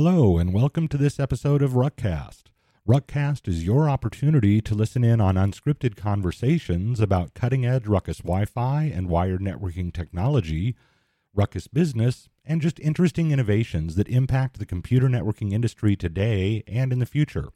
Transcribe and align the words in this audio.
Hello, 0.00 0.38
and 0.38 0.54
welcome 0.54 0.86
to 0.86 0.96
this 0.96 1.18
episode 1.18 1.60
of 1.60 1.72
Ruckcast. 1.72 2.44
Ruckcast 2.88 3.48
is 3.48 3.64
your 3.64 3.90
opportunity 3.90 4.60
to 4.60 4.76
listen 4.76 5.02
in 5.02 5.20
on 5.20 5.34
unscripted 5.34 5.96
conversations 5.96 7.00
about 7.00 7.34
cutting 7.34 7.66
edge 7.66 7.88
Ruckus 7.88 8.18
Wi 8.18 8.44
Fi 8.44 8.84
and 8.84 9.08
wired 9.08 9.40
networking 9.40 9.92
technology, 9.92 10.76
Ruckus 11.34 11.66
business, 11.66 12.28
and 12.44 12.62
just 12.62 12.78
interesting 12.78 13.32
innovations 13.32 13.96
that 13.96 14.06
impact 14.06 14.60
the 14.60 14.66
computer 14.66 15.08
networking 15.08 15.52
industry 15.52 15.96
today 15.96 16.62
and 16.68 16.92
in 16.92 17.00
the 17.00 17.04
future. 17.04 17.48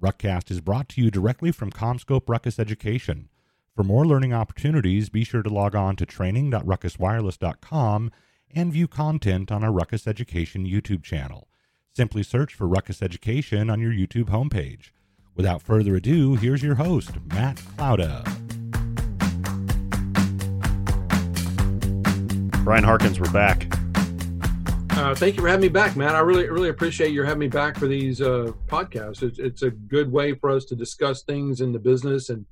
Ruckcast 0.00 0.52
is 0.52 0.60
brought 0.60 0.88
to 0.90 1.02
you 1.02 1.10
directly 1.10 1.50
from 1.50 1.72
CommScope 1.72 2.28
Ruckus 2.28 2.60
Education. 2.60 3.30
For 3.74 3.82
more 3.82 4.06
learning 4.06 4.32
opportunities, 4.32 5.08
be 5.08 5.24
sure 5.24 5.42
to 5.42 5.50
log 5.50 5.74
on 5.74 5.96
to 5.96 6.06
training.ruckuswireless.com 6.06 8.12
and 8.54 8.72
view 8.72 8.86
content 8.86 9.50
on 9.50 9.64
our 9.64 9.72
Ruckus 9.72 10.06
Education 10.06 10.64
YouTube 10.64 11.02
channel. 11.02 11.48
Simply 11.96 12.24
search 12.24 12.52
for 12.52 12.66
Ruckus 12.66 13.02
Education 13.02 13.70
on 13.70 13.78
your 13.78 13.92
YouTube 13.92 14.24
homepage. 14.24 14.90
Without 15.36 15.62
further 15.62 15.94
ado, 15.94 16.34
here's 16.34 16.60
your 16.60 16.74
host, 16.74 17.12
Matt 17.26 17.56
Clouda. 17.76 18.24
Brian 22.64 22.82
Harkins, 22.82 23.20
we're 23.20 23.30
back. 23.30 23.72
Uh, 24.90 25.14
thank 25.14 25.36
you 25.36 25.42
for 25.42 25.46
having 25.46 25.60
me 25.60 25.68
back, 25.68 25.94
Matt. 25.94 26.16
I 26.16 26.20
really, 26.20 26.48
really 26.48 26.68
appreciate 26.68 27.12
your 27.12 27.24
having 27.24 27.38
me 27.38 27.46
back 27.46 27.78
for 27.78 27.86
these 27.86 28.20
uh, 28.20 28.50
podcasts. 28.66 29.22
It's, 29.22 29.38
it's, 29.38 29.62
a 29.62 29.70
good 29.70 30.10
way 30.10 30.34
for 30.34 30.50
us 30.50 30.64
to 30.66 30.74
discuss 30.74 31.22
things 31.22 31.60
in 31.60 31.70
the 31.70 31.78
business 31.78 32.28
and 32.28 32.44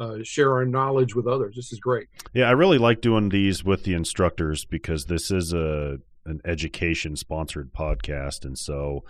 uh, 0.00 0.16
share 0.24 0.52
our 0.52 0.64
knowledge 0.64 1.14
with 1.14 1.28
others. 1.28 1.54
This 1.54 1.72
is 1.72 1.78
great. 1.78 2.08
Yeah, 2.34 2.48
I 2.48 2.52
really 2.52 2.78
like 2.78 3.00
doing 3.00 3.28
these 3.28 3.62
with 3.62 3.84
the 3.84 3.94
instructors 3.94 4.64
because 4.64 5.04
this 5.04 5.30
is 5.30 5.52
a 5.52 6.00
an 6.28 6.40
education 6.44 7.16
sponsored 7.16 7.72
podcast, 7.72 8.44
and 8.44 8.58
so 8.58 9.04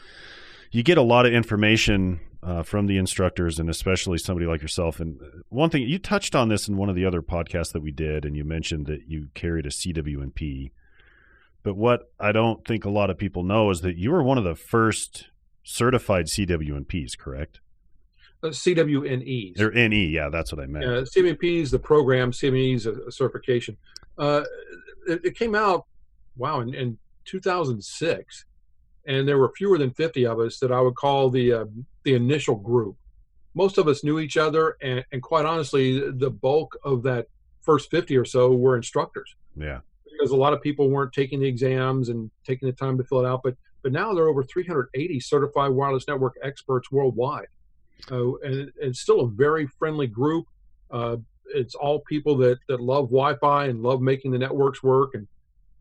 you 0.70 0.82
get 0.82 0.98
a 0.98 1.02
lot 1.02 1.26
of 1.26 1.32
information 1.32 2.20
uh, 2.42 2.62
from 2.62 2.86
the 2.86 2.96
instructors, 2.96 3.58
and 3.58 3.68
especially 3.68 4.18
somebody 4.18 4.46
like 4.46 4.62
yourself. 4.62 5.00
And 5.00 5.20
one 5.48 5.70
thing 5.70 5.82
you 5.82 5.98
touched 5.98 6.34
on 6.34 6.48
this 6.48 6.68
in 6.68 6.76
one 6.76 6.88
of 6.88 6.94
the 6.94 7.04
other 7.04 7.22
podcasts 7.22 7.72
that 7.72 7.82
we 7.82 7.90
did, 7.90 8.24
and 8.24 8.36
you 8.36 8.44
mentioned 8.44 8.86
that 8.86 9.08
you 9.08 9.28
carried 9.34 9.66
a 9.66 9.70
CWNP. 9.70 10.70
But 11.62 11.76
what 11.76 12.10
I 12.20 12.32
don't 12.32 12.64
think 12.66 12.84
a 12.84 12.90
lot 12.90 13.10
of 13.10 13.18
people 13.18 13.42
know 13.42 13.70
is 13.70 13.80
that 13.80 13.96
you 13.96 14.10
were 14.10 14.22
one 14.22 14.38
of 14.38 14.44
the 14.44 14.54
first 14.54 15.26
certified 15.64 16.26
CWNPs, 16.26 17.18
correct? 17.18 17.60
Uh, 18.42 18.48
CWNEs. 18.48 19.60
Or 19.60 19.72
NE, 19.72 20.06
yeah, 20.06 20.28
that's 20.30 20.52
what 20.52 20.62
I 20.62 20.66
meant. 20.66 20.84
Uh, 20.84 21.02
CWNP 21.02 21.60
is 21.60 21.70
the 21.72 21.78
program, 21.78 22.30
CWNE 22.30 22.76
is 22.76 22.86
a, 22.86 22.92
a 22.92 23.12
certification. 23.12 23.76
Uh, 24.16 24.44
it, 25.08 25.24
it, 25.24 25.36
came 25.36 25.56
out, 25.56 25.86
wow, 26.36 26.60
in, 26.60 26.72
in 26.72 26.98
2006, 27.28 28.44
and 29.06 29.28
there 29.28 29.38
were 29.38 29.52
fewer 29.56 29.78
than 29.78 29.90
50 29.90 30.26
of 30.26 30.40
us 30.40 30.58
that 30.58 30.72
I 30.72 30.80
would 30.80 30.96
call 30.96 31.30
the 31.30 31.52
uh, 31.52 31.64
the 32.04 32.14
initial 32.14 32.56
group. 32.56 32.96
Most 33.54 33.78
of 33.78 33.88
us 33.88 34.04
knew 34.04 34.18
each 34.18 34.36
other, 34.36 34.76
and, 34.82 35.04
and 35.12 35.22
quite 35.22 35.44
honestly, 35.44 36.10
the 36.10 36.30
bulk 36.30 36.76
of 36.84 37.02
that 37.04 37.26
first 37.60 37.90
50 37.90 38.16
or 38.16 38.24
so 38.24 38.52
were 38.52 38.76
instructors. 38.76 39.34
Yeah, 39.56 39.80
because 40.10 40.30
a 40.30 40.36
lot 40.36 40.52
of 40.52 40.62
people 40.62 40.88
weren't 40.90 41.12
taking 41.12 41.40
the 41.40 41.48
exams 41.48 42.08
and 42.08 42.30
taking 42.44 42.66
the 42.66 42.72
time 42.74 42.98
to 42.98 43.04
fill 43.04 43.20
it 43.24 43.28
out. 43.28 43.42
But 43.42 43.56
but 43.82 43.92
now 43.92 44.12
there 44.14 44.24
are 44.24 44.28
over 44.28 44.42
380 44.42 45.20
certified 45.20 45.70
wireless 45.70 46.06
network 46.08 46.34
experts 46.42 46.90
worldwide, 46.90 47.48
uh, 48.10 48.34
and 48.38 48.72
it's 48.76 49.00
still 49.00 49.20
a 49.20 49.28
very 49.28 49.66
friendly 49.66 50.06
group. 50.06 50.46
Uh, 50.90 51.16
it's 51.54 51.74
all 51.74 52.00
people 52.00 52.36
that 52.38 52.58
that 52.68 52.80
love 52.80 53.06
Wi-Fi 53.06 53.66
and 53.66 53.82
love 53.82 54.00
making 54.00 54.32
the 54.32 54.38
networks 54.38 54.82
work. 54.82 55.14
And 55.14 55.26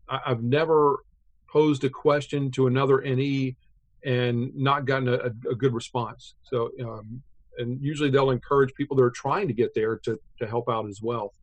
I, 0.08 0.20
have 0.26 0.42
never 0.42 1.04
posed 1.50 1.84
a 1.84 1.90
question 1.90 2.50
to 2.52 2.66
another 2.66 3.00
NE 3.00 3.56
and 4.04 4.54
not 4.54 4.84
gotten 4.84 5.08
a, 5.08 5.50
a 5.50 5.54
good 5.54 5.74
response. 5.74 6.34
So, 6.42 6.70
um, 6.82 7.22
and 7.58 7.82
usually 7.82 8.10
they'll 8.10 8.30
encourage 8.30 8.72
people 8.74 8.96
that 8.96 9.02
are 9.02 9.10
trying 9.10 9.48
to 9.48 9.54
get 9.54 9.74
there 9.74 9.96
to, 9.98 10.18
to 10.38 10.46
help 10.46 10.68
out 10.68 10.88
as 10.88 11.00
well. 11.02 11.34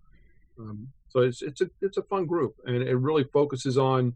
Um, 0.58 0.88
so 1.10 1.22
it's 1.22 1.42
it's 1.42 1.62
a 1.62 1.70
it's 1.82 1.98
a 1.98 2.04
fun 2.04 2.26
group, 2.26 2.56
and 2.66 2.76
it 2.76 2.96
really 2.96 3.24
focuses 3.24 3.78
on 3.78 4.14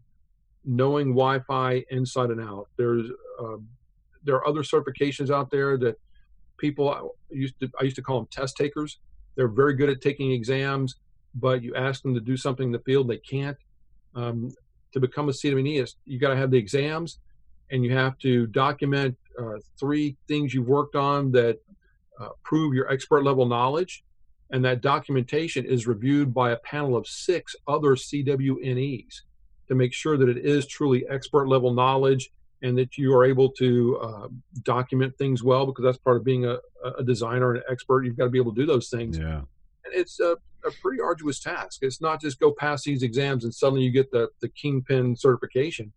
knowing 0.64 1.08
Wi-Fi 1.08 1.84
inside 1.90 2.30
and 2.30 2.40
out. 2.40 2.68
There's 2.76 3.06
um, 3.38 3.68
there 4.22 4.34
are 4.36 4.46
other 4.46 4.60
certifications 4.60 5.30
out 5.30 5.50
there 5.50 5.78
that 5.78 5.98
people 6.58 6.90
I 6.90 7.00
used 7.30 7.58
to 7.60 7.70
I 7.80 7.84
used 7.84 7.96
to 7.96 8.02
call 8.02 8.18
them 8.18 8.28
test 8.30 8.56
takers. 8.56 8.98
They're 9.34 9.48
very 9.48 9.74
good 9.74 9.88
at 9.88 10.00
taking 10.00 10.32
exams, 10.32 10.96
but 11.34 11.62
you 11.62 11.74
ask 11.74 12.02
them 12.02 12.14
to 12.14 12.20
do 12.20 12.36
something 12.36 12.66
in 12.66 12.72
the 12.72 12.80
field 12.80 13.08
they 13.08 13.18
can't. 13.18 13.56
Um, 14.14 14.50
to 14.92 15.00
become 15.00 15.28
a 15.28 15.32
CWNE, 15.32 15.94
you 16.04 16.18
got 16.18 16.30
to 16.30 16.36
have 16.36 16.50
the 16.50 16.58
exams 16.58 17.18
and 17.70 17.84
you 17.84 17.94
have 17.94 18.18
to 18.18 18.46
document 18.48 19.16
uh, 19.38 19.58
three 19.78 20.16
things 20.28 20.52
you've 20.52 20.68
worked 20.68 20.96
on 20.96 21.30
that 21.32 21.58
uh, 22.20 22.28
prove 22.42 22.74
your 22.74 22.90
expert 22.90 23.24
level 23.24 23.46
knowledge. 23.46 24.04
And 24.50 24.64
that 24.64 24.80
documentation 24.80 25.64
is 25.64 25.86
reviewed 25.86 26.34
by 26.34 26.50
a 26.50 26.56
panel 26.56 26.96
of 26.96 27.06
six 27.06 27.54
other 27.68 27.94
CWNEs 27.94 29.20
to 29.68 29.74
make 29.76 29.94
sure 29.94 30.16
that 30.16 30.28
it 30.28 30.38
is 30.38 30.66
truly 30.66 31.06
expert 31.08 31.46
level 31.46 31.72
knowledge 31.72 32.30
and 32.62 32.76
that 32.76 32.98
you 32.98 33.14
are 33.14 33.24
able 33.24 33.50
to 33.50 33.98
uh, 33.98 34.28
document 34.64 35.16
things 35.16 35.42
well 35.42 35.66
because 35.66 35.84
that's 35.84 35.98
part 35.98 36.16
of 36.16 36.24
being 36.24 36.44
a, 36.44 36.58
a 36.98 37.04
designer 37.04 37.50
and 37.50 37.58
an 37.58 37.64
expert. 37.70 38.04
You've 38.04 38.16
got 38.16 38.24
to 38.24 38.30
be 38.30 38.38
able 38.38 38.52
to 38.54 38.60
do 38.60 38.66
those 38.66 38.88
things. 38.88 39.16
Yeah. 39.16 39.42
It's 39.92 40.20
a, 40.20 40.36
a 40.64 40.70
pretty 40.82 41.00
arduous 41.00 41.40
task. 41.40 41.80
It's 41.82 42.00
not 42.00 42.20
just 42.20 42.40
go 42.40 42.52
pass 42.52 42.84
these 42.84 43.02
exams 43.02 43.44
and 43.44 43.54
suddenly 43.54 43.82
you 43.82 43.90
get 43.90 44.10
the, 44.10 44.28
the 44.40 44.48
kingpin 44.48 45.16
certification. 45.16 45.92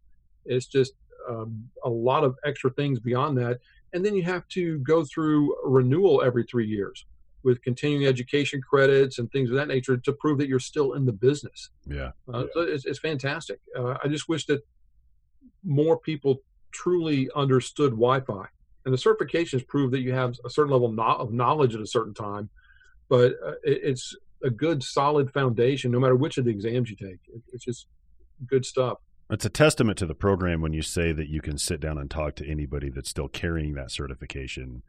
It's 0.45 0.67
just 0.67 0.93
um, 1.29 1.69
a 1.83 1.89
lot 1.89 2.23
of 2.23 2.35
extra 2.45 2.69
things 2.71 2.99
beyond 2.99 3.37
that. 3.37 3.59
And 3.93 4.05
then 4.05 4.15
you 4.15 4.23
have 4.23 4.47
to 4.49 4.79
go 4.79 5.05
through 5.05 5.55
renewal 5.63 6.23
every 6.23 6.43
three 6.43 6.67
years 6.67 7.05
with 7.43 7.61
continuing 7.61 8.07
education 8.07 8.61
credits 8.61 9.19
and 9.19 9.31
things 9.31 9.49
of 9.49 9.55
that 9.57 9.67
nature 9.67 9.97
to 9.97 10.13
prove 10.13 10.37
that 10.37 10.47
you're 10.47 10.59
still 10.59 10.93
in 10.93 11.05
the 11.05 11.11
business. 11.11 11.69
Yeah. 11.85 12.11
Uh, 12.33 12.45
so 12.53 12.61
it's, 12.61 12.85
it's 12.85 12.99
fantastic. 12.99 13.59
Uh, 13.77 13.95
I 14.03 14.07
just 14.07 14.29
wish 14.29 14.45
that 14.45 14.65
more 15.63 15.97
people 15.97 16.41
truly 16.71 17.29
understood 17.35 17.91
Wi-Fi. 17.91 18.45
And 18.85 18.93
the 18.93 18.97
certifications 18.97 19.65
prove 19.67 19.91
that 19.91 20.01
you 20.01 20.13
have 20.13 20.35
a 20.45 20.49
certain 20.49 20.71
level 20.71 20.93
of 20.99 21.33
knowledge 21.33 21.75
at 21.75 21.81
a 21.81 21.87
certain 21.87 22.13
time, 22.13 22.49
but 23.13 23.33
uh, 23.45 23.51
it's 23.63 24.15
a 24.43 24.49
good 24.49 24.81
solid 24.81 25.31
foundation 25.31 25.91
no 25.91 25.99
matter 25.99 26.15
which 26.15 26.39
of 26.39 26.45
the 26.45 26.49
exams 26.49 26.89
you 26.89 26.95
take. 26.95 27.19
It's 27.51 27.63
just 27.63 27.85
good 28.47 28.65
stuff. 28.65 28.97
It's 29.29 29.45
a 29.45 29.51
testament 29.51 29.99
to 29.99 30.07
the 30.07 30.15
program 30.15 30.61
when 30.61 30.73
you 30.73 30.81
say 30.81 31.11
that 31.11 31.29
you 31.29 31.39
can 31.39 31.59
sit 31.59 31.79
down 31.79 31.99
and 31.99 32.09
talk 32.09 32.33
to 32.37 32.49
anybody 32.49 32.89
that's 32.89 33.11
still 33.11 33.27
carrying 33.27 33.75
that 33.75 33.91
certification 33.91 34.81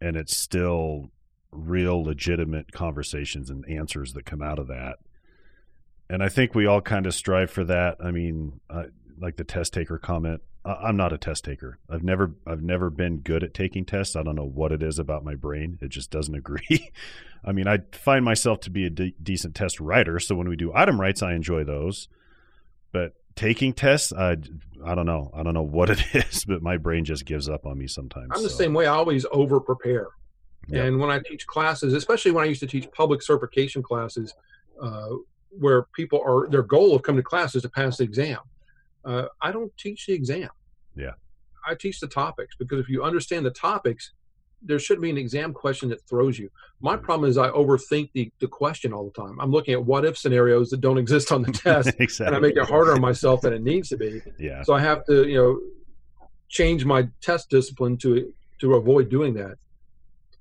and 0.00 0.16
it's 0.16 0.36
still 0.36 1.10
real 1.50 2.00
legitimate 2.00 2.70
conversations 2.70 3.50
and 3.50 3.68
answers 3.68 4.12
that 4.12 4.24
come 4.24 4.40
out 4.40 4.60
of 4.60 4.68
that. 4.68 4.98
And 6.08 6.22
I 6.22 6.28
think 6.28 6.54
we 6.54 6.66
all 6.66 6.80
kind 6.80 7.06
of 7.06 7.14
strive 7.14 7.50
for 7.50 7.64
that. 7.64 7.96
I 8.00 8.12
mean, 8.12 8.60
uh, 8.70 8.84
like 9.18 9.34
the 9.34 9.42
test 9.42 9.72
taker 9.72 9.98
comment, 9.98 10.42
I'm 10.68 10.96
not 10.96 11.12
a 11.12 11.18
test 11.18 11.44
taker. 11.44 11.78
I've 11.88 12.02
never 12.02 12.34
I've 12.46 12.62
never 12.62 12.90
been 12.90 13.18
good 13.18 13.42
at 13.42 13.54
taking 13.54 13.84
tests. 13.84 14.16
I 14.16 14.22
don't 14.22 14.36
know 14.36 14.44
what 14.44 14.72
it 14.72 14.82
is 14.82 14.98
about 14.98 15.24
my 15.24 15.34
brain. 15.34 15.78
It 15.80 15.88
just 15.88 16.10
doesn't 16.10 16.34
agree. 16.34 16.90
I 17.44 17.52
mean, 17.52 17.68
I 17.68 17.78
find 17.92 18.24
myself 18.24 18.60
to 18.60 18.70
be 18.70 18.84
a 18.84 18.90
de- 18.90 19.14
decent 19.22 19.54
test 19.54 19.80
writer, 19.80 20.18
so 20.18 20.34
when 20.34 20.48
we 20.48 20.56
do 20.56 20.72
item 20.74 21.00
writes, 21.00 21.22
I 21.22 21.34
enjoy 21.34 21.64
those. 21.64 22.08
But 22.92 23.14
taking 23.36 23.72
tests, 23.72 24.12
I 24.12 24.36
I 24.84 24.94
don't 24.94 25.06
know. 25.06 25.30
I 25.34 25.42
don't 25.42 25.54
know 25.54 25.62
what 25.62 25.90
it 25.90 26.02
is, 26.14 26.44
but 26.44 26.62
my 26.62 26.76
brain 26.76 27.04
just 27.04 27.24
gives 27.24 27.48
up 27.48 27.64
on 27.64 27.78
me 27.78 27.86
sometimes. 27.86 28.30
I'm 28.34 28.42
the 28.42 28.50
same 28.50 28.74
way. 28.74 28.86
I 28.86 28.94
always 28.94 29.24
over 29.32 29.60
prepare. 29.60 30.08
Yep. 30.68 30.84
And 30.84 31.00
when 31.00 31.10
I 31.10 31.20
teach 31.20 31.46
classes, 31.46 31.94
especially 31.94 32.32
when 32.32 32.44
I 32.44 32.46
used 32.48 32.60
to 32.60 32.66
teach 32.66 32.90
public 32.92 33.22
certification 33.22 33.82
classes, 33.82 34.34
uh, 34.82 35.08
where 35.50 35.84
people 35.94 36.20
are 36.24 36.48
their 36.48 36.62
goal 36.62 36.94
of 36.94 37.02
coming 37.02 37.20
to 37.20 37.22
class 37.22 37.54
is 37.54 37.62
to 37.62 37.70
pass 37.70 37.98
the 37.98 38.04
exam. 38.04 38.38
Uh, 39.04 39.26
I 39.40 39.52
don't 39.52 39.74
teach 39.78 40.06
the 40.06 40.12
exam. 40.12 40.50
Yeah. 40.98 41.12
I 41.66 41.74
teach 41.74 42.00
the 42.00 42.06
topics 42.06 42.56
because 42.56 42.80
if 42.80 42.88
you 42.88 43.02
understand 43.02 43.46
the 43.46 43.50
topics, 43.50 44.12
there 44.62 44.78
shouldn't 44.78 45.02
be 45.02 45.10
an 45.10 45.18
exam 45.18 45.52
question 45.52 45.88
that 45.90 46.02
throws 46.08 46.38
you. 46.38 46.50
My 46.80 46.96
mm. 46.96 47.02
problem 47.02 47.30
is 47.30 47.38
I 47.38 47.48
overthink 47.50 48.10
the, 48.12 48.30
the 48.40 48.48
question 48.48 48.92
all 48.92 49.04
the 49.04 49.22
time. 49.22 49.38
I'm 49.40 49.50
looking 49.50 49.74
at 49.74 49.84
what 49.84 50.04
if 50.04 50.18
scenarios 50.18 50.70
that 50.70 50.80
don't 50.80 50.98
exist 50.98 51.30
on 51.30 51.42
the 51.42 51.52
test, 51.64 51.94
exactly. 51.98 52.26
and 52.26 52.36
I 52.36 52.38
make 52.40 52.56
it 52.56 52.68
harder 52.68 52.92
on 52.92 53.00
myself 53.10 53.42
than 53.42 53.52
it 53.52 53.62
needs 53.62 53.88
to 53.90 53.96
be. 53.96 54.20
Yeah. 54.38 54.62
So 54.62 54.74
I 54.74 54.80
have 54.80 55.04
to, 55.06 55.28
you 55.28 55.36
know, 55.36 55.60
change 56.48 56.84
my 56.84 57.08
test 57.20 57.50
discipline 57.50 57.96
to 57.98 58.32
to 58.60 58.74
avoid 58.74 59.08
doing 59.08 59.34
that. 59.34 59.56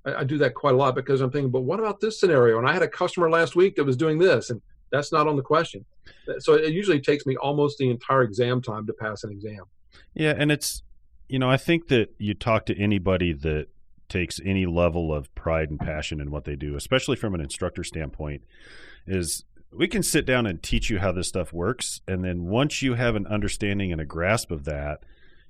I, 0.05 0.21
I 0.21 0.23
do 0.23 0.37
that 0.39 0.55
quite 0.55 0.73
a 0.73 0.77
lot 0.77 0.95
because 0.95 1.21
I'm 1.21 1.29
thinking, 1.29 1.51
but 1.51 1.61
what 1.61 1.79
about 1.79 1.99
this 1.99 2.19
scenario? 2.19 2.57
And 2.57 2.67
I 2.67 2.73
had 2.73 2.81
a 2.81 2.87
customer 2.87 3.29
last 3.29 3.55
week 3.55 3.75
that 3.75 3.83
was 3.83 3.97
doing 3.97 4.17
this, 4.17 4.49
and 4.49 4.61
that's 4.91 5.11
not 5.11 5.27
on 5.27 5.35
the 5.35 5.43
question. 5.43 5.85
So 6.39 6.53
it 6.53 6.73
usually 6.73 7.01
takes 7.01 7.25
me 7.25 7.35
almost 7.35 7.77
the 7.77 7.89
entire 7.89 8.23
exam 8.23 8.61
time 8.61 8.87
to 8.87 8.93
pass 8.93 9.23
an 9.23 9.31
exam. 9.31 9.63
Yeah, 10.13 10.33
and 10.37 10.51
it's 10.51 10.83
you 11.27 11.39
know 11.39 11.49
I 11.49 11.57
think 11.57 11.87
that 11.87 12.13
you 12.17 12.33
talk 12.33 12.65
to 12.67 12.77
anybody 12.77 13.33
that 13.33 13.67
takes 14.09 14.39
any 14.43 14.65
level 14.65 15.13
of 15.13 15.33
pride 15.35 15.69
and 15.69 15.79
passion 15.79 16.21
in 16.21 16.31
what 16.31 16.45
they 16.45 16.55
do, 16.55 16.75
especially 16.75 17.15
from 17.15 17.35
an 17.35 17.41
instructor 17.41 17.83
standpoint, 17.83 18.43
is 19.05 19.43
we 19.71 19.87
can 19.87 20.01
sit 20.01 20.25
down 20.25 20.45
and 20.45 20.63
teach 20.63 20.89
you 20.89 20.99
how 20.99 21.11
this 21.11 21.27
stuff 21.27 21.51
works, 21.51 22.01
and 22.07 22.23
then 22.23 22.45
once 22.45 22.81
you 22.81 22.93
have 22.93 23.15
an 23.15 23.27
understanding 23.27 23.91
and 23.91 23.99
a 23.99 24.05
grasp 24.05 24.49
of 24.49 24.63
that, 24.63 25.03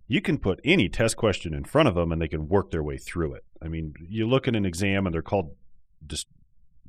you 0.07 0.21
can 0.21 0.37
put 0.37 0.59
any 0.63 0.89
test 0.89 1.17
question 1.17 1.53
in 1.53 1.65
front 1.65 1.87
of 1.87 1.95
them 1.95 2.11
and 2.11 2.21
they 2.21 2.27
can 2.27 2.47
work 2.47 2.71
their 2.71 2.83
way 2.83 2.97
through 2.97 3.33
it. 3.33 3.43
I 3.61 3.67
mean, 3.67 3.93
you 4.07 4.27
look 4.27 4.47
at 4.47 4.55
an 4.55 4.65
exam 4.65 5.05
and 5.05 5.13
they're 5.13 5.21
called 5.21 5.53
dis- 6.05 6.25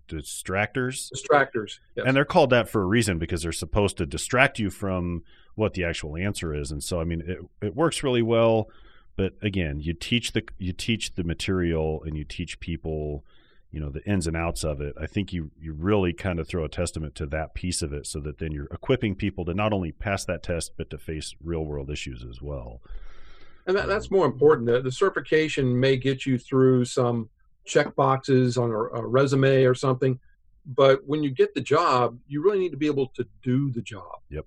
distractors. 0.08 1.10
Distractors. 1.12 1.78
Yes. 1.94 2.06
And 2.06 2.16
they're 2.16 2.24
called 2.24 2.50
that 2.50 2.68
for 2.68 2.82
a 2.82 2.86
reason 2.86 3.18
because 3.18 3.42
they're 3.42 3.52
supposed 3.52 3.96
to 3.98 4.06
distract 4.06 4.58
you 4.58 4.70
from 4.70 5.22
what 5.54 5.74
the 5.74 5.84
actual 5.84 6.16
answer 6.16 6.54
is. 6.54 6.70
And 6.70 6.82
so, 6.82 7.00
I 7.00 7.04
mean, 7.04 7.22
it, 7.26 7.38
it 7.66 7.76
works 7.76 8.02
really 8.02 8.22
well. 8.22 8.70
But 9.16 9.34
again, 9.42 9.80
you 9.80 9.94
teach 9.94 10.32
the 10.32 10.44
you 10.58 10.72
teach 10.72 11.16
the 11.16 11.24
material 11.24 12.02
and 12.04 12.16
you 12.16 12.24
teach 12.24 12.60
people, 12.60 13.24
you 13.72 13.80
know, 13.80 13.90
the 13.90 14.04
ins 14.04 14.28
and 14.28 14.36
outs 14.36 14.62
of 14.62 14.80
it. 14.80 14.94
I 15.00 15.06
think 15.06 15.32
you 15.32 15.50
you 15.60 15.72
really 15.72 16.12
kind 16.12 16.38
of 16.38 16.46
throw 16.46 16.64
a 16.64 16.68
testament 16.68 17.16
to 17.16 17.26
that 17.26 17.52
piece 17.52 17.82
of 17.82 17.92
it, 17.92 18.06
so 18.06 18.20
that 18.20 18.38
then 18.38 18.52
you're 18.52 18.66
equipping 18.66 19.16
people 19.16 19.44
to 19.46 19.54
not 19.54 19.72
only 19.72 19.90
pass 19.90 20.24
that 20.26 20.44
test 20.44 20.74
but 20.76 20.88
to 20.90 20.98
face 20.98 21.34
real 21.42 21.64
world 21.64 21.90
issues 21.90 22.24
as 22.24 22.40
well. 22.40 22.80
And 23.66 23.76
that, 23.76 23.88
that's 23.88 24.06
um, 24.06 24.18
more 24.18 24.26
important. 24.26 24.68
The, 24.68 24.80
the 24.80 24.92
certification 24.92 25.78
may 25.78 25.96
get 25.96 26.24
you 26.24 26.38
through 26.38 26.84
some 26.84 27.28
check 27.68 27.94
boxes 27.94 28.58
on 28.58 28.70
a, 28.70 28.78
a 28.78 29.06
resume 29.06 29.64
or 29.64 29.74
something, 29.74 30.18
but 30.66 31.00
when 31.06 31.22
you 31.22 31.30
get 31.30 31.54
the 31.54 31.60
job, 31.60 32.18
you 32.26 32.42
really 32.42 32.58
need 32.58 32.70
to 32.70 32.76
be 32.76 32.86
able 32.86 33.08
to 33.08 33.26
do 33.42 33.70
the 33.70 33.82
job. 33.82 34.20
Yep. 34.30 34.46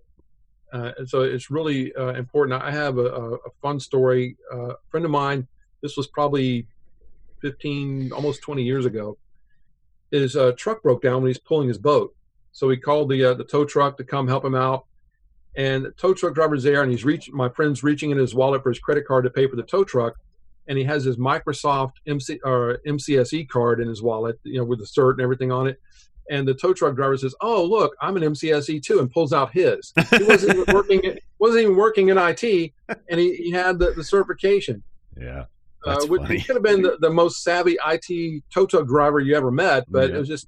Uh, 0.74 0.92
and 0.98 1.10
so 1.10 1.22
it's 1.22 1.50
really 1.52 1.94
uh, 1.96 2.14
important. 2.14 2.62
I 2.62 2.72
have 2.72 2.98
a, 2.98 3.06
a, 3.06 3.50
fun 3.62 3.80
story. 3.80 4.38
Uh, 4.54 4.70
a 4.70 4.76
friend 4.90 5.06
of 5.06 5.12
mine, 5.12 5.48
this 5.82 5.98
was 5.98 6.08
probably 6.08 6.66
15, 7.42 8.14
almost 8.14 8.42
20 8.42 8.64
years 8.64 8.86
ago, 8.86 9.18
his 10.12 10.36
uh, 10.36 10.52
truck 10.58 10.84
broke 10.84 11.02
down 11.02 11.22
when 11.22 11.30
he's 11.30 11.40
pulling 11.40 11.68
his 11.68 11.78
boat. 11.78 12.16
So 12.52 12.70
he 12.70 12.78
called 12.78 13.10
the 13.10 13.24
uh, 13.24 13.34
the 13.34 13.46
tow 13.46 13.66
truck 13.66 13.98
to 13.98 14.04
come 14.04 14.28
help 14.28 14.44
him 14.44 14.56
out. 14.56 14.86
And 15.56 15.86
the 15.86 15.92
tow 15.92 16.14
truck 16.14 16.34
driver's 16.34 16.64
there, 16.64 16.82
and 16.82 16.92
he's 16.92 17.04
reaching. 17.04 17.36
My 17.36 17.50
friend's 17.50 17.84
reaching 17.84 18.12
in 18.12 18.18
his 18.18 18.36
wallet 18.36 18.64
for 18.64 18.70
his 18.70 18.80
credit 18.80 19.06
card 19.06 19.24
to 19.26 19.30
pay 19.30 19.48
for 19.48 19.56
the 19.56 19.64
tow 19.64 19.84
truck, 19.84 20.16
and 20.68 20.78
he 20.78 20.84
has 20.84 21.04
his 21.04 21.18
Microsoft 21.18 21.94
MC 22.08 22.40
or 22.44 22.80
MCSE 22.88 23.48
card 23.50 23.80
in 23.80 23.88
his 23.88 24.02
wallet, 24.02 24.40
you 24.44 24.58
know, 24.58 24.64
with 24.64 24.80
the 24.80 24.86
cert 24.86 25.14
and 25.14 25.22
everything 25.22 25.52
on 25.52 25.68
it 25.68 25.80
and 26.32 26.48
the 26.48 26.54
tow 26.54 26.74
truck 26.74 26.96
driver 26.96 27.18
says, 27.18 27.36
"Oh, 27.42 27.64
look, 27.64 27.96
I'm 28.02 28.16
an 28.16 28.24
MCSE 28.24 28.82
too," 28.82 29.00
and 29.00 29.12
pulls 29.12 29.34
out 29.34 29.52
his. 29.52 29.94
He 30.18 30.24
wasn't 30.24 30.58
even 30.58 30.74
working. 30.74 31.02
wasn't 31.40 31.64
even 31.64 31.76
working 31.76 32.10
in 32.10 32.18
IT, 32.18 32.72
and 33.10 33.20
he, 33.20 33.36
he 33.36 33.52
had 33.52 33.78
the, 33.78 33.92
the 33.92 34.04
certification. 34.04 34.82
Yeah, 35.20 35.46
uh, 35.86 36.06
which 36.06 36.28
he 36.28 36.42
could 36.42 36.56
have 36.56 36.64
been 36.64 36.82
the, 36.82 36.98
the, 37.02 37.10
most 37.10 37.44
savvy 37.44 37.78
IT 37.86 38.44
tow 38.54 38.66
truck 38.66 38.88
driver 38.88 39.20
you 39.20 39.36
ever 39.36 39.52
met, 39.52 39.86
but 39.92 40.10
yeah. 40.10 40.16
it 40.16 40.20
was 40.20 40.28
just 40.28 40.48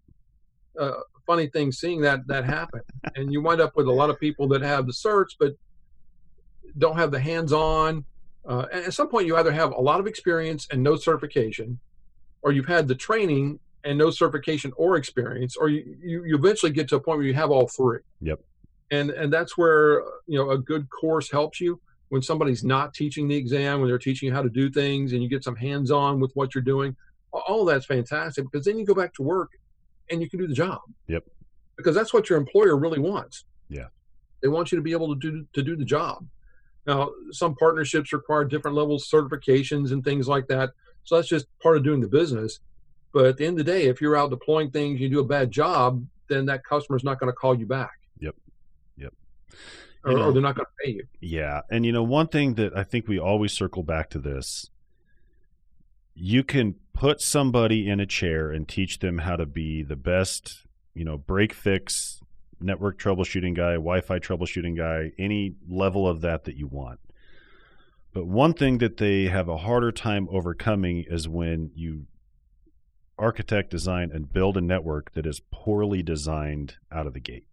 a 0.77 0.94
funny 1.25 1.48
thing 1.48 1.71
seeing 1.71 2.01
that 2.01 2.25
that 2.27 2.45
happen. 2.45 2.81
and 3.15 3.31
you 3.31 3.42
wind 3.42 3.60
up 3.60 3.75
with 3.75 3.88
a 3.88 3.92
lot 3.92 4.10
of 4.10 4.19
people 4.19 4.48
that 4.48 4.62
have 4.62 4.88
the 4.88 4.94
certs, 4.94 5.36
but 5.38 5.54
don't 6.77 6.95
have 6.95 7.12
the 7.12 7.19
hands-on. 7.19 8.06
Uh, 8.48 8.66
and 8.72 8.86
at 8.86 8.94
some 8.94 9.07
point, 9.07 9.28
you 9.28 9.38
either 9.38 9.51
have 9.51 9.72
a 9.72 9.80
lot 9.80 10.00
of 10.00 10.07
experience 10.07 10.68
and 10.72 10.84
no 10.84 10.95
certification, 10.95 11.80
or 12.42 12.51
you've 12.51 12.68
had 12.68 12.88
the 12.88 12.95
training 12.95 13.60
and 13.84 13.98
no 13.98 14.10
certification 14.10 14.72
or 14.75 14.95
experience, 14.98 15.56
or 15.56 15.69
you, 15.69 15.98
you, 16.01 16.25
you 16.25 16.36
eventually 16.36 16.72
get 16.72 16.88
to 16.90 16.95
a 16.95 17.00
point 17.00 17.18
where 17.18 17.28
you 17.28 17.34
have 17.34 17.51
all 17.51 17.68
three. 17.68 18.00
Yep. 18.22 18.40
And 18.92 19.10
and 19.12 19.31
that's 19.31 19.57
where 19.57 20.04
you 20.28 20.38
know 20.38 20.51
a 20.51 20.57
good 20.57 20.90
course 20.90 21.31
helps 21.31 21.60
you 21.60 21.80
when 22.10 22.22
somebody's 22.22 22.63
not 22.63 22.94
teaching 22.94 23.28
the 23.28 23.36
exam, 23.36 23.80
when 23.80 23.90
they're 23.90 23.98
teaching 23.98 24.28
you 24.28 24.34
how 24.34 24.44
to 24.44 24.50
do 24.50 24.69
things, 24.69 25.13
and 25.13 25.24
you 25.24 25.30
get 25.30 25.44
some 25.44 25.56
hands 25.56 25.89
on 25.89 26.19
with 26.19 26.31
what 26.36 26.54
you're 26.54 26.63
doing. 26.63 26.96
All 27.31 27.66
that's 27.66 27.86
fantastic 27.86 28.46
because 28.51 28.66
then 28.66 28.78
you 28.78 28.86
go 28.86 28.94
back 28.94 29.13
to 29.16 29.24
work 29.24 29.50
and 30.12 30.22
you 30.22 30.30
can 30.30 30.38
do 30.39 30.48
the 30.48 30.54
job. 30.54 30.81
Yep. 31.07 31.24
Because 31.75 31.96
that's 31.96 32.13
what 32.13 32.30
your 32.30 32.38
employer 32.38 32.78
really 32.78 33.00
wants. 33.00 33.46
Yeah. 33.69 33.88
They 34.42 34.48
want 34.48 34.72
you 34.72 34.75
to 34.75 34.84
be 34.84 34.92
able 34.92 35.16
to 35.16 35.19
do 35.19 35.46
to 35.54 35.63
do 35.63 35.75
the 35.75 35.86
job. 35.86 36.25
Now, 36.86 37.12
some 37.32 37.56
partnerships 37.56 38.12
require 38.12 38.44
different 38.44 38.76
levels 38.76 39.12
of 39.12 39.30
certifications 39.30 39.92
and 39.92 40.04
things 40.04 40.28
like 40.28 40.48
that. 40.48 40.72
So 41.06 41.16
that's 41.16 41.28
just 41.28 41.48
part 41.60 41.78
of 41.78 41.84
doing 41.84 42.02
the 42.02 42.08
business. 42.08 42.60
But 43.14 43.26
at 43.26 43.38
the 43.38 43.46
end 43.46 43.60
of 43.60 43.66
the 43.66 43.72
day, 43.72 43.86
if 43.86 44.02
you're 44.02 44.18
out 44.18 44.32
deploying 44.32 44.72
things, 44.72 45.00
you 45.00 45.10
do 45.10 45.20
a 45.20 45.26
bad 45.26 45.52
job, 45.52 46.06
then 46.28 46.46
that 46.48 46.64
customer's 46.66 47.04
not 47.04 47.20
going 47.20 47.32
to 47.32 47.36
call 47.36 47.56
you 47.58 47.66
back. 47.66 48.00
Yep. 48.20 48.36
Yep. 48.98 49.14
Or, 50.04 50.14
know, 50.14 50.24
or 50.24 50.34
they're 50.34 50.42
not 50.42 50.56
going 50.56 50.66
to 50.66 50.86
pay 50.86 50.92
you. 50.92 51.04
Yeah. 51.22 51.62
And, 51.70 51.86
you 51.86 51.92
know, 51.92 52.04
one 52.04 52.28
thing 52.28 52.56
that 52.56 52.76
I 52.76 52.84
think 52.84 53.08
we 53.08 53.20
always 53.20 53.54
circle 53.54 53.84
back 53.84 54.10
to 54.12 54.20
this 54.20 54.70
you 56.16 56.44
can 56.44 56.76
put 56.94 57.22
somebody 57.22 57.90
in 57.90 58.00
a 58.00 58.06
chair 58.06 58.52
and 58.52 58.68
teach 58.68 59.00
them 59.00 59.20
how 59.20 59.36
to 59.36 59.46
be 59.46 59.84
the 59.84 59.96
best, 59.96 60.66
you 60.94 61.04
know, 61.04 61.18
break 61.18 61.54
fix, 61.54 62.22
network 62.63 63.00
troubleshooting 63.00 63.56
guy, 63.56 63.74
Wi 63.74 64.01
Fi 64.01 64.19
troubleshooting 64.19 64.77
guy, 64.77 65.12
any 65.19 65.56
level 65.68 66.07
of 66.07 66.21
that 66.21 66.45
that 66.45 66.56
you 66.56 66.68
want. 66.68 67.00
But 68.13 68.27
one 68.27 68.54
thing 68.54 68.77
that 68.77 68.98
they 68.98 69.25
have 69.25 69.50
a 69.50 69.57
harder 69.57 69.92
time 69.92 70.27
overcoming 70.31 71.06
is 71.07 71.27
when 71.27 71.71
you 71.75 72.06
architect, 73.18 73.69
design, 73.69 74.12
and 74.12 74.31
build 74.31 74.57
a 74.57 74.62
network 74.62 75.13
that 75.13 75.25
is 75.25 75.42
poorly 75.51 76.04
designed 76.04 76.75
out 76.92 77.07
of 77.07 77.13
the 77.13 77.19
gate. 77.19 77.48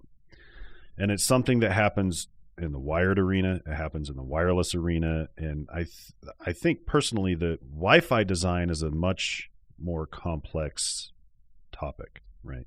And 0.96 1.10
it's 1.10 1.24
something 1.24 1.60
that 1.60 1.72
happens 1.72 2.28
in 2.58 2.72
the 2.72 2.78
wired 2.78 3.18
arena, 3.18 3.60
it 3.66 3.72
happens 3.72 4.10
in 4.10 4.16
the 4.16 4.22
wireless 4.22 4.74
arena, 4.74 5.28
and 5.36 5.66
I 5.72 5.84
th- 5.84 6.12
I 6.44 6.52
think 6.52 6.84
personally 6.84 7.34
that 7.36 7.60
Wi-Fi 7.70 8.24
design 8.24 8.68
is 8.68 8.82
a 8.82 8.90
much 8.90 9.50
more 9.78 10.06
complex 10.06 11.12
topic, 11.72 12.20
right? 12.42 12.66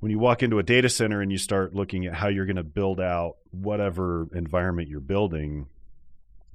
When 0.00 0.10
you 0.10 0.18
walk 0.18 0.42
into 0.42 0.58
a 0.58 0.62
data 0.62 0.88
center 0.88 1.20
and 1.20 1.30
you 1.30 1.38
start 1.38 1.74
looking 1.74 2.06
at 2.06 2.14
how 2.14 2.28
you're 2.28 2.46
going 2.46 2.56
to 2.56 2.64
build 2.64 3.00
out 3.00 3.36
whatever 3.50 4.28
environment 4.34 4.88
you're 4.88 5.00
building, 5.00 5.66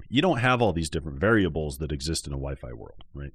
you 0.09 0.21
don't 0.21 0.39
have 0.39 0.61
all 0.61 0.73
these 0.73 0.89
different 0.89 1.19
variables 1.19 1.77
that 1.77 1.91
exist 1.91 2.27
in 2.27 2.33
a 2.33 2.37
Wi-Fi 2.37 2.73
world, 2.73 3.03
right? 3.13 3.33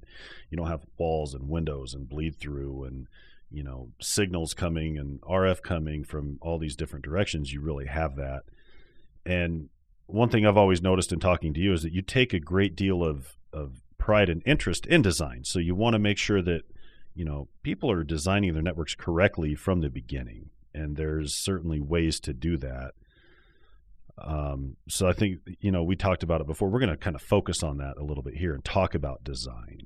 You 0.49 0.57
don't 0.57 0.67
have 0.67 0.85
walls 0.97 1.33
and 1.33 1.49
windows 1.49 1.93
and 1.93 2.07
bleed 2.07 2.37
through 2.37 2.83
and 2.85 3.07
you 3.53 3.63
know 3.63 3.89
signals 3.99 4.53
coming 4.53 4.97
and 4.97 5.19
RF 5.21 5.61
coming 5.61 6.03
from 6.03 6.39
all 6.41 6.57
these 6.57 6.75
different 6.75 7.05
directions. 7.05 7.51
You 7.51 7.61
really 7.61 7.87
have 7.87 8.15
that. 8.15 8.43
And 9.25 9.69
one 10.07 10.29
thing 10.29 10.45
I've 10.45 10.57
always 10.57 10.81
noticed 10.81 11.11
in 11.11 11.19
talking 11.19 11.53
to 11.53 11.59
you 11.59 11.73
is 11.73 11.83
that 11.83 11.93
you 11.93 12.01
take 12.01 12.33
a 12.33 12.39
great 12.39 12.75
deal 12.75 13.03
of 13.03 13.37
of 13.53 13.81
pride 13.97 14.29
and 14.29 14.41
interest 14.45 14.85
in 14.85 15.01
design. 15.01 15.43
So 15.43 15.59
you 15.59 15.75
want 15.75 15.93
to 15.93 15.99
make 15.99 16.17
sure 16.17 16.41
that 16.41 16.63
you 17.13 17.25
know 17.25 17.47
people 17.63 17.91
are 17.91 18.03
designing 18.03 18.53
their 18.53 18.63
networks 18.63 18.95
correctly 18.95 19.55
from 19.55 19.81
the 19.81 19.89
beginning. 19.89 20.49
And 20.73 20.95
there's 20.95 21.35
certainly 21.35 21.81
ways 21.81 22.21
to 22.21 22.33
do 22.33 22.55
that 22.57 22.93
um, 24.17 24.77
so 24.87 25.07
I 25.07 25.13
think 25.13 25.39
you 25.59 25.71
know 25.71 25.83
we 25.83 25.95
talked 25.95 26.23
about 26.23 26.41
it 26.41 26.47
before. 26.47 26.69
We're 26.69 26.79
going 26.79 26.89
to 26.89 26.97
kind 26.97 27.15
of 27.15 27.21
focus 27.21 27.63
on 27.63 27.77
that 27.77 27.97
a 27.97 28.03
little 28.03 28.23
bit 28.23 28.35
here 28.35 28.53
and 28.53 28.63
talk 28.63 28.95
about 28.95 29.23
design. 29.23 29.81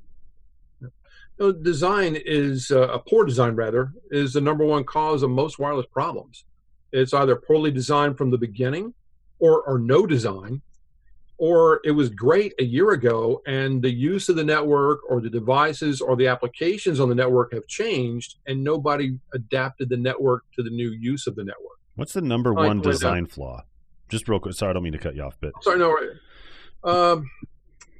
Design 1.37 2.17
is 2.25 2.71
uh, 2.71 2.87
a 2.87 2.99
poor 2.99 3.25
design, 3.25 3.55
rather, 3.55 3.91
is 4.09 4.33
the 4.33 4.41
number 4.41 4.65
one 4.65 4.85
cause 4.85 5.21
of 5.21 5.29
most 5.29 5.59
wireless 5.59 5.85
problems. 5.91 6.45
It's 6.93 7.13
either 7.13 7.35
poorly 7.35 7.71
designed 7.71 8.17
from 8.17 8.31
the 8.31 8.37
beginning, 8.37 8.93
or 9.39 9.61
or 9.63 9.79
no 9.79 10.05
design, 10.05 10.61
or 11.37 11.81
it 11.83 11.91
was 11.91 12.09
great 12.09 12.53
a 12.59 12.63
year 12.63 12.91
ago 12.91 13.41
and 13.45 13.81
the 13.81 13.91
use 13.91 14.29
of 14.29 14.35
the 14.35 14.43
network 14.43 14.99
or 15.09 15.19
the 15.19 15.29
devices 15.29 15.99
or 15.99 16.15
the 16.15 16.27
applications 16.27 16.99
on 16.99 17.09
the 17.09 17.15
network 17.15 17.53
have 17.53 17.67
changed 17.67 18.37
and 18.47 18.63
nobody 18.63 19.17
adapted 19.33 19.89
the 19.89 19.97
network 19.97 20.43
to 20.55 20.63
the 20.63 20.69
new 20.69 20.91
use 20.91 21.27
of 21.27 21.35
the 21.35 21.43
network. 21.43 21.77
What's 21.95 22.13
the 22.13 22.21
number 22.21 22.53
one 22.53 22.81
design 22.81 23.25
flaw? 23.25 23.63
just 24.09 24.27
real 24.27 24.39
quick. 24.39 24.55
Sorry, 24.55 24.69
I 24.69 24.73
don't 24.73 24.83
mean 24.83 24.93
to 24.93 24.99
cut 24.99 25.15
you 25.15 25.23
off, 25.23 25.37
but 25.41 25.51
sorry, 25.63 25.79
no. 25.79 25.97
Um, 26.83 27.29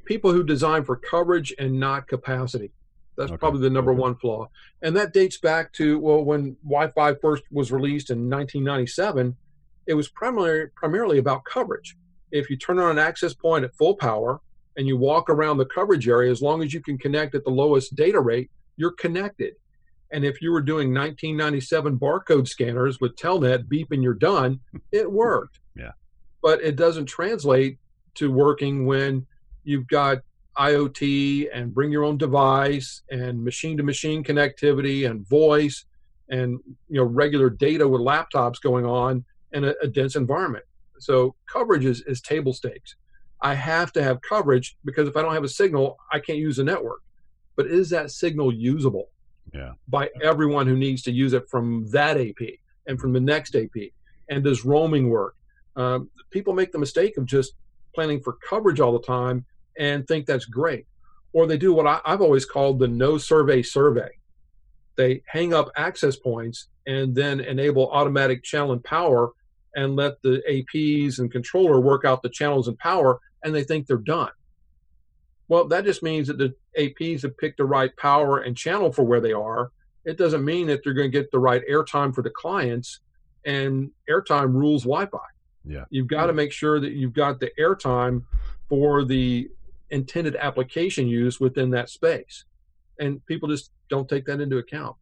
people 0.06 0.32
who 0.32 0.44
design 0.44 0.84
for 0.84 0.96
coverage 0.96 1.54
and 1.58 1.80
not 1.80 2.08
capacity. 2.08 2.72
That's 3.18 3.32
okay. 3.32 3.38
probably 3.38 3.62
the 3.62 3.70
number 3.70 3.92
okay. 3.92 4.01
one 4.01 4.15
flaw, 4.15 4.50
and 4.82 4.96
that 4.98 5.13
dates 5.13 5.38
back 5.38 5.72
to 5.74 6.00
well 6.00 6.24
when 6.24 6.58
Wi-Fi 6.63 7.15
first 7.15 7.44
was 7.51 7.72
released 7.72 8.10
in 8.10 8.30
1997. 8.30 9.36
It 9.88 9.94
was 9.94 10.10
primarily 10.10 10.70
primarily 10.75 11.18
about 11.18 11.46
coverage. 11.46 11.96
If 12.32 12.50
you 12.50 12.58
turn 12.58 12.79
on 12.79 12.91
an 12.91 13.00
access 13.00 13.34
point 13.34 13.65
at 13.65 13.75
full 13.75 13.96
power 13.96 14.41
and 14.77 14.88
you 14.88 14.98
walk 14.98 15.29
around 15.29 15.58
the 15.58 15.65
coverage 15.65 16.08
area, 16.08 16.32
as 16.32 16.41
long 16.41 16.63
as 16.63 16.74
you 16.74 16.82
can 16.82 16.98
connect 16.98 17.36
at 17.36 17.44
the 17.44 17.51
lowest 17.51 17.96
data 17.96 18.20
rate, 18.20 18.50
you're 18.77 18.91
connected. 18.91 19.55
And 20.12 20.24
if 20.24 20.41
you 20.41 20.51
were 20.51 20.62
doing 20.62 20.94
1997 20.94 21.98
barcode 21.98 22.48
scanners 22.48 23.00
with 23.00 23.15
Telnet, 23.15 23.67
beep 23.67 23.91
and 23.91 24.03
you're 24.03 24.13
done, 24.13 24.60
it 24.91 25.12
worked. 25.12 25.60
Yeah. 25.75 25.91
But 26.41 26.62
it 26.62 26.75
doesn't 26.75 27.05
translate 27.05 27.77
to 28.15 28.32
working 28.32 28.86
when 28.86 29.25
you've 29.63 29.88
got 29.88 30.20
IoT 30.58 31.50
and 31.53 31.74
bring 31.74 31.91
your 31.91 32.03
own 32.03 32.17
device 32.17 33.01
and 33.10 33.44
machine 33.44 33.77
to 33.77 33.84
machine 33.84 34.24
connectivity 34.24 35.10
and 35.10 35.27
voice 35.27 35.86
and 36.29 36.60
you 36.88 36.96
know 36.96 37.03
regular 37.03 37.50
data 37.50 37.88
with 37.88 38.01
laptops 38.01 38.62
going 38.62 38.86
on 38.86 39.25
in 39.51 39.65
a, 39.65 39.74
a 39.82 39.88
dense 39.88 40.15
environment. 40.15 40.63
So 41.00 41.36
coverage 41.52 41.86
is, 41.86 42.02
is 42.02 42.22
table 42.22 42.54
stakes. 42.54 42.96
I 43.42 43.54
have 43.54 43.92
to 43.94 44.04
have 44.04 44.22
coverage 44.22 44.78
because 44.86 45.08
if 45.08 45.18
I 45.18 45.22
don't 45.22 45.34
have 45.34 45.44
a 45.44 45.50
signal, 45.50 45.98
I 46.12 46.20
can't 46.20 46.40
use 46.40 46.58
the 46.58 46.64
network. 46.64 47.02
But 47.56 47.68
is 47.68 47.90
that 47.90 48.12
signal 48.12 48.54
usable? 48.54 49.10
Yeah. 49.54 49.74
By 49.88 50.10
everyone 50.22 50.68
who 50.68 50.75
needs 50.75 51.02
to 51.04 51.12
use 51.12 51.34
it 51.34 51.50
from 51.50 51.88
that 51.92 52.18
AP 52.18 52.60
and 52.88 53.00
from 53.00 53.14
the 53.14 53.20
next 53.20 53.56
AP? 53.56 53.92
And 54.30 54.44
does 54.44 54.66
roaming 54.66 55.10
work? 55.10 55.36
Um, 55.75 56.10
people 56.32 56.54
make 56.54 56.72
the 56.72 56.80
mistake 56.80 57.18
of 57.18 57.25
just 57.25 57.54
planning 57.94 58.20
for 58.20 58.38
coverage 58.48 58.80
all 58.80 58.94
the 58.94 59.06
time 59.06 59.46
and 59.78 60.08
think 60.08 60.25
that's 60.25 60.46
great. 60.46 60.86
Or 61.34 61.48
they 61.48 61.58
do 61.58 61.74
what 61.74 61.86
I, 61.86 62.00
I've 62.06 62.22
always 62.22 62.46
called 62.46 62.80
the 62.80 62.88
no 62.88 63.18
survey 63.18 63.62
survey. 63.62 64.10
They 64.96 65.22
hang 65.28 65.54
up 65.54 65.70
access 65.75 66.16
points 66.16 66.68
and 66.88 67.14
then 67.14 67.42
enable 67.42 67.90
automatic 67.92 68.44
channel 68.44 68.72
and 68.72 68.84
power 68.84 69.32
and 69.75 69.96
let 69.96 70.22
the 70.22 70.41
APs 70.50 71.20
and 71.20 71.32
controller 71.32 71.79
work 71.79 72.05
out 72.05 72.24
the 72.24 72.29
channels 72.29 72.67
and 72.67 72.77
power, 72.79 73.20
and 73.44 73.53
they 73.53 73.63
think 73.63 73.86
they're 73.86 73.98
done. 73.98 74.32
Well, 75.48 75.67
that 75.67 75.86
just 75.86 76.01
means 76.01 76.27
that 76.27 76.38
the 76.38 76.55
APs 76.77 77.22
have 77.22 77.38
picked 77.38 77.58
the 77.58 77.65
right 77.65 77.96
power 77.98 78.39
and 78.39 78.58
channel 78.58 78.91
for 78.91 79.03
where 79.03 79.22
they 79.22 79.34
are. 79.34 79.72
It 80.05 80.17
doesn't 80.17 80.44
mean 80.44 80.67
that 80.67 80.84
they're 80.84 80.94
going 80.94 81.12
to 81.12 81.17
get 81.17 81.32
the 81.32 81.39
right 81.39 81.62
airtime 81.70 82.15
for 82.15 82.22
the 82.22 82.32
clients, 82.32 83.01
and 83.46 83.91
airtime 84.10 84.53
rules 84.53 84.84
Wi 84.84 85.05
Fi. 85.05 85.17
Yeah. 85.65 85.86
You've 85.89 86.08
got 86.08 86.27
to 86.27 86.34
make 86.34 86.51
sure 86.51 86.79
that 86.79 86.94
you've 86.94 87.13
got 87.13 87.39
the 87.39 87.51
airtime 87.60 88.24
for 88.70 89.03
the 89.03 89.50
intended 89.89 90.36
application 90.36 91.08
use 91.08 91.39
within 91.39 91.70
that 91.72 91.89
space. 91.89 92.46
And 93.00 93.24
people 93.25 93.50
just 93.50 93.72
don't 93.89 94.08
take 94.08 94.25
that 94.25 94.39
into 94.39 94.58
account. 94.58 94.96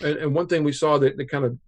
And, 0.00 0.16
and 0.16 0.34
one 0.34 0.46
thing 0.46 0.64
we 0.64 0.72
saw 0.72 0.98
that, 0.98 1.16
that 1.16 1.30
kind 1.30 1.44
of 1.44 1.58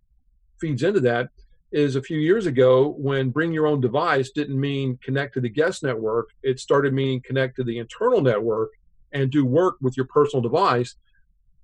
feeds 0.61 0.83
into 0.83 1.01
that 1.01 1.31
is 1.75 1.97
a 1.97 2.03
few 2.03 2.19
years 2.19 2.47
ago 2.47 2.95
when 2.99 3.31
bring 3.31 3.53
your 3.53 3.67
own 3.67 3.81
device 3.81 4.31
didn't 4.31 4.59
mean 4.59 4.97
connect 5.03 5.35
to 5.35 5.41
the 5.41 5.49
guest 5.49 5.83
network, 5.83 6.31
it 6.45 6.61
started 6.61 6.95
meaning 6.95 7.21
connect 7.21 7.57
to 7.57 7.65
the 7.65 7.79
internal 7.79 8.21
network 8.21 8.71
and 9.13 9.29
do 9.29 9.45
work 9.45 9.75
with 9.81 9.97
your 9.97 10.07
personal 10.07 10.41
device. 10.41 10.95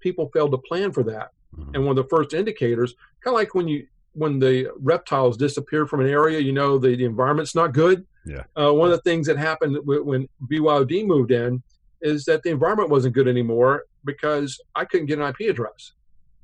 People 0.01 0.29
failed 0.35 0.51
to 0.51 0.59
plan 0.59 0.91
for 0.91 1.05
that. 1.05 1.31
Mm-hmm. 1.57 1.75
And 1.75 1.87
one 1.87 1.97
of 1.97 2.05
the 2.05 2.09
first 2.09 2.35
indicators, 2.35 2.95
kind 3.23 3.35
of 3.35 3.39
like 3.39 3.55
when 3.55 3.69
you 3.69 3.87
when 4.15 4.41
the 4.41 4.69
reptiles 4.81 5.37
disappear 5.37 5.87
from 5.87 6.01
an 6.01 6.09
area, 6.09 6.41
you 6.41 6.53
know 6.53 6.77
the, 6.77 6.97
the 6.97 7.05
environment's 7.05 7.55
not 7.55 7.73
good. 7.73 8.05
Yeah. 8.27 8.43
Uh, 8.57 8.73
one 8.75 8.91
of 8.91 8.97
the 8.97 9.03
things 9.03 9.29
that 9.29 9.39
happened 9.39 9.79
when 9.85 10.29
BYOD 10.51 11.07
moved 11.07 11.31
in 11.31 11.63
is 12.03 12.25
that 12.25 12.43
the 12.43 12.51
environment 12.51 12.91
wasn't 12.91 13.15
good 13.15 13.29
anymore 13.29 13.85
because 14.05 14.61
I 14.75 14.85
couldn't 14.85 15.07
get 15.07 15.21
an 15.21 15.29
IP 15.29 15.49
address 15.49 15.93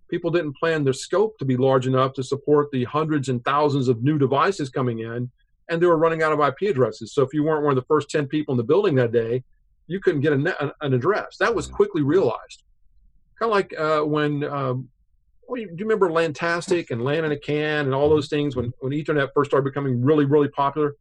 people 0.08 0.30
didn't 0.30 0.56
plan 0.56 0.84
their 0.84 0.92
scope 0.92 1.38
to 1.38 1.44
be 1.44 1.56
large 1.56 1.86
enough 1.86 2.12
to 2.14 2.22
support 2.22 2.70
the 2.70 2.84
hundreds 2.84 3.28
and 3.28 3.44
thousands 3.44 3.88
of 3.88 4.02
new 4.02 4.18
devices 4.18 4.68
coming 4.68 5.00
in, 5.00 5.30
and 5.68 5.82
they 5.82 5.86
were 5.86 5.98
running 5.98 6.22
out 6.22 6.32
of 6.32 6.40
IP 6.40 6.70
addresses. 6.70 7.12
So 7.12 7.22
if 7.22 7.32
you 7.32 7.42
weren't 7.42 7.64
one 7.64 7.76
of 7.76 7.82
the 7.82 7.86
first 7.86 8.10
10 8.10 8.26
people 8.26 8.52
in 8.52 8.58
the 8.58 8.64
building 8.64 8.94
that 8.96 9.12
day, 9.12 9.42
you 9.86 10.00
couldn't 10.00 10.20
get 10.20 10.32
an 10.32 10.52
address. 10.80 11.36
That 11.38 11.54
was 11.54 11.66
quickly 11.66 12.02
realized. 12.02 12.62
Kind 13.38 13.50
of 13.50 13.54
like 13.54 13.78
uh, 13.78 14.00
when, 14.00 14.44
um, 14.44 14.88
well, 15.46 15.60
you, 15.60 15.68
do 15.68 15.75
you 15.78 15.84
remember 15.84 16.08
LANtastic 16.08 16.90
and 16.90 17.04
LAN 17.04 17.25
in 17.25 17.32
a 17.32 17.38
can 17.38 17.86
and 17.86 17.94
all 17.94 18.08
those 18.08 18.28
things 18.28 18.56
when, 18.56 18.72
when 18.80 18.92
Ethernet 18.92 19.28
first 19.34 19.50
started 19.50 19.64
becoming 19.64 20.02
really, 20.02 20.25
really 20.25 20.48
popular? 20.48 20.96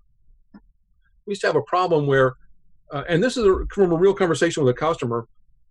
We 1.25 1.31
used 1.31 1.41
to 1.41 1.47
have 1.47 1.55
a 1.55 1.63
problem 1.63 2.05
where, 2.05 2.35
uh, 2.91 3.03
and 3.09 3.23
this 3.23 3.37
is 3.37 3.45
a, 3.45 3.65
from 3.71 3.91
a 3.91 3.95
real 3.95 4.13
conversation 4.13 4.63
with 4.63 4.75
a 4.75 4.77
customer, 4.77 5.27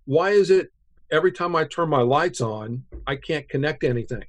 why 0.06 0.30
is 0.30 0.50
it 0.50 0.72
every 1.10 1.32
time 1.32 1.54
I 1.56 1.64
turn 1.64 1.88
my 1.88 2.02
lights 2.02 2.40
on, 2.40 2.84
I 3.06 3.16
can't 3.16 3.48
connect 3.48 3.84
anything. 3.84 4.24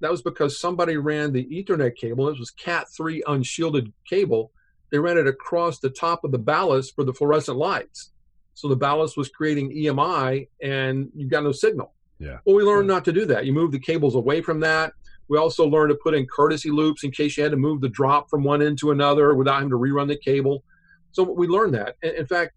That 0.00 0.10
was 0.10 0.22
because 0.22 0.60
somebody 0.60 0.96
ran 0.96 1.32
the 1.32 1.44
Ethernet 1.46 1.96
cable. 1.96 2.26
This 2.26 2.38
was 2.38 2.52
Cat3 2.52 3.20
unshielded 3.26 3.92
cable. 4.08 4.52
They 4.90 4.98
ran 4.98 5.18
it 5.18 5.26
across 5.26 5.80
the 5.80 5.90
top 5.90 6.24
of 6.24 6.32
the 6.32 6.38
ballast 6.38 6.94
for 6.94 7.04
the 7.04 7.12
fluorescent 7.12 7.58
lights. 7.58 8.12
So 8.54 8.68
the 8.68 8.76
ballast 8.76 9.16
was 9.16 9.28
creating 9.28 9.70
EMI 9.70 10.48
and 10.62 11.10
you 11.14 11.28
got 11.28 11.44
no 11.44 11.52
signal. 11.52 11.92
Yeah. 12.18 12.38
Well, 12.44 12.56
we 12.56 12.62
learned 12.62 12.88
yeah. 12.88 12.94
not 12.94 13.04
to 13.06 13.12
do 13.12 13.24
that. 13.26 13.46
You 13.46 13.52
move 13.52 13.72
the 13.72 13.78
cables 13.78 14.14
away 14.14 14.40
from 14.40 14.60
that. 14.60 14.92
We 15.28 15.36
also 15.36 15.66
learned 15.66 15.90
to 15.90 15.98
put 16.02 16.14
in 16.14 16.26
courtesy 16.26 16.70
loops 16.70 17.04
in 17.04 17.10
case 17.10 17.36
you 17.36 17.42
had 17.42 17.52
to 17.52 17.58
move 17.58 17.80
the 17.80 17.88
drop 17.88 18.30
from 18.30 18.42
one 18.42 18.62
end 18.62 18.78
to 18.78 18.90
another 18.90 19.34
without 19.34 19.54
having 19.54 19.70
to 19.70 19.78
rerun 19.78 20.08
the 20.08 20.16
cable. 20.16 20.64
So 21.12 21.22
we 21.22 21.46
learned 21.46 21.74
that. 21.74 21.96
In 22.02 22.26
fact, 22.26 22.54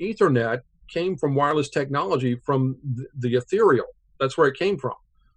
Ethernet 0.00 0.60
came 0.94 1.16
from 1.16 1.34
wireless 1.34 1.68
technology 1.68 2.36
from 2.36 2.76
the 3.18 3.34
ethereal. 3.34 3.86
That's 4.20 4.38
where 4.38 4.46
it 4.46 4.56
came 4.56 4.78
from. 4.78 4.94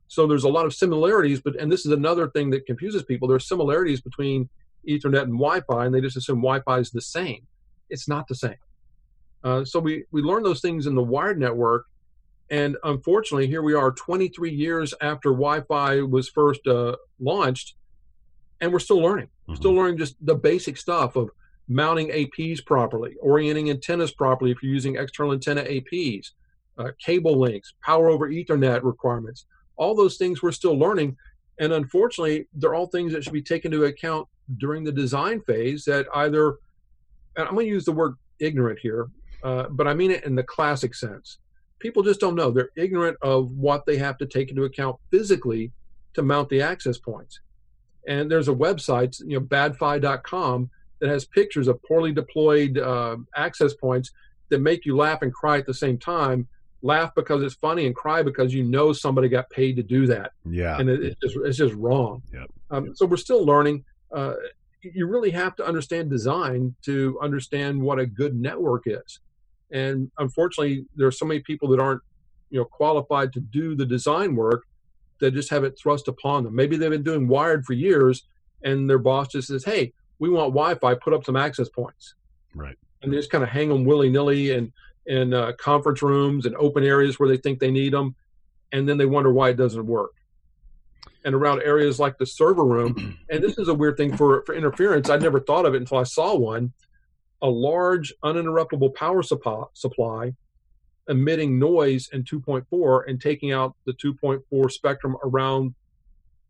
So 0.07 0.27
there's 0.27 0.45
a 0.45 0.49
lot 0.49 0.65
of 0.65 0.73
similarities, 0.73 1.41
but 1.41 1.55
and 1.57 1.71
this 1.71 1.85
is 1.85 1.91
another 1.91 2.29
thing 2.29 2.51
that 2.51 2.65
confuses 2.65 3.03
people. 3.03 3.27
There's 3.27 3.47
similarities 3.47 3.99
between 3.99 4.49
Ethernet 4.87 5.23
and 5.23 5.33
Wi-Fi, 5.33 5.85
and 5.85 5.93
they 5.93 5.99
just 5.99 6.15
assume 6.15 6.37
Wi-Fi 6.37 6.79
is 6.79 6.91
the 6.91 7.01
same. 7.01 7.45
It's 7.89 8.07
not 8.07 8.27
the 8.27 8.35
same. 8.35 8.61
Uh, 9.43 9.65
so 9.65 9.79
we 9.79 10.05
we 10.11 10.21
learn 10.21 10.43
those 10.43 10.61
things 10.61 10.87
in 10.87 10.95
the 10.95 11.03
wired 11.03 11.39
network, 11.39 11.87
and 12.49 12.77
unfortunately, 12.83 13.47
here 13.47 13.61
we 13.61 13.73
are, 13.73 13.91
23 13.91 14.51
years 14.51 14.93
after 15.01 15.31
Wi-Fi 15.31 16.01
was 16.01 16.29
first 16.29 16.65
uh, 16.67 16.95
launched, 17.19 17.75
and 18.61 18.71
we're 18.71 18.79
still 18.79 19.01
learning. 19.01 19.27
Mm-hmm. 19.27 19.55
Still 19.55 19.73
learning 19.73 19.97
just 19.97 20.15
the 20.25 20.35
basic 20.35 20.77
stuff 20.77 21.15
of 21.15 21.29
mounting 21.67 22.09
APs 22.09 22.63
properly, 22.65 23.15
orienting 23.21 23.69
antennas 23.69 24.11
properly 24.11 24.51
if 24.51 24.63
you're 24.63 24.71
using 24.71 24.95
external 24.95 25.33
antenna 25.33 25.63
APs, 25.63 26.31
uh, 26.77 26.91
cable 26.99 27.37
links, 27.37 27.73
power 27.83 28.09
over 28.09 28.29
Ethernet 28.29 28.83
requirements. 28.83 29.45
All 29.75 29.95
those 29.95 30.17
things 30.17 30.41
we're 30.41 30.51
still 30.51 30.77
learning. 30.77 31.17
And 31.59 31.73
unfortunately, 31.73 32.47
they're 32.53 32.75
all 32.75 32.87
things 32.87 33.11
that 33.13 33.23
should 33.23 33.33
be 33.33 33.41
taken 33.41 33.73
into 33.73 33.85
account 33.85 34.27
during 34.57 34.83
the 34.83 34.91
design 34.91 35.41
phase 35.41 35.83
that 35.85 36.07
either, 36.13 36.57
and 37.35 37.47
I'm 37.47 37.53
going 37.53 37.65
to 37.65 37.71
use 37.71 37.85
the 37.85 37.91
word 37.91 38.15
ignorant 38.39 38.79
here, 38.79 39.09
uh, 39.43 39.67
but 39.69 39.87
I 39.87 39.93
mean 39.93 40.11
it 40.11 40.23
in 40.23 40.35
the 40.35 40.43
classic 40.43 40.95
sense. 40.95 41.39
People 41.79 42.01
just 42.01 42.19
don't 42.19 42.35
know. 42.35 42.49
They're 42.51 42.71
ignorant 42.75 43.17
of 43.21 43.51
what 43.51 43.85
they 43.85 43.97
have 43.97 44.17
to 44.19 44.25
take 44.25 44.49
into 44.49 44.63
account 44.63 44.97
physically 45.11 45.71
to 46.13 46.23
mount 46.23 46.49
the 46.49 46.61
access 46.61 46.97
points. 46.97 47.39
And 48.07 48.31
there's 48.31 48.47
a 48.47 48.53
website, 48.53 49.19
you 49.19 49.39
know, 49.39 49.45
badfi.com, 49.45 50.69
that 50.99 51.09
has 51.09 51.25
pictures 51.25 51.67
of 51.67 51.81
poorly 51.83 52.11
deployed 52.11 52.77
uh, 52.77 53.17
access 53.35 53.73
points 53.73 54.11
that 54.49 54.59
make 54.59 54.85
you 54.85 54.95
laugh 54.95 55.21
and 55.21 55.33
cry 55.33 55.57
at 55.57 55.65
the 55.65 55.73
same 55.73 55.97
time. 55.97 56.47
Laugh 56.81 57.13
because 57.15 57.41
it's 57.41 57.55
funny 57.55 57.87
and 57.87 57.95
cry 57.95 58.21
because 58.21 58.53
you 58.53 58.63
know 58.63 58.93
somebody 58.93 59.29
got 59.29 59.49
paid 59.49 59.75
to 59.77 59.83
do 59.83 60.05
that. 60.07 60.31
Yeah, 60.45 60.77
and 60.79 60.89
it, 60.89 61.03
it's 61.03 61.19
just 61.19 61.35
it's 61.43 61.57
just 61.57 61.73
wrong. 61.73 62.21
Yep. 62.31 62.47
Um, 62.69 62.85
yep. 62.85 62.93
So 62.95 63.05
we're 63.05 63.17
still 63.17 63.43
learning. 63.43 63.83
Uh, 64.13 64.35
you 64.81 65.07
really 65.07 65.31
have 65.31 65.55
to 65.55 65.65
understand 65.65 66.09
design 66.09 66.75
to 66.85 67.17
understand 67.21 67.81
what 67.81 67.99
a 67.99 68.05
good 68.05 68.35
network 68.35 68.83
is. 68.85 69.19
And 69.71 70.11
unfortunately, 70.17 70.85
there 70.95 71.07
are 71.07 71.11
so 71.11 71.25
many 71.25 71.41
people 71.41 71.67
that 71.69 71.79
aren't, 71.79 72.01
you 72.49 72.59
know, 72.59 72.65
qualified 72.65 73.33
to 73.33 73.39
do 73.39 73.75
the 73.75 73.85
design 73.85 74.35
work 74.35 74.63
that 75.19 75.31
just 75.31 75.49
have 75.49 75.63
it 75.63 75.77
thrust 75.81 76.07
upon 76.07 76.43
them. 76.43 76.55
Maybe 76.55 76.77
they've 76.77 76.91
been 76.91 77.03
doing 77.03 77.27
wired 77.27 77.65
for 77.65 77.73
years, 77.73 78.23
and 78.63 78.89
their 78.89 78.99
boss 78.99 79.29
just 79.29 79.47
says, 79.47 79.65
"Hey, 79.65 79.93
we 80.19 80.29
want 80.29 80.53
Wi-Fi, 80.53 80.95
put 80.95 81.13
up 81.13 81.25
some 81.25 81.35
access 81.35 81.69
points. 81.69 82.15
Right. 82.55 82.77
And 83.01 83.11
they 83.11 83.17
just 83.17 83.29
kind 83.29 83.43
of 83.43 83.49
hang 83.49 83.69
them 83.69 83.85
willy-nilly 83.85 84.51
in 84.51 84.73
in 85.05 85.33
uh, 85.33 85.53
conference 85.57 86.01
rooms 86.01 86.45
and 86.45 86.53
open 86.57 86.83
areas 86.83 87.17
where 87.17 87.29
they 87.29 87.37
think 87.37 87.59
they 87.59 87.71
need 87.71 87.93
them, 87.93 88.13
and 88.73 88.89
then 88.89 88.97
they 88.97 89.05
wonder 89.05 89.31
why 89.31 89.49
it 89.49 89.55
doesn't 89.55 89.85
work. 89.85 90.11
And 91.23 91.33
around 91.33 91.61
areas 91.61 91.97
like 91.97 92.17
the 92.17 92.25
server 92.25 92.65
room, 92.65 93.17
and 93.29 93.41
this 93.41 93.57
is 93.57 93.69
a 93.69 93.73
weird 93.73 93.97
thing 93.97 94.17
for 94.17 94.43
for 94.45 94.53
interference. 94.53 95.09
I 95.09 95.17
never 95.17 95.39
thought 95.39 95.65
of 95.65 95.73
it 95.73 95.77
until 95.77 95.97
I 95.97 96.03
saw 96.03 96.35
one. 96.35 96.73
A 97.43 97.47
large 97.47 98.11
uninterruptible 98.23 98.95
power 98.95 99.21
supply, 99.21 99.63
supply 99.73 100.33
emitting 101.07 101.57
noise 101.57 102.09
in 102.11 102.23
2.4 102.23 103.03
and 103.07 103.21
taking 103.21 103.51
out 103.51 103.75
the 103.85 103.93
2.4 103.93 104.71
spectrum 104.71 105.15
around 105.23 105.73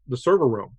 the 0.07 0.17
server 0.17 0.47
room 0.47 0.77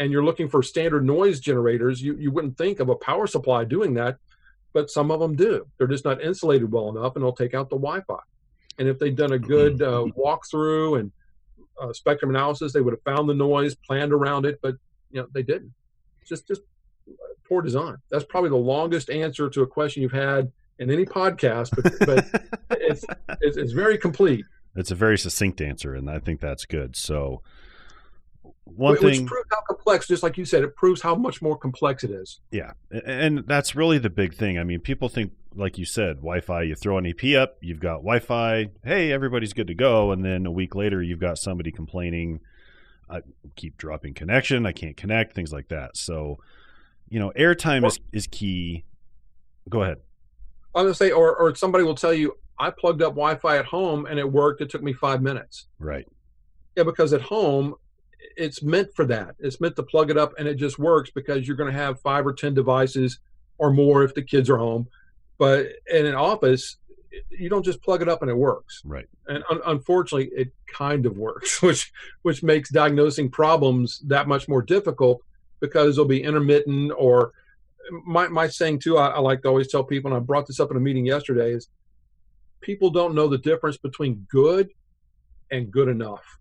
and 0.00 0.10
you're 0.10 0.24
looking 0.24 0.48
for 0.48 0.62
standard 0.62 1.04
noise 1.04 1.40
generators, 1.40 2.00
you, 2.00 2.16
you 2.16 2.32
wouldn't 2.32 2.56
think 2.56 2.80
of 2.80 2.88
a 2.88 2.96
power 2.96 3.26
supply 3.26 3.64
doing 3.64 3.92
that, 3.94 4.16
but 4.72 4.90
some 4.90 5.10
of 5.10 5.20
them 5.20 5.36
do. 5.36 5.66
They're 5.76 5.86
just 5.86 6.06
not 6.06 6.22
insulated 6.22 6.72
well 6.72 6.88
enough, 6.88 7.14
and 7.14 7.22
they'll 7.22 7.34
take 7.34 7.54
out 7.54 7.68
the 7.68 7.76
Wi-Fi. 7.76 8.18
And 8.78 8.88
if 8.88 8.98
they'd 8.98 9.14
done 9.14 9.32
a 9.32 9.38
good 9.38 9.82
uh, 9.82 10.06
walkthrough 10.16 10.98
and 10.98 11.12
uh, 11.78 11.92
spectrum 11.92 12.30
analysis, 12.30 12.72
they 12.72 12.80
would 12.80 12.94
have 12.94 13.02
found 13.02 13.28
the 13.28 13.34
noise, 13.34 13.74
planned 13.74 14.14
around 14.14 14.46
it, 14.46 14.58
but 14.62 14.74
you 15.10 15.20
know 15.20 15.28
they 15.34 15.42
didn't. 15.42 15.74
Just 16.26 16.48
just 16.48 16.62
poor 17.46 17.60
design. 17.60 17.96
That's 18.10 18.24
probably 18.24 18.50
the 18.50 18.56
longest 18.56 19.10
answer 19.10 19.50
to 19.50 19.62
a 19.62 19.66
question 19.66 20.02
you've 20.02 20.12
had 20.12 20.50
in 20.78 20.90
any 20.90 21.04
podcast, 21.04 21.70
but, 21.76 21.92
but 22.06 22.24
it's, 22.80 23.04
it's, 23.42 23.56
it's 23.58 23.72
very 23.72 23.98
complete. 23.98 24.46
It's 24.76 24.90
a 24.90 24.94
very 24.94 25.18
succinct 25.18 25.60
answer, 25.60 25.94
and 25.94 26.08
I 26.08 26.20
think 26.20 26.40
that's 26.40 26.64
good. 26.64 26.96
So 26.96 27.42
one 28.76 28.92
which, 28.92 29.16
thing, 29.16 29.26
proves 29.26 29.48
how 29.50 29.60
complex, 29.62 30.06
just 30.06 30.22
like 30.22 30.36
you 30.36 30.44
said, 30.44 30.62
it 30.62 30.76
proves 30.76 31.00
how 31.00 31.14
much 31.14 31.42
more 31.42 31.56
complex 31.56 32.04
it 32.04 32.10
is. 32.10 32.40
Yeah, 32.50 32.72
and 32.90 33.44
that's 33.46 33.74
really 33.74 33.98
the 33.98 34.10
big 34.10 34.34
thing. 34.34 34.58
I 34.58 34.64
mean, 34.64 34.80
people 34.80 35.08
think, 35.08 35.32
like 35.54 35.78
you 35.78 35.84
said, 35.84 36.16
Wi-Fi. 36.16 36.62
You 36.62 36.74
throw 36.74 36.98
an 36.98 37.06
AP 37.06 37.36
up, 37.36 37.56
you've 37.60 37.80
got 37.80 37.98
Wi-Fi. 37.98 38.68
Hey, 38.84 39.12
everybody's 39.12 39.52
good 39.52 39.66
to 39.68 39.74
go, 39.74 40.12
and 40.12 40.24
then 40.24 40.46
a 40.46 40.50
week 40.50 40.74
later, 40.74 41.02
you've 41.02 41.20
got 41.20 41.38
somebody 41.38 41.72
complaining, 41.72 42.40
"I 43.08 43.22
keep 43.56 43.76
dropping 43.76 44.14
connection. 44.14 44.66
I 44.66 44.72
can't 44.72 44.96
connect." 44.96 45.34
Things 45.34 45.52
like 45.52 45.68
that. 45.68 45.96
So, 45.96 46.38
you 47.08 47.18
know, 47.18 47.32
airtime 47.36 47.86
is 47.86 47.98
is 48.12 48.26
key. 48.26 48.84
Go 49.68 49.82
ahead. 49.82 49.98
i'm 50.74 50.84
gonna 50.84 50.94
say, 50.94 51.10
or 51.10 51.36
or 51.36 51.54
somebody 51.54 51.84
will 51.84 51.94
tell 51.94 52.14
you, 52.14 52.36
I 52.58 52.70
plugged 52.70 53.02
up 53.02 53.14
Wi-Fi 53.14 53.56
at 53.56 53.64
home 53.64 54.06
and 54.06 54.18
it 54.18 54.30
worked. 54.30 54.60
It 54.60 54.70
took 54.70 54.82
me 54.82 54.92
five 54.92 55.22
minutes. 55.22 55.66
Right. 55.78 56.06
Yeah, 56.76 56.84
because 56.84 57.12
at 57.12 57.22
home 57.22 57.74
it's 58.36 58.62
meant 58.62 58.94
for 58.94 59.04
that. 59.06 59.36
It's 59.38 59.60
meant 59.60 59.76
to 59.76 59.82
plug 59.82 60.10
it 60.10 60.18
up 60.18 60.32
and 60.38 60.48
it 60.48 60.54
just 60.54 60.78
works 60.78 61.10
because 61.10 61.46
you're 61.46 61.56
going 61.56 61.72
to 61.72 61.78
have 61.78 62.00
five 62.00 62.26
or 62.26 62.32
10 62.32 62.54
devices 62.54 63.18
or 63.58 63.72
more 63.72 64.02
if 64.02 64.14
the 64.14 64.22
kids 64.22 64.48
are 64.48 64.58
home. 64.58 64.88
But 65.38 65.68
in 65.92 66.06
an 66.06 66.14
office, 66.14 66.76
you 67.30 67.48
don't 67.48 67.64
just 67.64 67.82
plug 67.82 68.02
it 68.02 68.08
up 68.08 68.22
and 68.22 68.30
it 68.30 68.36
works. 68.36 68.82
Right. 68.84 69.08
And 69.26 69.42
un- 69.50 69.60
unfortunately, 69.66 70.30
it 70.34 70.52
kind 70.66 71.06
of 71.06 71.16
works, 71.16 71.62
which 71.62 71.92
which 72.22 72.42
makes 72.42 72.70
diagnosing 72.70 73.30
problems 73.30 74.00
that 74.06 74.28
much 74.28 74.48
more 74.48 74.62
difficult 74.62 75.22
because 75.60 75.96
they'll 75.96 76.04
be 76.04 76.22
intermittent 76.22 76.92
or 76.96 77.32
my 78.04 78.28
my 78.28 78.48
saying 78.48 78.80
too. 78.80 78.98
I, 78.98 79.08
I 79.08 79.18
like 79.18 79.42
to 79.42 79.48
always 79.48 79.68
tell 79.68 79.84
people, 79.84 80.10
and 80.12 80.16
I 80.16 80.20
brought 80.20 80.46
this 80.46 80.60
up 80.60 80.70
in 80.70 80.76
a 80.76 80.80
meeting 80.80 81.06
yesterday, 81.06 81.52
is 81.52 81.68
people 82.60 82.90
don't 82.90 83.14
know 83.14 83.28
the 83.28 83.38
difference 83.38 83.76
between 83.76 84.26
good 84.30 84.70
and 85.50 85.70
good 85.70 85.88
enough. 85.88 86.38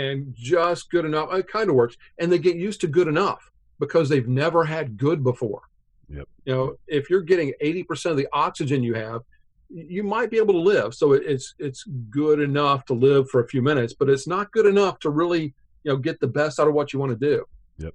And 0.00 0.34
just 0.34 0.90
good 0.90 1.04
enough, 1.04 1.32
it 1.32 1.48
kind 1.48 1.68
of 1.68 1.76
works. 1.76 1.96
And 2.18 2.30
they 2.30 2.38
get 2.38 2.56
used 2.56 2.80
to 2.82 2.86
good 2.86 3.08
enough 3.08 3.50
because 3.78 4.08
they've 4.08 4.28
never 4.28 4.64
had 4.64 4.96
good 4.96 5.22
before. 5.22 5.62
Yep. 6.08 6.28
You 6.44 6.54
know, 6.54 6.76
if 6.86 7.10
you're 7.10 7.22
getting 7.22 7.52
80% 7.62 8.12
of 8.12 8.16
the 8.16 8.28
oxygen 8.32 8.82
you 8.82 8.94
have, 8.94 9.22
you 9.68 10.02
might 10.02 10.30
be 10.30 10.38
able 10.38 10.54
to 10.54 10.60
live. 10.60 10.94
So 10.94 11.12
it's 11.12 11.54
it's 11.58 11.84
good 12.10 12.40
enough 12.40 12.84
to 12.86 12.94
live 12.94 13.30
for 13.30 13.40
a 13.40 13.46
few 13.46 13.62
minutes, 13.62 13.94
but 13.94 14.08
it's 14.08 14.26
not 14.26 14.50
good 14.50 14.66
enough 14.66 14.98
to 15.00 15.10
really, 15.10 15.54
you 15.84 15.92
know, 15.92 15.96
get 15.96 16.18
the 16.18 16.26
best 16.26 16.58
out 16.58 16.66
of 16.66 16.74
what 16.74 16.92
you 16.92 16.98
want 16.98 17.12
to 17.12 17.16
do. 17.16 17.44
Yep. 17.78 17.94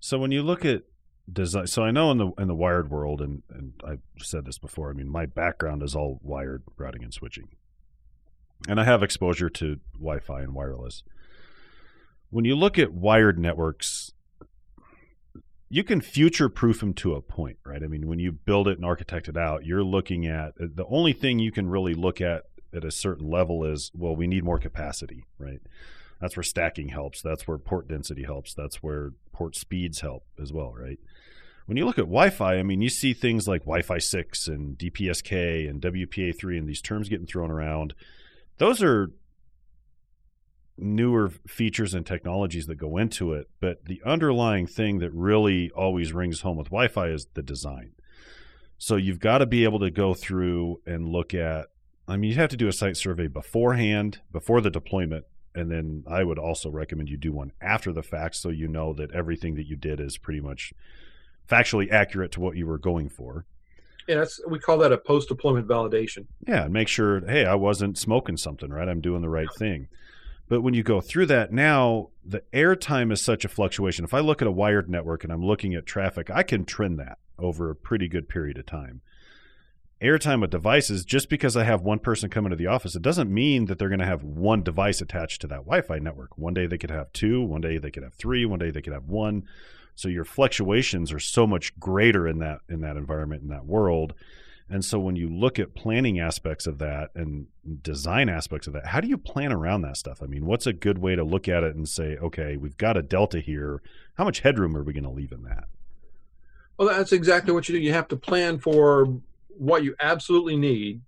So 0.00 0.18
when 0.18 0.30
you 0.30 0.42
look 0.42 0.64
at 0.66 0.82
design, 1.32 1.66
so 1.66 1.82
I 1.82 1.90
know 1.90 2.10
in 2.10 2.18
the 2.18 2.30
in 2.38 2.48
the 2.48 2.54
wired 2.54 2.90
world, 2.90 3.22
and 3.22 3.42
and 3.48 3.72
I've 3.86 4.02
said 4.18 4.44
this 4.44 4.58
before. 4.58 4.90
I 4.90 4.92
mean, 4.92 5.08
my 5.08 5.24
background 5.24 5.82
is 5.82 5.94
all 5.94 6.20
wired 6.22 6.62
routing 6.76 7.02
and 7.02 7.14
switching, 7.14 7.48
and 8.68 8.80
I 8.80 8.84
have 8.84 9.02
exposure 9.02 9.50
to 9.50 9.80
Wi-Fi 9.94 10.42
and 10.42 10.54
wireless. 10.54 11.02
When 12.30 12.44
you 12.44 12.56
look 12.56 12.78
at 12.78 12.92
wired 12.92 13.38
networks, 13.38 14.12
you 15.68 15.84
can 15.84 16.00
future 16.00 16.48
proof 16.48 16.80
them 16.80 16.94
to 16.94 17.14
a 17.14 17.20
point, 17.20 17.58
right? 17.64 17.82
I 17.82 17.86
mean, 17.86 18.06
when 18.06 18.18
you 18.18 18.32
build 18.32 18.68
it 18.68 18.76
and 18.76 18.84
architect 18.84 19.28
it 19.28 19.36
out, 19.36 19.64
you're 19.64 19.84
looking 19.84 20.26
at 20.26 20.54
uh, 20.60 20.66
the 20.74 20.86
only 20.86 21.12
thing 21.12 21.38
you 21.38 21.52
can 21.52 21.68
really 21.68 21.94
look 21.94 22.20
at 22.20 22.44
at 22.74 22.84
a 22.84 22.90
certain 22.90 23.30
level 23.30 23.64
is, 23.64 23.90
well, 23.94 24.16
we 24.16 24.26
need 24.26 24.44
more 24.44 24.58
capacity, 24.58 25.24
right? 25.38 25.60
That's 26.20 26.36
where 26.36 26.42
stacking 26.42 26.88
helps. 26.88 27.22
That's 27.22 27.46
where 27.46 27.58
port 27.58 27.88
density 27.88 28.24
helps. 28.24 28.54
That's 28.54 28.82
where 28.82 29.12
port 29.32 29.56
speeds 29.56 30.00
help 30.00 30.24
as 30.40 30.52
well, 30.52 30.72
right? 30.72 30.98
When 31.66 31.76
you 31.76 31.86
look 31.86 31.98
at 31.98 32.04
Wi-Fi, 32.04 32.56
I 32.56 32.62
mean, 32.62 32.82
you 32.82 32.88
see 32.88 33.14
things 33.14 33.48
like 33.48 33.62
Wi-Fi 33.62 33.98
6 33.98 34.48
and 34.48 34.76
DPSK 34.76 35.68
and 35.68 35.80
WPA3 35.80 36.58
and 36.58 36.68
these 36.68 36.82
terms 36.82 37.08
getting 37.08 37.26
thrown 37.26 37.50
around. 37.50 37.94
Those 38.58 38.82
are 38.82 39.10
newer 40.76 41.30
features 41.46 41.94
and 41.94 42.04
technologies 42.04 42.66
that 42.66 42.76
go 42.76 42.96
into 42.96 43.32
it, 43.32 43.48
but 43.60 43.84
the 43.84 44.00
underlying 44.04 44.66
thing 44.66 44.98
that 44.98 45.12
really 45.12 45.70
always 45.70 46.12
rings 46.12 46.40
home 46.40 46.56
with 46.56 46.66
Wi-Fi 46.66 47.08
is 47.08 47.26
the 47.34 47.42
design. 47.42 47.92
So 48.78 48.96
you've 48.96 49.20
got 49.20 49.38
to 49.38 49.46
be 49.46 49.64
able 49.64 49.78
to 49.80 49.90
go 49.90 50.14
through 50.14 50.80
and 50.86 51.08
look 51.08 51.32
at 51.32 51.68
I 52.06 52.16
mean, 52.16 52.30
you 52.30 52.36
have 52.36 52.50
to 52.50 52.56
do 52.56 52.68
a 52.68 52.72
site 52.72 52.98
survey 52.98 53.28
beforehand, 53.28 54.20
before 54.30 54.60
the 54.60 54.70
deployment, 54.70 55.24
and 55.54 55.70
then 55.70 56.04
I 56.06 56.22
would 56.22 56.38
also 56.38 56.68
recommend 56.68 57.08
you 57.08 57.16
do 57.16 57.32
one 57.32 57.52
after 57.60 57.92
the 57.92 58.02
fact 58.02 58.36
so 58.36 58.50
you 58.50 58.68
know 58.68 58.92
that 58.94 59.12
everything 59.12 59.54
that 59.54 59.66
you 59.66 59.76
did 59.76 60.00
is 60.00 60.18
pretty 60.18 60.40
much 60.40 60.74
factually 61.48 61.90
accurate 61.90 62.32
to 62.32 62.40
what 62.40 62.56
you 62.56 62.66
were 62.66 62.78
going 62.78 63.08
for. 63.08 63.46
Yeah, 64.06 64.16
that's 64.16 64.40
we 64.48 64.58
call 64.58 64.78
that 64.78 64.92
a 64.92 64.98
post 64.98 65.28
deployment 65.28 65.66
validation. 65.66 66.26
Yeah, 66.46 66.64
and 66.64 66.72
make 66.72 66.88
sure, 66.88 67.24
hey, 67.26 67.46
I 67.46 67.54
wasn't 67.54 67.98
smoking 67.98 68.36
something, 68.36 68.70
right? 68.70 68.88
I'm 68.88 69.00
doing 69.00 69.22
the 69.22 69.28
right 69.28 69.48
thing. 69.56 69.88
But 70.48 70.60
when 70.60 70.74
you 70.74 70.82
go 70.82 71.00
through 71.00 71.26
that 71.26 71.52
now, 71.52 72.10
the 72.24 72.42
airtime 72.52 73.10
is 73.10 73.22
such 73.22 73.44
a 73.44 73.48
fluctuation. 73.48 74.04
If 74.04 74.12
I 74.12 74.20
look 74.20 74.42
at 74.42 74.48
a 74.48 74.52
wired 74.52 74.90
network 74.90 75.24
and 75.24 75.32
I'm 75.32 75.44
looking 75.44 75.74
at 75.74 75.86
traffic, 75.86 76.28
I 76.30 76.42
can 76.42 76.64
trend 76.66 76.98
that 76.98 77.18
over 77.38 77.70
a 77.70 77.74
pretty 77.74 78.08
good 78.08 78.28
period 78.28 78.58
of 78.58 78.66
time. 78.66 79.00
Airtime 80.02 80.42
with 80.42 80.50
devices, 80.50 81.04
just 81.04 81.30
because 81.30 81.56
I 81.56 81.64
have 81.64 81.80
one 81.80 81.98
person 81.98 82.28
come 82.28 82.44
into 82.44 82.56
the 82.56 82.66
office, 82.66 82.94
it 82.94 83.00
doesn't 83.00 83.32
mean 83.32 83.66
that 83.66 83.78
they're 83.78 83.88
going 83.88 84.00
to 84.00 84.06
have 84.06 84.22
one 84.22 84.62
device 84.62 85.00
attached 85.00 85.40
to 85.40 85.46
that 85.46 85.64
Wi 85.64 85.80
Fi 85.80 85.98
network. 85.98 86.36
One 86.36 86.52
day 86.52 86.66
they 86.66 86.76
could 86.76 86.90
have 86.90 87.10
two, 87.14 87.42
one 87.42 87.62
day 87.62 87.78
they 87.78 87.90
could 87.90 88.02
have 88.02 88.12
three, 88.12 88.44
one 88.44 88.58
day 88.58 88.70
they 88.70 88.82
could 88.82 88.92
have 88.92 89.08
one. 89.08 89.44
So 89.94 90.08
your 90.08 90.24
fluctuations 90.24 91.12
are 91.12 91.20
so 91.20 91.46
much 91.46 91.78
greater 91.78 92.26
in 92.26 92.38
that 92.40 92.60
in 92.68 92.80
that 92.80 92.96
environment 92.96 93.42
in 93.42 93.48
that 93.48 93.66
world. 93.66 94.14
And 94.68 94.84
so 94.84 94.98
when 94.98 95.14
you 95.14 95.28
look 95.28 95.58
at 95.58 95.74
planning 95.74 96.18
aspects 96.18 96.66
of 96.66 96.78
that 96.78 97.10
and 97.14 97.46
design 97.82 98.30
aspects 98.30 98.66
of 98.66 98.72
that, 98.72 98.86
how 98.86 99.00
do 99.00 99.08
you 99.08 99.18
plan 99.18 99.52
around 99.52 99.82
that 99.82 99.98
stuff? 99.98 100.22
I 100.22 100.26
mean, 100.26 100.46
what's 100.46 100.66
a 100.66 100.72
good 100.72 100.98
way 100.98 101.14
to 101.14 101.22
look 101.22 101.48
at 101.48 101.62
it 101.62 101.76
and 101.76 101.86
say, 101.86 102.16
okay, 102.16 102.56
we've 102.56 102.76
got 102.78 102.96
a 102.96 103.02
delta 103.02 103.40
here. 103.40 103.82
How 104.14 104.24
much 104.24 104.40
headroom 104.40 104.74
are 104.74 104.82
we 104.82 104.94
going 104.94 105.04
to 105.04 105.10
leave 105.10 105.32
in 105.32 105.42
that? 105.42 105.64
Well, 106.78 106.88
that's 106.88 107.12
exactly 107.12 107.52
what 107.52 107.68
you 107.68 107.78
do. 107.78 107.84
You 107.84 107.92
have 107.92 108.08
to 108.08 108.16
plan 108.16 108.58
for 108.58 109.20
what 109.48 109.84
you 109.84 109.94
absolutely 110.00 110.56
need 110.56 111.02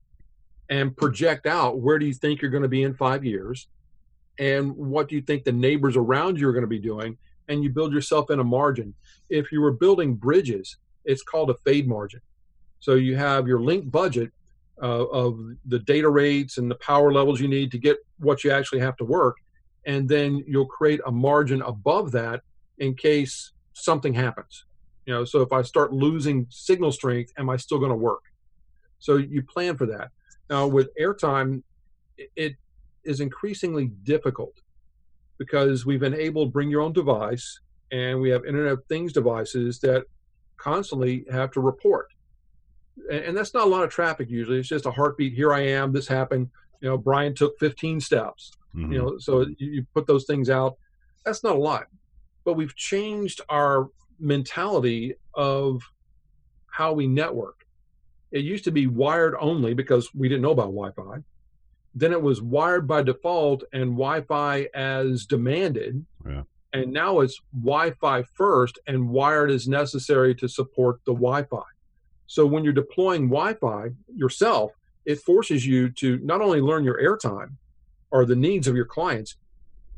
and 0.68 0.96
project 0.96 1.46
out 1.46 1.78
where 1.78 1.98
do 1.98 2.06
you 2.06 2.14
think 2.14 2.42
you're 2.42 2.50
going 2.50 2.62
to 2.62 2.68
be 2.68 2.82
in 2.82 2.94
five 2.94 3.24
years 3.24 3.68
and 4.38 4.76
what 4.76 5.08
do 5.08 5.14
you 5.14 5.22
think 5.22 5.44
the 5.44 5.52
neighbors 5.52 5.96
around 5.96 6.38
you 6.38 6.48
are 6.48 6.52
going 6.52 6.62
to 6.62 6.68
be 6.68 6.78
doing 6.78 7.16
and 7.48 7.62
you 7.62 7.70
build 7.70 7.92
yourself 7.92 8.30
in 8.30 8.40
a 8.40 8.44
margin. 8.44 8.94
If 9.28 9.52
you 9.52 9.60
were 9.60 9.72
building 9.72 10.14
bridges 10.14 10.76
it's 11.06 11.22
called 11.22 11.50
a 11.50 11.54
fade 11.64 11.88
margin. 11.88 12.20
So 12.80 12.94
you 12.94 13.16
have 13.16 13.48
your 13.48 13.60
link 13.60 13.90
budget 13.90 14.30
uh, 14.82 15.06
of 15.06 15.38
the 15.64 15.78
data 15.78 16.10
rates 16.10 16.58
and 16.58 16.70
the 16.70 16.74
power 16.76 17.12
levels 17.12 17.40
you 17.40 17.48
need 17.48 17.70
to 17.70 17.78
get 17.78 17.96
what 18.18 18.44
you 18.44 18.50
actually 18.50 18.80
have 18.80 18.96
to 18.98 19.04
work 19.04 19.36
and 19.86 20.08
then 20.08 20.44
you'll 20.46 20.66
create 20.66 21.00
a 21.06 21.12
margin 21.12 21.62
above 21.62 22.12
that 22.12 22.42
in 22.78 22.94
case 22.94 23.52
something 23.72 24.12
happens. 24.12 24.66
You 25.06 25.14
know 25.14 25.24
so 25.24 25.40
if 25.40 25.52
i 25.52 25.62
start 25.62 25.92
losing 25.92 26.46
signal 26.50 26.90
strength 26.90 27.32
am 27.38 27.48
i 27.48 27.56
still 27.56 27.78
going 27.78 27.90
to 27.90 27.96
work? 27.96 28.22
So 28.98 29.16
you 29.16 29.42
plan 29.42 29.76
for 29.76 29.86
that. 29.86 30.10
Now 30.50 30.66
with 30.66 30.88
airtime, 31.00 31.62
it 32.34 32.56
is 33.04 33.20
increasingly 33.20 33.86
difficult 34.02 34.54
because 35.38 35.86
we've 35.86 36.02
enabled 36.02 36.52
bring 36.52 36.70
your 36.70 36.82
own 36.82 36.92
device 36.92 37.60
and 37.92 38.20
we 38.20 38.30
have 38.30 38.44
Internet 38.44 38.72
of 38.72 38.84
Things 38.86 39.12
devices 39.12 39.78
that 39.80 40.04
constantly 40.56 41.24
have 41.30 41.50
to 41.52 41.60
report. 41.60 42.08
And 43.10 43.36
that's 43.36 43.54
not 43.54 43.66
a 43.66 43.70
lot 43.70 43.84
of 43.84 43.90
traffic 43.90 44.30
usually. 44.30 44.58
It's 44.58 44.68
just 44.68 44.86
a 44.86 44.90
heartbeat. 44.90 45.34
Here 45.34 45.52
I 45.52 45.60
am. 45.60 45.92
This 45.92 46.08
happened. 46.08 46.48
You 46.80 46.88
know, 46.88 46.98
Brian 46.98 47.34
took 47.34 47.58
15 47.58 48.00
steps. 48.00 48.52
Mm-hmm. 48.74 48.92
You 48.92 48.98
know, 48.98 49.18
so 49.18 49.46
you 49.58 49.86
put 49.94 50.06
those 50.06 50.24
things 50.24 50.50
out. 50.50 50.76
That's 51.24 51.44
not 51.44 51.56
a 51.56 51.58
lot. 51.58 51.86
But 52.44 52.54
we've 52.54 52.74
changed 52.74 53.40
our 53.48 53.90
mentality 54.18 55.14
of 55.34 55.82
how 56.70 56.92
we 56.92 57.06
network. 57.06 57.66
It 58.32 58.44
used 58.44 58.64
to 58.64 58.70
be 58.70 58.86
wired 58.86 59.34
only 59.38 59.74
because 59.74 60.14
we 60.14 60.28
didn't 60.28 60.42
know 60.42 60.50
about 60.50 60.72
Wi 60.74 60.90
Fi. 60.92 61.22
Then 61.96 62.12
it 62.12 62.20
was 62.20 62.42
wired 62.42 62.86
by 62.86 63.02
default 63.02 63.64
and 63.72 63.96
Wi 63.96 64.20
Fi 64.20 64.68
as 64.74 65.24
demanded. 65.24 66.04
Yeah. 66.28 66.42
And 66.74 66.92
now 66.92 67.20
it's 67.20 67.40
Wi 67.58 67.92
Fi 67.92 68.22
first 68.22 68.78
and 68.86 69.08
wired 69.08 69.50
as 69.50 69.66
necessary 69.66 70.34
to 70.34 70.46
support 70.46 71.00
the 71.06 71.14
Wi 71.14 71.44
Fi. 71.44 71.62
So 72.26 72.44
when 72.44 72.64
you're 72.64 72.74
deploying 72.74 73.30
Wi 73.30 73.54
Fi 73.54 73.92
yourself, 74.14 74.72
it 75.06 75.20
forces 75.20 75.66
you 75.66 75.88
to 75.92 76.18
not 76.18 76.42
only 76.42 76.60
learn 76.60 76.84
your 76.84 77.00
airtime 77.00 77.52
or 78.10 78.26
the 78.26 78.36
needs 78.36 78.68
of 78.68 78.76
your 78.76 78.84
clients, 78.84 79.36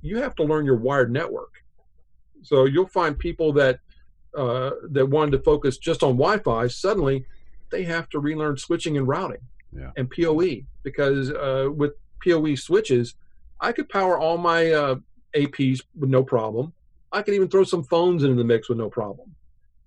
you 0.00 0.18
have 0.18 0.36
to 0.36 0.44
learn 0.44 0.64
your 0.64 0.76
wired 0.76 1.10
network. 1.10 1.64
So 2.42 2.66
you'll 2.66 2.86
find 2.86 3.18
people 3.18 3.52
that 3.54 3.80
uh, 4.36 4.70
that 4.90 5.06
wanted 5.06 5.32
to 5.32 5.40
focus 5.40 5.78
just 5.78 6.04
on 6.04 6.10
Wi-Fi 6.10 6.68
suddenly 6.68 7.24
they 7.70 7.82
have 7.84 8.08
to 8.10 8.20
relearn 8.20 8.56
switching 8.56 8.96
and 8.96 9.08
routing 9.08 9.40
yeah. 9.76 9.90
and 9.96 10.10
PoE 10.10 10.62
because 10.82 11.30
uh, 11.30 11.68
with 11.74 11.92
PoE 12.24 12.54
switches, 12.54 13.14
I 13.60 13.72
could 13.72 13.88
power 13.88 14.18
all 14.18 14.38
my 14.38 14.72
uh, 14.72 14.96
APs 15.36 15.82
with 15.98 16.10
no 16.10 16.22
problem. 16.22 16.72
I 17.12 17.22
could 17.22 17.34
even 17.34 17.48
throw 17.48 17.64
some 17.64 17.84
phones 17.84 18.22
into 18.22 18.36
the 18.36 18.44
mix 18.44 18.68
with 18.68 18.78
no 18.78 18.90
problem. 18.90 19.34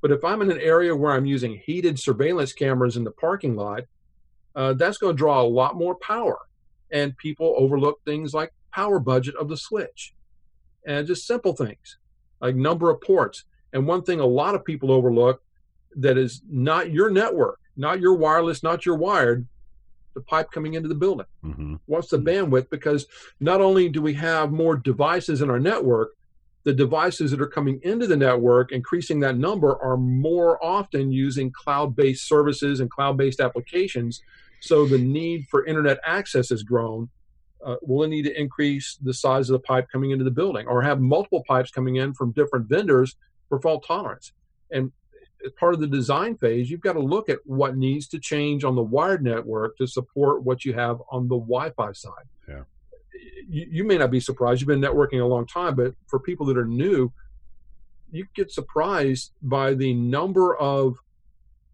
But 0.02 0.12
if 0.12 0.24
I'm 0.24 0.42
in 0.42 0.52
an 0.52 0.60
area 0.60 0.96
where 0.96 1.12
I'm 1.12 1.26
using 1.26 1.62
heated 1.64 2.00
surveillance 2.00 2.54
cameras 2.54 2.98
in 2.98 3.04
the 3.04 3.12
parking 3.12 3.56
lot, 3.56 3.84
uh, 4.56 4.74
that's 4.74 4.98
going 4.98 5.16
to 5.16 5.18
draw 5.18 5.42
a 5.42 5.44
lot 5.44 5.76
more 5.76 5.96
power. 5.96 6.40
And 6.92 7.16
people 7.18 7.54
overlook 7.58 8.02
things 8.04 8.34
like 8.34 8.52
power 8.74 9.00
budget 9.00 9.36
of 9.36 9.48
the 9.48 9.58
switch 9.58 10.14
and 10.86 11.06
just 11.06 11.28
simple 11.28 11.54
things 11.54 11.98
like 12.42 12.56
number 12.56 12.90
of 12.90 13.00
ports. 13.02 13.46
And 13.74 13.88
one 13.88 14.02
thing 14.02 14.20
a 14.20 14.26
lot 14.26 14.56
of 14.56 14.66
people 14.66 14.92
overlook 14.92 15.42
that 15.96 16.18
is 16.18 16.42
not 16.50 16.92
your 16.92 17.12
network 17.12 17.62
not 17.78 18.00
your 18.00 18.14
wireless, 18.14 18.64
not 18.64 18.86
your 18.86 18.96
wired, 18.96 19.48
the 20.14 20.22
pipe 20.22 20.52
coming 20.52 20.74
into 20.74 20.90
the 20.90 20.96
building. 20.96 21.26
Mm-hmm. 21.44 21.76
What's 21.86 22.10
the 22.10 22.18
bandwidth? 22.18 22.70
Because 22.70 23.08
not 23.40 23.62
only 23.62 23.90
do 23.90 24.02
we 24.02 24.14
have 24.16 24.52
more 24.52 24.76
devices 24.76 25.42
in 25.42 25.50
our 25.50 25.60
network, 25.60 26.12
the 26.64 26.74
devices 26.74 27.32
that 27.32 27.42
are 27.42 27.48
coming 27.48 27.80
into 27.84 28.06
the 28.08 28.18
network, 28.18 28.72
increasing 28.72 29.20
that 29.22 29.38
number, 29.38 29.82
are 29.82 29.98
more 29.98 30.64
often 30.64 31.12
using 31.12 31.52
cloud 31.52 31.96
based 31.96 32.28
services 32.28 32.80
and 32.80 32.90
cloud 32.90 33.18
based 33.18 33.40
applications. 33.40 34.22
So 34.60 34.86
the 34.86 35.00
need 35.00 35.48
for 35.50 35.66
internet 35.66 36.00
access 36.06 36.50
has 36.50 36.62
grown. 36.62 37.10
Uh, 37.66 37.76
we'll 37.82 38.08
need 38.08 38.24
to 38.24 38.40
increase 38.40 38.98
the 39.02 39.14
size 39.14 39.50
of 39.50 39.54
the 39.54 39.60
pipe 39.60 39.88
coming 39.92 40.12
into 40.12 40.24
the 40.24 40.32
building 40.32 40.68
or 40.68 40.82
have 40.82 41.00
multiple 41.00 41.44
pipes 41.48 41.72
coming 41.72 41.98
in 41.98 42.14
from 42.14 42.32
different 42.32 42.68
vendors 42.68 43.16
for 43.50 43.60
fault 43.60 43.84
tolerance. 43.88 44.34
And 44.72 44.92
as 45.46 45.52
part 45.54 45.74
of 45.74 45.80
the 45.80 45.88
design 45.88 46.38
phase, 46.38 46.70
you've 46.70 46.82
got 46.82 46.94
to 46.94 47.00
look 47.00 47.30
at 47.30 47.40
what 47.46 47.76
needs 47.78 48.08
to 48.10 48.20
change 48.20 48.64
on 48.64 48.76
the 48.76 48.84
wired 48.84 49.24
network 49.24 49.78
to 49.78 49.88
support 49.88 50.44
what 50.44 50.66
you 50.66 50.74
have 50.74 51.02
on 51.12 51.28
the 51.28 51.38
Wi-Fi 51.38 51.92
side. 51.94 52.12
Yeah. 52.48 52.64
You, 53.48 53.68
you 53.70 53.84
may 53.84 53.98
not 53.98 54.12
be 54.12 54.20
surprised. 54.20 54.62
You've 54.62 54.68
been 54.68 54.82
networking 54.82 55.22
a 55.22 55.26
long 55.26 55.46
time, 55.46 55.76
but 55.76 55.94
for 56.08 56.20
people 56.20 56.46
that 56.48 56.58
are 56.58 56.66
new, 56.66 57.12
you 58.12 58.26
get 58.36 58.52
surprised 58.52 59.32
by 59.42 59.74
the 59.74 59.94
number 59.94 60.56
of 60.58 60.98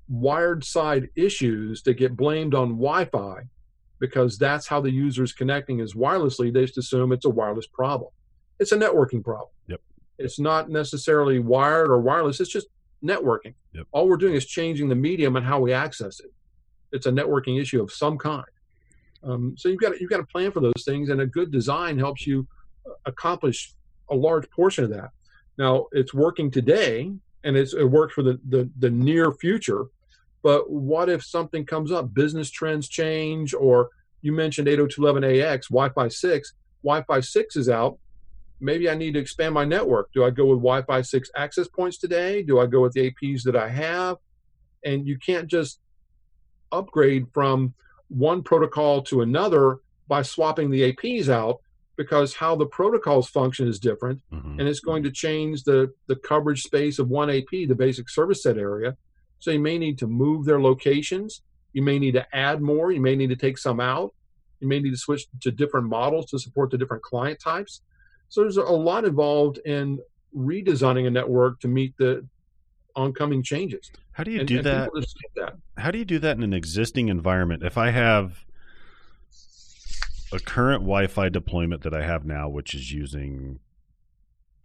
wired 0.08 0.64
side 0.64 1.10
issues 1.16 1.82
that 1.84 1.96
get 1.96 2.16
blamed 2.16 2.56
on 2.56 2.70
Wi-Fi 2.70 3.42
because 4.00 4.38
that's 4.38 4.68
how 4.68 4.80
the 4.80 4.92
user 4.92 5.24
is 5.24 5.34
connecting 5.34 5.80
is 5.80 5.96
wirelessly. 5.96 6.54
They 6.54 6.66
just 6.66 6.78
assume 6.78 7.12
it's 7.12 7.26
a 7.26 7.30
wireless 7.30 7.68
problem. 7.68 8.12
It's 8.60 8.72
a 8.72 8.78
networking 8.78 9.24
problem. 9.24 9.50
Yep. 9.68 9.82
It's 10.20 10.40
not 10.40 10.70
necessarily 10.70 11.40
wired 11.40 11.90
or 11.90 12.00
wireless. 12.00 12.40
It's 12.40 12.52
just 12.52 12.68
networking. 13.04 13.54
Yep. 13.74 13.88
All 13.92 14.08
we're 14.08 14.18
doing 14.18 14.36
is 14.36 14.46
changing 14.46 14.90
the 14.90 14.96
medium 14.96 15.36
and 15.36 15.46
how 15.46 15.60
we 15.60 15.74
access 15.74 16.20
it. 16.20 16.32
It's 16.92 17.06
a 17.06 17.12
networking 17.12 17.60
issue 17.62 17.82
of 17.82 17.92
some 17.92 18.18
kind. 18.18 18.46
Um, 19.24 19.56
so 19.58 19.70
you've 19.70 19.80
got 19.80 19.94
to, 19.94 20.00
you've 20.00 20.10
got 20.10 20.18
to 20.18 20.26
plan 20.26 20.52
for 20.52 20.62
those 20.62 20.84
things, 20.86 21.10
and 21.10 21.22
a 21.22 21.26
good 21.26 21.52
design 21.52 21.98
helps 21.98 22.26
you 22.26 22.48
uh, 22.88 22.94
accomplish 23.06 23.74
a 24.10 24.16
large 24.16 24.50
portion 24.50 24.84
of 24.84 24.90
that. 24.92 25.10
Now 25.58 25.88
it's 25.92 26.14
working 26.14 26.52
today, 26.52 27.12
and 27.44 27.58
it's, 27.58 27.74
it 27.74 27.84
works 27.84 28.14
for 28.14 28.24
the, 28.24 28.40
the 28.48 28.70
the 28.80 28.90
near 28.90 29.32
future. 29.34 29.86
But 30.44 30.70
what 30.70 31.10
if 31.10 31.26
something 31.26 31.66
comes 31.66 31.92
up? 31.92 32.14
Business 32.14 32.50
trends 32.50 32.88
change, 32.88 33.54
or 33.54 33.90
you 34.22 34.32
mentioned 34.32 34.68
802.11ax, 34.68 35.70
Wi-Fi 35.70 36.08
6. 36.08 36.54
Wi-Fi 36.84 37.20
6 37.20 37.56
is 37.56 37.70
out 37.70 37.98
maybe 38.60 38.90
I 38.90 38.96
need 38.96 39.14
to 39.14 39.20
expand 39.20 39.54
my 39.54 39.66
network. 39.66 40.12
Do 40.14 40.24
I 40.24 40.30
go 40.30 40.46
with 40.46 40.58
Wi 40.60 40.82
Fi 40.84 41.02
6 41.02 41.30
access 41.36 41.68
points 41.68 41.98
today? 41.98 42.44
Do 42.44 42.60
I 42.60 42.66
go 42.66 42.82
with 42.82 42.94
the 42.94 43.12
APs 43.12 43.44
that 43.44 43.56
I 43.56 43.70
have? 43.70 44.18
And 44.86 45.08
you 45.08 45.18
can't 45.18 45.48
just 45.48 45.80
upgrade 46.72 47.28
from 47.34 47.74
one 48.10 48.44
protocol 48.44 49.02
to 49.04 49.22
another 49.22 49.78
by 50.08 50.22
swapping 50.22 50.70
the 50.70 50.92
APs 50.94 51.30
out 51.30 51.58
because 51.98 52.36
how 52.36 52.56
the 52.56 52.66
protocols 52.66 53.28
function 53.28 53.68
is 53.68 53.80
different 53.80 54.22
Mhm. 54.32 54.60
and 54.60 54.68
it's 54.68 54.80
going 54.80 55.04
to 55.04 55.12
change 55.12 55.64
the, 55.64 55.92
the 56.08 56.16
coverage 56.16 56.62
space 56.64 57.00
of 57.00 57.10
one 57.10 57.30
AP, 57.30 57.66
the 57.68 57.76
basic 57.76 58.08
service 58.10 58.44
set 58.44 58.58
area. 58.58 58.96
So 59.40 59.52
you 59.52 59.60
may 59.60 59.78
need 59.78 59.98
to 60.00 60.08
move 60.08 60.46
their 60.46 60.62
locations. 60.62 61.42
You 61.74 61.82
may 61.82 62.00
need 62.00 62.14
to 62.14 62.26
add 62.36 62.62
more. 62.62 62.92
You 62.92 63.02
may 63.02 63.16
need 63.16 63.30
to 63.30 63.36
take 63.36 63.58
some 63.58 63.80
out. 63.80 64.14
You 64.60 64.68
may 64.68 64.80
need 64.80 64.92
to 64.92 64.98
switch 64.98 65.26
to 65.42 65.52
different 65.52 65.88
models 65.88 66.28
to 66.28 66.40
support 66.40 66.72
the 66.72 66.78
different 66.78 67.04
client 67.04 67.40
types. 67.40 67.82
So 68.30 68.42
there's 68.42 68.58
a 68.58 68.64
lot 68.64 69.06
involved 69.06 69.60
in 69.60 70.00
redesigning 70.36 71.08
a 71.08 71.10
network 71.10 71.60
to 71.62 71.68
meet 71.68 71.98
the 71.98 72.26
oncoming 72.96 73.44
changes. 73.44 73.92
How 74.12 74.24
do 74.24 74.32
you 74.32 74.40
and, 74.40 74.48
do 74.48 74.58
and 74.58 74.66
that? 74.66 74.86
people 74.86 75.02
just 75.02 75.16
skip 75.18 75.32
that. 75.36 75.56
How 75.78 75.92
do 75.92 75.98
you 75.98 76.06
do 76.06 76.20
that 76.20 76.38
in 76.38 76.44
an 76.44 76.54
existing 76.54 77.10
environment? 77.10 77.64
If 77.64 77.78
I 77.78 77.92
have 77.92 78.46
a 80.34 80.40
current 80.40 80.82
Wi-Fi 80.82 81.30
deployment 81.30 81.84
that 81.84 81.94
I 81.94 82.04
have 82.04 82.26
now, 82.26 82.50
which 82.50 82.74
is 82.74 82.92
using 82.92 83.60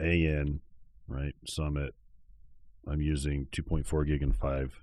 AN, 0.00 0.60
right? 1.06 1.34
Summit. 1.46 1.94
I'm 2.88 3.00
using 3.00 3.46
2.4 3.52 4.06
gig 4.06 4.22
and 4.22 4.34
five, 4.34 4.80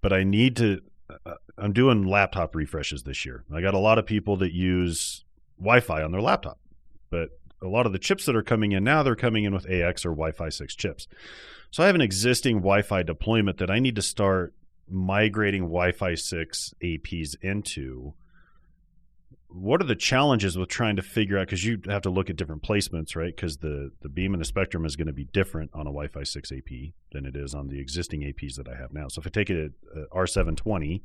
but 0.00 0.12
I 0.12 0.24
need 0.24 0.56
to. 0.56 0.80
Uh, 1.26 1.34
I'm 1.58 1.72
doing 1.72 2.04
laptop 2.04 2.54
refreshes 2.54 3.02
this 3.02 3.26
year. 3.26 3.44
I 3.52 3.60
got 3.60 3.74
a 3.74 3.78
lot 3.78 3.98
of 3.98 4.06
people 4.06 4.36
that 4.36 4.54
use 4.54 5.24
Wi-Fi 5.58 6.02
on 6.02 6.12
their 6.12 6.22
laptop, 6.22 6.58
but 7.10 7.30
a 7.62 7.68
lot 7.68 7.86
of 7.86 7.92
the 7.92 7.98
chips 7.98 8.24
that 8.26 8.36
are 8.36 8.42
coming 8.42 8.72
in 8.72 8.84
now, 8.84 9.02
they're 9.02 9.16
coming 9.16 9.44
in 9.44 9.52
with 9.52 9.68
AX 9.70 10.04
or 10.04 10.10
Wi-Fi 10.10 10.48
6 10.48 10.74
chips. 10.74 11.06
So 11.70 11.82
I 11.82 11.86
have 11.86 11.94
an 11.94 12.00
existing 12.00 12.58
Wi-Fi 12.58 13.02
deployment 13.02 13.58
that 13.58 13.70
I 13.70 13.78
need 13.78 13.96
to 13.96 14.02
start 14.02 14.54
migrating 14.88 15.62
Wi-Fi 15.62 16.14
6 16.14 16.74
APs 16.82 17.36
into. 17.42 18.14
What 19.48 19.80
are 19.80 19.86
the 19.86 19.96
challenges 19.96 20.56
with 20.56 20.68
trying 20.68 20.96
to 20.96 21.02
figure 21.02 21.36
out 21.36 21.46
because 21.46 21.64
you 21.64 21.80
have 21.86 22.02
to 22.02 22.10
look 22.10 22.30
at 22.30 22.36
different 22.36 22.62
placements, 22.62 23.16
right? 23.16 23.34
Because 23.34 23.56
the 23.58 23.90
the 24.00 24.08
beam 24.08 24.32
and 24.32 24.40
the 24.40 24.44
spectrum 24.44 24.84
is 24.84 24.94
going 24.94 25.08
to 25.08 25.12
be 25.12 25.24
different 25.24 25.70
on 25.74 25.82
a 25.82 25.90
Wi-Fi 25.90 26.22
6 26.22 26.52
AP 26.52 26.92
than 27.12 27.26
it 27.26 27.34
is 27.34 27.54
on 27.54 27.68
the 27.68 27.80
existing 27.80 28.20
APs 28.22 28.54
that 28.56 28.68
I 28.68 28.76
have 28.76 28.92
now. 28.92 29.08
So 29.08 29.20
if 29.20 29.26
I 29.26 29.30
take 29.30 29.50
it 29.50 29.72
at 29.94 30.02
uh, 30.02 30.04
R720 30.14 31.02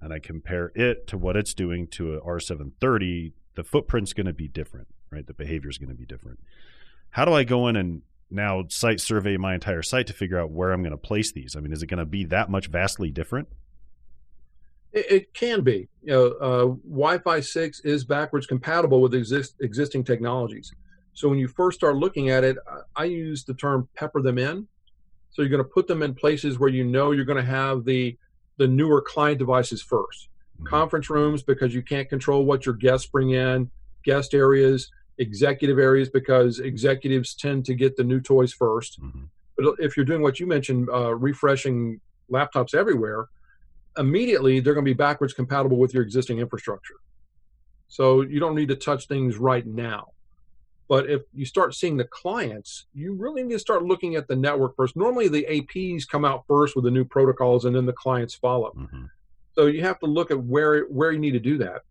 and 0.00 0.12
I 0.12 0.18
compare 0.18 0.72
it 0.74 1.06
to 1.08 1.18
what 1.18 1.36
it's 1.36 1.52
doing 1.52 1.86
to 1.88 2.14
a 2.14 2.20
R730, 2.22 3.32
the 3.54 3.64
footprint's 3.64 4.12
going 4.12 4.26
to 4.26 4.32
be 4.32 4.48
different, 4.48 4.88
right? 5.14 5.26
The 5.26 5.34
behavior 5.34 5.70
is 5.70 5.78
going 5.78 5.90
to 5.90 5.94
be 5.94 6.04
different. 6.06 6.40
How 7.10 7.24
do 7.24 7.32
I 7.32 7.44
go 7.44 7.68
in 7.68 7.76
and 7.76 8.02
now 8.30 8.64
site 8.68 9.00
survey 9.00 9.36
my 9.36 9.54
entire 9.54 9.82
site 9.82 10.06
to 10.08 10.12
figure 10.12 10.38
out 10.38 10.50
where 10.50 10.72
I'm 10.72 10.82
going 10.82 10.90
to 10.90 10.96
place 10.96 11.32
these? 11.32 11.54
I 11.56 11.60
mean, 11.60 11.72
is 11.72 11.82
it 11.82 11.86
going 11.86 11.98
to 11.98 12.04
be 12.06 12.24
that 12.24 12.50
much 12.50 12.66
vastly 12.66 13.10
different? 13.10 13.48
It, 14.92 15.10
it 15.10 15.34
can 15.34 15.62
be. 15.62 15.88
You 16.02 16.12
know, 16.12 16.26
uh, 16.40 16.64
Wi-Fi 16.88 17.40
6 17.40 17.80
is 17.80 18.04
backwards 18.04 18.46
compatible 18.46 19.00
with 19.00 19.14
exist, 19.14 19.54
existing 19.60 20.04
technologies. 20.04 20.72
So 21.14 21.28
when 21.28 21.38
you 21.38 21.46
first 21.46 21.78
start 21.78 21.96
looking 21.96 22.30
at 22.30 22.42
it, 22.42 22.56
I- 22.96 23.04
use 23.04 23.44
the 23.44 23.54
term 23.54 23.88
pepper 23.94 24.20
them 24.20 24.38
in. 24.38 24.66
So 25.30 25.42
you're 25.42 25.50
going 25.50 25.62
to 25.62 25.68
put 25.68 25.86
them 25.86 26.02
in 26.02 26.14
places 26.14 26.58
where 26.58 26.70
you 26.70 26.84
know 26.84 27.10
you're 27.12 27.24
going 27.24 27.44
to 27.44 27.50
have 27.50 27.84
the 27.84 28.16
the 28.56 28.68
newer 28.68 29.02
client 29.02 29.38
devices 29.38 29.82
1st 29.82 30.28
Mhm. 30.60 30.66
Conference 30.66 31.10
rooms 31.10 31.42
because 31.42 31.74
you 31.74 31.82
can't 31.82 32.08
control 32.08 32.44
what 32.44 32.64
your 32.64 32.76
guests 32.76 33.08
bring 33.08 33.30
in, 33.30 33.68
guest 34.04 34.32
areas, 34.32 34.92
executive 35.18 35.78
areas 35.78 36.08
because 36.08 36.58
executives 36.58 37.34
tend 37.34 37.64
to 37.66 37.74
get 37.74 37.96
the 37.96 38.04
new 38.04 38.20
toys 38.20 38.52
first. 38.52 39.00
Mhm. 39.00 39.28
But 39.56 39.76
if 39.78 39.96
you're 39.96 40.06
doing 40.06 40.22
what 40.22 40.40
you 40.40 40.46
mentioned, 40.46 40.88
uh, 40.90 41.14
refreshing 41.14 42.00
laptops 42.30 42.74
everywhere, 42.74 43.28
immediately 43.96 44.60
they're 44.60 44.74
going 44.74 44.84
to 44.84 44.90
be 44.90 44.94
backwards 44.94 45.32
compatible 45.32 45.76
with 45.76 45.94
your 45.94 46.02
existing 46.02 46.38
infrastructure. 46.38 46.96
So 47.88 48.22
you 48.22 48.40
don't 48.40 48.56
need 48.56 48.68
to 48.68 48.76
touch 48.76 49.06
things 49.06 49.36
right 49.36 49.64
now. 49.66 50.08
But 50.88 51.08
if 51.08 51.22
you 51.32 51.46
start 51.46 51.74
seeing 51.74 51.96
the 51.96 52.04
clients, 52.04 52.86
you 52.92 53.14
really 53.14 53.42
need 53.42 53.54
to 53.54 53.58
start 53.58 53.84
looking 53.84 54.16
at 54.16 54.28
the 54.28 54.36
network 54.36 54.76
first. 54.76 54.96
Normally, 54.96 55.28
the 55.28 55.46
APs 55.48 56.06
come 56.06 56.24
out 56.24 56.44
first 56.46 56.76
with 56.76 56.84
the 56.84 56.90
new 56.90 57.04
protocols, 57.04 57.64
and 57.64 57.74
then 57.74 57.86
the 57.86 57.92
clients 57.92 58.34
follow. 58.34 58.72
Mhm. 58.76 59.10
So 59.52 59.66
you 59.66 59.82
have 59.82 59.98
to 60.00 60.06
look 60.06 60.30
at 60.30 60.42
where 60.42 60.82
where 60.84 61.12
you 61.12 61.18
need 61.18 61.32
to 61.32 61.40
do 61.40 61.56
that. 61.58 61.82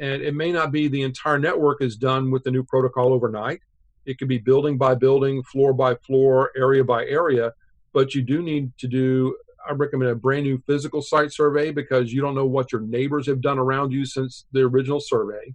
And 0.00 0.22
it 0.22 0.34
may 0.34 0.52
not 0.52 0.72
be 0.72 0.88
the 0.88 1.02
entire 1.02 1.38
network 1.38 1.82
is 1.82 1.96
done 1.96 2.30
with 2.30 2.44
the 2.44 2.50
new 2.50 2.64
protocol 2.64 3.12
overnight. 3.12 3.60
It 4.04 4.18
could 4.18 4.28
be 4.28 4.38
building 4.38 4.78
by 4.78 4.94
building, 4.94 5.42
floor 5.44 5.72
by 5.72 5.94
floor, 5.96 6.50
area 6.56 6.82
by 6.82 7.04
area. 7.06 7.52
But 7.92 8.14
you 8.14 8.22
do 8.22 8.42
need 8.42 8.76
to 8.78 8.88
do. 8.88 9.36
I 9.68 9.72
recommend 9.72 10.10
a 10.10 10.14
brand 10.16 10.44
new 10.44 10.60
physical 10.66 11.02
site 11.02 11.32
survey 11.32 11.70
because 11.70 12.12
you 12.12 12.20
don't 12.20 12.34
know 12.34 12.46
what 12.46 12.72
your 12.72 12.80
neighbors 12.80 13.26
have 13.26 13.40
done 13.40 13.58
around 13.58 13.92
you 13.92 14.04
since 14.04 14.46
the 14.52 14.62
original 14.62 14.98
survey, 14.98 15.54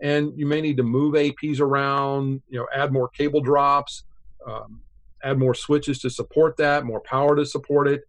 and 0.00 0.32
you 0.36 0.46
may 0.46 0.60
need 0.60 0.78
to 0.78 0.82
move 0.82 1.14
APs 1.14 1.60
around. 1.60 2.42
You 2.48 2.58
know, 2.58 2.66
add 2.74 2.92
more 2.92 3.08
cable 3.08 3.40
drops, 3.40 4.02
um, 4.44 4.80
add 5.22 5.38
more 5.38 5.54
switches 5.54 6.00
to 6.00 6.10
support 6.10 6.56
that, 6.56 6.84
more 6.84 7.00
power 7.00 7.36
to 7.36 7.46
support 7.46 7.86
it 7.86 8.02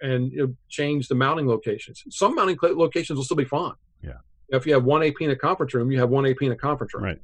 and 0.00 0.32
you 0.32 0.38
know, 0.38 0.54
change 0.68 1.08
the 1.08 1.14
mounting 1.14 1.46
locations. 1.46 2.02
Some 2.10 2.34
mounting 2.34 2.58
locations 2.62 3.16
will 3.16 3.24
still 3.24 3.36
be 3.36 3.44
fine. 3.44 3.74
Yeah. 4.02 4.18
If 4.48 4.66
you 4.66 4.74
have 4.74 4.84
one 4.84 5.02
AP 5.02 5.20
in 5.20 5.30
a 5.30 5.36
conference 5.36 5.74
room, 5.74 5.90
you 5.90 5.98
have 5.98 6.10
one 6.10 6.26
AP 6.26 6.42
in 6.42 6.52
a 6.52 6.56
conference 6.56 6.94
room. 6.94 7.04
Right. 7.04 7.20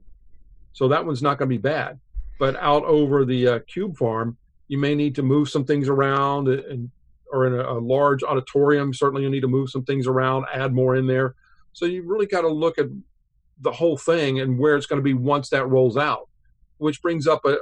So 0.73 0.89
that 0.89 1.05
one's 1.05 1.23
not 1.23 1.39
going 1.39 1.49
to 1.49 1.55
be 1.55 1.59
bad. 1.59 2.01
But 2.39 2.57
out 2.57 2.85
over 2.85 3.25
the 3.25 3.47
uh, 3.47 3.59
cube 3.61 3.97
farm, 3.97 4.37
you 4.69 4.79
may 4.79 4.95
need 4.95 5.15
to 5.17 5.23
move 5.23 5.49
some 5.49 5.65
things 5.65 5.89
around, 5.89 6.49
and 6.49 6.91
or 7.31 7.47
in 7.47 7.55
a, 7.55 7.63
a 7.63 7.79
large 7.79 8.23
auditorium, 8.23 8.93
certainly 8.93 9.23
you 9.23 9.31
need 9.31 9.41
to 9.41 9.49
move 9.49 9.71
some 9.71 9.85
things 9.85 10.07
around, 10.07 10.45
add 10.53 10.73
more 10.73 10.97
in 10.97 11.07
there. 11.07 11.35
So 11.73 11.87
you 11.87 12.03
really 12.03 12.27
got 12.27 12.43
to 12.43 12.49
look 12.49 12.79
at 12.79 12.87
the 13.61 13.73
whole 13.73 13.97
thing 13.97 14.41
and 14.41 14.59
where 14.59 14.77
it's 14.77 14.87
going 14.87 14.99
to 14.99 15.05
be 15.05 15.15
once 15.15 15.49
that 15.51 15.67
rolls 15.67 15.97
out. 15.97 16.29
Which 16.79 17.01
brings 17.01 17.27
up 17.27 17.45
a, 17.45 17.57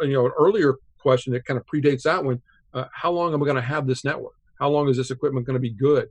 a 0.00 0.06
you 0.06 0.12
know 0.12 0.26
an 0.26 0.32
earlier 0.38 0.74
question 0.98 1.32
that 1.32 1.44
kind 1.44 1.58
of 1.58 1.66
predates 1.66 2.02
that 2.02 2.24
one. 2.24 2.42
Uh, 2.74 2.84
how 2.92 3.10
long 3.10 3.32
am 3.32 3.42
I 3.42 3.46
going 3.46 3.56
to 3.56 3.62
have 3.62 3.86
this 3.86 4.04
network? 4.04 4.34
How 4.58 4.68
long 4.68 4.88
is 4.88 4.96
this 4.96 5.10
equipment 5.10 5.46
going 5.46 5.54
to 5.54 5.60
be 5.60 5.70
good? 5.70 6.08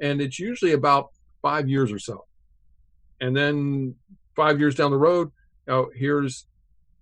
And 0.00 0.20
it's 0.20 0.38
usually 0.38 0.72
about 0.72 1.10
five 1.42 1.68
years 1.68 1.92
or 1.92 1.98
so. 1.98 2.24
And 3.20 3.36
then 3.36 3.94
five 4.34 4.60
years 4.60 4.74
down 4.74 4.90
the 4.90 4.96
road, 4.98 5.30
you 5.66 5.72
know, 5.72 5.90
here's 5.94 6.46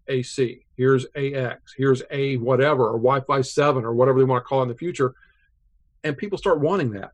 AC, 0.09 0.65
here's 0.77 1.07
AX, 1.17 1.75
here's 1.77 2.03
A 2.11 2.37
whatever, 2.37 2.89
or 2.89 2.99
Wi 2.99 3.21
Fi 3.21 3.41
7, 3.41 3.85
or 3.85 3.95
whatever 3.95 4.19
they 4.19 4.25
want 4.25 4.45
to 4.45 4.49
call 4.49 4.61
it 4.61 4.65
in 4.65 4.69
the 4.69 4.75
future. 4.77 5.15
And 6.03 6.17
people 6.17 6.39
start 6.39 6.61
wanting 6.61 6.91
that. 6.93 7.13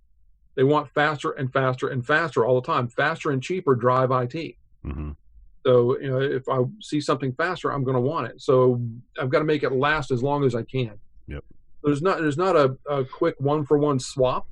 They 0.57 0.65
want 0.65 0.91
faster 0.91 1.31
and 1.31 1.53
faster 1.53 1.89
and 1.89 2.05
faster 2.05 2.45
all 2.45 2.61
the 2.61 2.67
time. 2.67 2.89
Faster 2.89 3.31
and 3.31 3.43
cheaper 3.43 3.75
drive 3.75 4.11
IT. 4.11 4.57
Mhm. 4.85 5.17
So, 5.65 5.99
you 6.01 6.11
know, 6.11 6.21
if 6.21 6.49
I 6.49 6.65
see 6.81 7.01
something 7.01 7.33
faster, 7.35 7.71
I'm 7.71 7.85
going 7.85 7.95
to 7.95 8.01
want 8.01 8.29
it. 8.29 8.41
So 8.41 8.81
I've 9.21 9.29
got 9.31 9.41
to 9.41 9.45
make 9.45 9.63
it 9.63 9.73
last 9.73 10.11
as 10.11 10.23
long 10.23 10.45
as 10.45 10.55
I 10.55 10.63
can. 10.63 10.93
Yep. 11.29 11.45
There's 11.85 12.03
not 12.03 12.19
there's 12.19 12.37
not 12.39 12.57
a, 12.57 12.77
a 12.89 13.05
quick 13.05 13.37
one 13.39 13.65
for 13.65 13.79
one 13.79 13.99
swap. 14.01 14.47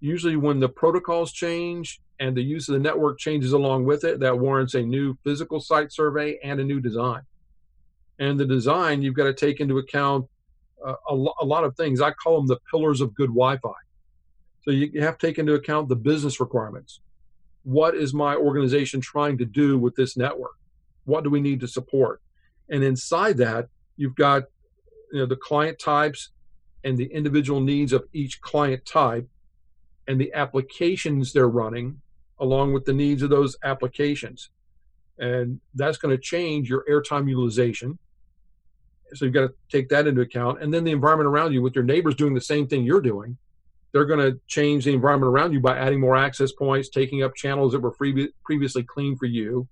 Usually, 0.00 0.36
when 0.36 0.60
the 0.60 0.68
protocols 0.68 1.32
change 1.32 2.00
and 2.20 2.36
the 2.36 2.42
use 2.42 2.68
of 2.68 2.74
the 2.74 2.80
network 2.80 3.18
changes 3.18 3.52
along 3.52 3.84
with 3.84 4.04
it, 4.04 4.20
that 4.20 4.38
warrants 4.38 4.74
a 4.74 4.82
new 4.82 5.16
physical 5.24 5.60
site 5.60 5.92
survey 5.92 6.38
and 6.44 6.60
a 6.60 6.64
new 6.64 6.80
design. 6.80 7.22
And 8.18 8.38
the 8.38 8.46
design, 8.46 9.02
you've 9.02 9.14
got 9.14 9.24
to 9.24 9.34
take 9.34 9.60
into 9.60 9.78
account 9.78 10.26
uh, 10.84 10.94
a, 11.08 11.14
lo- 11.14 11.34
a 11.40 11.44
lot 11.44 11.64
of 11.64 11.76
things. 11.76 12.00
I 12.00 12.12
call 12.12 12.36
them 12.36 12.46
the 12.46 12.60
pillars 12.70 13.00
of 13.00 13.14
good 13.14 13.30
Wi-Fi. 13.30 13.72
So 14.62 14.70
you, 14.70 14.90
you 14.92 15.02
have 15.02 15.18
to 15.18 15.26
take 15.26 15.38
into 15.38 15.54
account 15.54 15.88
the 15.88 15.96
business 15.96 16.40
requirements. 16.40 17.00
What 17.64 17.94
is 17.94 18.14
my 18.14 18.36
organization 18.36 19.00
trying 19.00 19.38
to 19.38 19.44
do 19.44 19.78
with 19.78 19.94
this 19.96 20.16
network? 20.16 20.56
What 21.04 21.24
do 21.24 21.30
we 21.30 21.40
need 21.40 21.60
to 21.60 21.68
support? 21.68 22.20
And 22.70 22.84
inside 22.84 23.38
that, 23.38 23.68
you've 23.96 24.14
got 24.14 24.44
you 25.12 25.20
know 25.20 25.26
the 25.26 25.36
client 25.36 25.78
types 25.78 26.30
and 26.82 26.98
the 26.98 27.06
individual 27.06 27.60
needs 27.60 27.92
of 27.92 28.04
each 28.12 28.40
client 28.40 28.84
type 28.84 29.28
and 30.08 30.20
the 30.20 30.32
applications 30.34 31.32
they're 31.32 31.48
running 31.48 32.00
along 32.38 32.72
with 32.72 32.84
the 32.84 32.92
needs 32.92 33.22
of 33.22 33.30
those 33.30 33.56
applications 33.64 34.50
and 35.18 35.60
that's 35.74 35.98
going 35.98 36.14
to 36.14 36.20
change 36.20 36.68
your 36.68 36.84
airtime 36.90 37.28
utilization 37.28 37.98
so 39.14 39.24
you've 39.24 39.34
got 39.34 39.46
to 39.46 39.54
take 39.70 39.88
that 39.88 40.06
into 40.06 40.20
account 40.20 40.62
and 40.62 40.74
then 40.74 40.84
the 40.84 40.90
environment 40.90 41.28
around 41.28 41.52
you 41.52 41.62
with 41.62 41.74
your 41.74 41.84
neighbors 41.84 42.14
doing 42.14 42.34
the 42.34 42.40
same 42.40 42.66
thing 42.66 42.84
you're 42.84 43.00
doing 43.00 43.36
they're 43.92 44.04
going 44.04 44.18
to 44.18 44.40
change 44.48 44.84
the 44.84 44.92
environment 44.92 45.30
around 45.30 45.52
you 45.52 45.60
by 45.60 45.78
adding 45.78 46.00
more 46.00 46.16
access 46.16 46.50
points 46.50 46.88
taking 46.88 47.22
up 47.22 47.32
channels 47.36 47.72
that 47.72 47.78
were 47.78 47.92
free, 47.92 48.28
previously 48.44 48.82
clean 48.82 49.16
for 49.16 49.26
you 49.26 49.68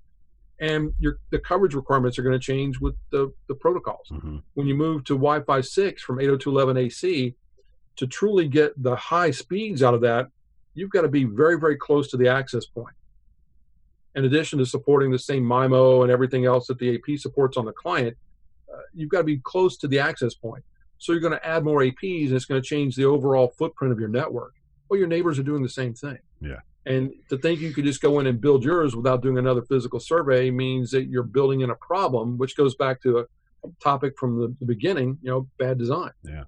and 0.62 0.94
your 1.00 1.18
the 1.30 1.38
coverage 1.40 1.74
requirements 1.74 2.18
are 2.18 2.22
going 2.22 2.38
to 2.38 2.38
change 2.38 2.78
with 2.80 2.94
the, 3.10 3.32
the 3.48 3.54
protocols. 3.54 4.08
Mm-hmm. 4.10 4.38
When 4.54 4.66
you 4.66 4.76
move 4.76 5.04
to 5.04 5.14
Wi-Fi 5.14 5.60
6 5.60 6.02
from 6.02 6.18
802.11ac, 6.18 7.34
to 7.96 8.06
truly 8.06 8.48
get 8.48 8.80
the 8.82 8.96
high 8.96 9.30
speeds 9.30 9.82
out 9.82 9.94
of 9.94 10.00
that, 10.02 10.28
you've 10.74 10.90
got 10.90 11.02
to 11.02 11.08
be 11.08 11.24
very, 11.24 11.58
very 11.58 11.76
close 11.76 12.08
to 12.10 12.16
the 12.16 12.28
access 12.28 12.66
point. 12.66 12.94
In 14.14 14.24
addition 14.24 14.58
to 14.58 14.66
supporting 14.66 15.10
the 15.10 15.18
same 15.18 15.44
MIMO 15.44 16.02
and 16.02 16.10
everything 16.10 16.44
else 16.44 16.66
that 16.66 16.78
the 16.78 16.94
AP 16.94 17.18
supports 17.18 17.56
on 17.56 17.64
the 17.64 17.72
client, 17.72 18.16
uh, 18.72 18.78
you've 18.94 19.10
got 19.10 19.18
to 19.18 19.24
be 19.24 19.38
close 19.38 19.76
to 19.78 19.88
the 19.88 19.98
access 19.98 20.34
point. 20.34 20.64
So 20.98 21.12
you're 21.12 21.20
going 21.20 21.32
to 21.32 21.46
add 21.46 21.64
more 21.64 21.80
APs, 21.80 22.26
and 22.26 22.36
it's 22.36 22.44
going 22.44 22.60
to 22.60 22.66
change 22.66 22.94
the 22.94 23.04
overall 23.04 23.48
footprint 23.58 23.92
of 23.92 23.98
your 23.98 24.08
network. 24.08 24.54
Well, 24.88 24.98
your 24.98 25.08
neighbors 25.08 25.38
are 25.38 25.42
doing 25.42 25.62
the 25.62 25.68
same 25.68 25.94
thing. 25.94 26.18
Yeah. 26.40 26.60
And 26.84 27.12
to 27.28 27.38
think 27.38 27.60
you 27.60 27.72
could 27.72 27.84
just 27.84 28.00
go 28.00 28.20
in 28.20 28.26
and 28.26 28.40
build 28.40 28.64
yours 28.64 28.94
without 28.94 29.22
doing 29.22 29.38
another 29.38 29.62
physical 29.62 30.00
survey 30.00 30.50
means 30.50 30.90
that 30.90 31.04
you're 31.04 31.22
building 31.22 31.60
in 31.60 31.70
a 31.70 31.74
problem, 31.76 32.38
which 32.38 32.56
goes 32.56 32.74
back 32.74 33.00
to 33.02 33.20
a 33.20 33.24
topic 33.80 34.18
from 34.18 34.38
the, 34.40 34.54
the 34.58 34.66
beginning, 34.66 35.18
you 35.22 35.30
know, 35.30 35.48
bad 35.58 35.78
design. 35.78 36.10
Yeah. 36.24 36.44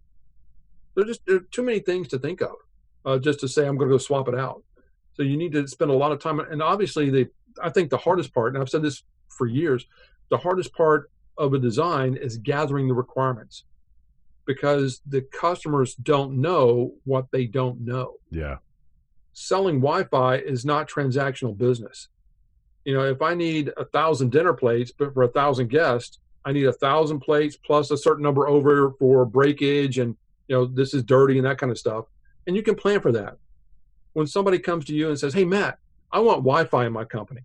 There 0.95 1.05
just 1.05 1.25
there 1.27 1.37
are 1.37 1.47
too 1.51 1.63
many 1.63 1.81
things 1.81 2.09
to 2.09 2.19
think 2.19 2.41
of 2.41 2.55
uh, 3.05 3.19
just 3.19 3.41
to 3.41 3.49
say 3.49 3.67
I'm 3.67 3.77
going 3.77 3.91
to 3.91 3.95
go 3.95 3.99
swap 3.99 4.29
it 4.29 4.35
out. 4.35 4.63
So 5.15 5.23
you 5.23 5.37
need 5.37 5.53
to 5.53 5.67
spend 5.69 5.91
a 5.91 5.95
lot 5.95 6.13
of 6.13 6.21
time. 6.21 6.41
And 6.41 6.63
obviously, 6.63 7.11
the 7.11 7.29
I 7.63 7.71
think 7.71 7.91
the 7.91 7.99
hardest 7.99 8.35
part, 8.35 8.55
and 8.55 8.63
I've 8.63 8.69
said 8.69 8.83
this 8.83 9.03
for 9.29 9.47
years, 9.47 9.87
the 10.31 10.39
hardest 10.39 10.73
part 10.75 11.11
of 11.39 11.53
a 11.55 11.59
design 11.59 12.17
is 12.17 12.37
gathering 12.39 12.89
the 12.89 12.95
requirements 12.95 13.65
because 14.47 15.01
the 15.07 15.23
customers 15.23 15.95
don't 15.97 16.41
know 16.41 16.93
what 17.05 17.27
they 17.33 17.47
don't 17.47 17.81
know 17.81 18.15
Yeah. 18.31 18.57
selling 19.33 19.81
Wi-Fi 19.81 20.37
is 20.37 20.65
not 20.65 20.89
transactional 20.89 21.57
business. 21.57 22.09
You 22.85 22.95
know, 22.95 23.05
if 23.05 23.23
I 23.23 23.35
need 23.35 23.73
a 23.77 23.85
thousand 23.87 24.31
dinner 24.33 24.53
plates, 24.53 24.93
but 24.97 25.15
for 25.15 25.23
a 25.23 25.29
thousand 25.29 25.69
guests, 25.71 26.19
I 26.45 26.53
need 26.53 26.67
a 26.67 26.73
thousand 26.73 27.21
plates 27.21 27.57
plus 27.57 27.91
a 27.91 27.97
certain 27.97 28.23
number 28.23 28.47
over 28.47 28.93
for 28.99 29.25
breakage 29.25 29.99
and 29.99 30.17
you 30.49 30.57
know 30.57 30.67
this 30.67 30.95
is 30.95 31.03
dirty 31.03 31.39
and 31.39 31.47
that 31.47 31.59
kind 31.59 31.73
of 31.73 31.79
stuff, 31.79 32.07
and 32.47 32.57
you 32.57 32.63
can 32.63 32.75
plan 32.75 33.01
for 33.01 33.13
that. 33.13 33.37
When 34.13 34.27
somebody 34.27 34.59
comes 34.59 34.85
to 34.87 34.95
you 34.95 35.09
and 35.09 35.19
says, 35.19 35.35
"Hey, 35.35 35.45
Matt, 35.45 35.79
I 36.13 36.21
want 36.21 36.39
Wi-Fi 36.39 36.87
in 36.87 36.93
my 36.93 37.05
company," 37.05 37.43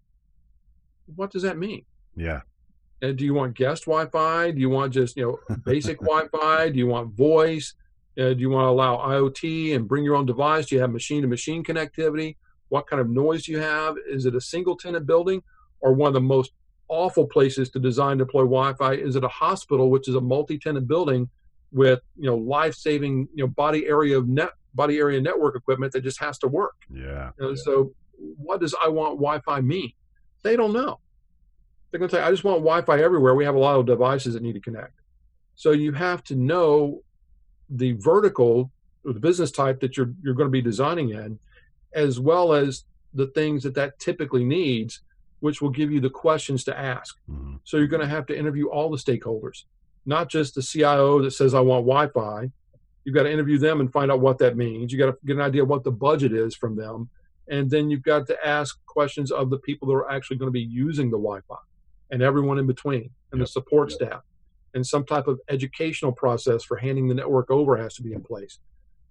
what 1.15 1.31
does 1.31 1.43
that 1.43 1.57
mean? 1.57 1.85
Yeah. 2.15 2.41
And 3.01 3.17
do 3.17 3.23
you 3.23 3.33
want 3.33 3.55
guest 3.55 3.85
Wi-Fi? 3.85 4.51
Do 4.51 4.59
you 4.59 4.69
want 4.69 4.93
just 4.93 5.15
you 5.15 5.23
know 5.49 5.55
basic 5.65 5.99
Wi-Fi? 5.99 6.69
Do 6.69 6.77
you 6.77 6.87
want 6.87 7.15
voice? 7.15 7.73
Uh, 8.19 8.33
do 8.33 8.39
you 8.39 8.49
want 8.49 8.65
to 8.65 8.69
allow 8.69 8.97
IoT 8.97 9.75
and 9.75 9.87
bring 9.87 10.03
your 10.03 10.15
own 10.15 10.25
device? 10.25 10.65
Do 10.65 10.75
you 10.75 10.81
have 10.81 10.91
machine-to-machine 10.91 11.63
connectivity? 11.63 12.35
What 12.67 12.85
kind 12.85 12.99
of 12.99 13.09
noise 13.09 13.45
do 13.45 13.53
you 13.53 13.59
have? 13.59 13.95
Is 14.07 14.25
it 14.25 14.35
a 14.35 14.41
single-tenant 14.41 15.05
building 15.05 15.41
or 15.79 15.93
one 15.93 16.09
of 16.09 16.13
the 16.13 16.21
most 16.21 16.51
awful 16.89 17.25
places 17.25 17.69
to 17.69 17.79
design 17.79 18.17
deploy 18.17 18.41
Wi-Fi? 18.41 18.93
Is 18.93 19.15
it 19.15 19.23
a 19.23 19.29
hospital, 19.29 19.89
which 19.89 20.09
is 20.09 20.15
a 20.15 20.21
multi-tenant 20.21 20.87
building 20.87 21.29
with 21.71 21.99
you 22.17 22.25
know 22.25 22.35
life-saving 22.35 23.27
you 23.33 23.43
know 23.43 23.47
body 23.47 23.85
area 23.85 24.17
of 24.17 24.27
net 24.27 24.51
body 24.73 24.97
area 24.97 25.19
network 25.19 25.55
equipment 25.55 25.91
that 25.93 26.01
just 26.01 26.19
has 26.19 26.37
to 26.39 26.47
work? 26.47 26.75
Yeah. 26.91 27.31
You 27.39 27.47
know, 27.49 27.55
So, 27.55 27.93
what 28.17 28.59
does 28.61 28.75
I 28.83 28.87
want 28.89 29.11
Wi-Fi 29.17 29.61
mean? 29.61 29.91
They 30.43 30.55
don't 30.55 30.73
know. 30.73 30.99
They're 31.91 31.99
going 31.99 32.09
to 32.09 32.15
say, 32.15 32.21
I 32.21 32.29
just 32.29 32.43
want 32.43 32.59
Wi-Fi 32.59 33.01
everywhere. 33.01 33.33
We 33.33 33.45
have 33.45 33.55
a 33.55 33.59
lot 33.59 33.79
of 33.79 33.85
devices 33.85 34.35
that 34.35 34.43
need 34.43 34.53
to 34.53 34.59
connect. 34.59 34.93
So 35.55 35.71
you 35.71 35.91
have 35.93 36.23
to 36.25 36.35
know 36.35 37.01
the 37.69 37.93
vertical 37.93 38.71
or 39.05 39.13
the 39.13 39.19
business 39.19 39.51
type 39.51 39.79
that 39.81 39.97
you're 39.97 40.13
you're 40.23 40.33
going 40.35 40.47
to 40.47 40.51
be 40.51 40.61
designing 40.61 41.09
in, 41.09 41.39
as 41.93 42.19
well 42.19 42.53
as 42.53 42.85
the 43.13 43.27
things 43.27 43.63
that 43.63 43.73
that 43.75 43.97
typically 43.99 44.43
needs, 44.43 45.01
which 45.39 45.61
will 45.61 45.69
give 45.71 45.91
you 45.91 45.99
the 45.99 46.09
questions 46.09 46.63
to 46.65 46.77
ask. 46.77 47.17
hmm 47.27 47.55
So 47.63 47.77
you're 47.77 47.87
going 47.87 48.01
to 48.01 48.07
have 48.07 48.25
to 48.27 48.37
interview 48.37 48.67
all 48.69 48.89
the 48.89 48.97
stakeholders, 48.97 49.63
not 50.05 50.29
just 50.29 50.55
the 50.55 50.61
CIO 50.61 51.21
that 51.21 51.31
says 51.31 51.53
I 51.53 51.59
want 51.59 51.85
Wi-Fi. 51.85 52.51
You've 53.03 53.15
got 53.15 53.23
to 53.23 53.31
interview 53.31 53.57
them 53.57 53.79
and 53.79 53.91
find 53.91 54.11
out 54.11 54.19
what 54.19 54.37
that 54.39 54.57
means. 54.57 54.91
You 54.91 54.99
got 54.99 55.07
to 55.07 55.17
get 55.25 55.35
an 55.35 55.41
idea 55.41 55.63
of 55.63 55.69
what 55.69 55.83
the 55.83 55.91
budget 55.91 56.33
is 56.33 56.55
from 56.55 56.75
them, 56.75 57.09
and 57.47 57.69
then 57.69 57.89
you've 57.89 58.03
got 58.03 58.27
to 58.27 58.47
ask 58.47 58.77
questions 58.85 59.31
of 59.31 59.49
the 59.49 59.57
people 59.59 59.87
that 59.87 59.95
are 59.95 60.11
actually 60.11 60.37
going 60.37 60.47
to 60.47 60.51
be 60.51 60.61
using 60.61 61.09
the 61.09 61.17
Wi-Fi, 61.17 61.55
and 62.11 62.21
everyone 62.21 62.59
in 62.59 62.67
between, 62.67 63.09
and 63.31 63.39
Yep. 63.39 63.47
the 63.47 63.47
support 63.47 63.91
staff, 63.91 64.21
and 64.73 64.85
some 64.85 65.05
type 65.05 65.27
of 65.27 65.39
educational 65.49 66.11
process 66.11 66.63
for 66.63 66.77
handing 66.77 67.07
the 67.07 67.15
network 67.15 67.49
over 67.49 67.77
has 67.77 67.95
to 67.95 68.03
be 68.03 68.13
in 68.13 68.21
place. 68.21 68.59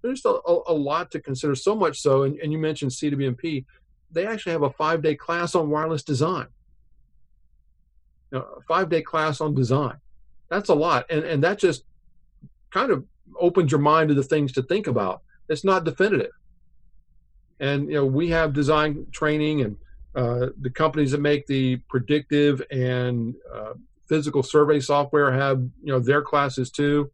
There's 0.03 0.25
a, 0.25 0.39
a, 0.69 0.73
lot 0.73 1.11
to 1.11 1.21
consider. 1.21 1.57
So 1.57 1.75
much 1.75 2.01
so, 2.01 2.23
and, 2.23 2.39
and 2.39 2.53
you 2.53 2.59
mentioned 2.59 2.93
CWNP, 2.93 3.65
they 4.13 4.27
actually 4.27 4.53
have 4.53 4.63
a 4.63 4.71
five-day 4.71 5.17
class 5.17 5.57
on 5.57 5.71
wireless 5.71 6.05
design 6.05 6.47
you 8.31 8.39
know, 8.39 8.45
a 8.59 8.61
five 8.63 8.89
day 8.89 9.03
class 9.03 9.41
on 9.41 9.55
design. 9.55 9.97
That's 10.51 10.69
a 10.69 10.75
lot. 10.75 11.07
And, 11.11 11.25
and 11.25 11.45
that 11.45 11.59
just 11.59 11.85
kind 12.71 12.91
of 12.91 13.05
opens 13.39 13.71
your 13.71 13.81
mind 13.81 14.09
to 14.09 14.15
the 14.15 14.23
things 14.23 14.53
to 14.53 14.63
think 14.63 14.87
about. 14.87 15.23
It's 15.49 15.65
not 15.65 15.85
definitive. 15.85 16.33
And, 17.61 17.89
you 17.89 17.95
know, 17.95 18.07
we 18.07 18.31
have 18.31 18.53
design 18.53 19.07
training 19.13 19.63
and 19.63 19.77
uh, 20.15 20.49
the 20.61 20.71
companies 20.71 21.11
that 21.13 21.21
make 21.21 21.47
the 21.47 21.77
predictive 21.89 22.63
and 22.71 23.35
uh, 23.53 23.75
physical 24.09 24.43
survey 24.43 24.81
software 24.81 25.33
have, 25.33 25.59
you 25.61 25.93
know, 25.93 26.01
their 26.01 26.23
classes 26.23 26.71
too. 26.71 27.11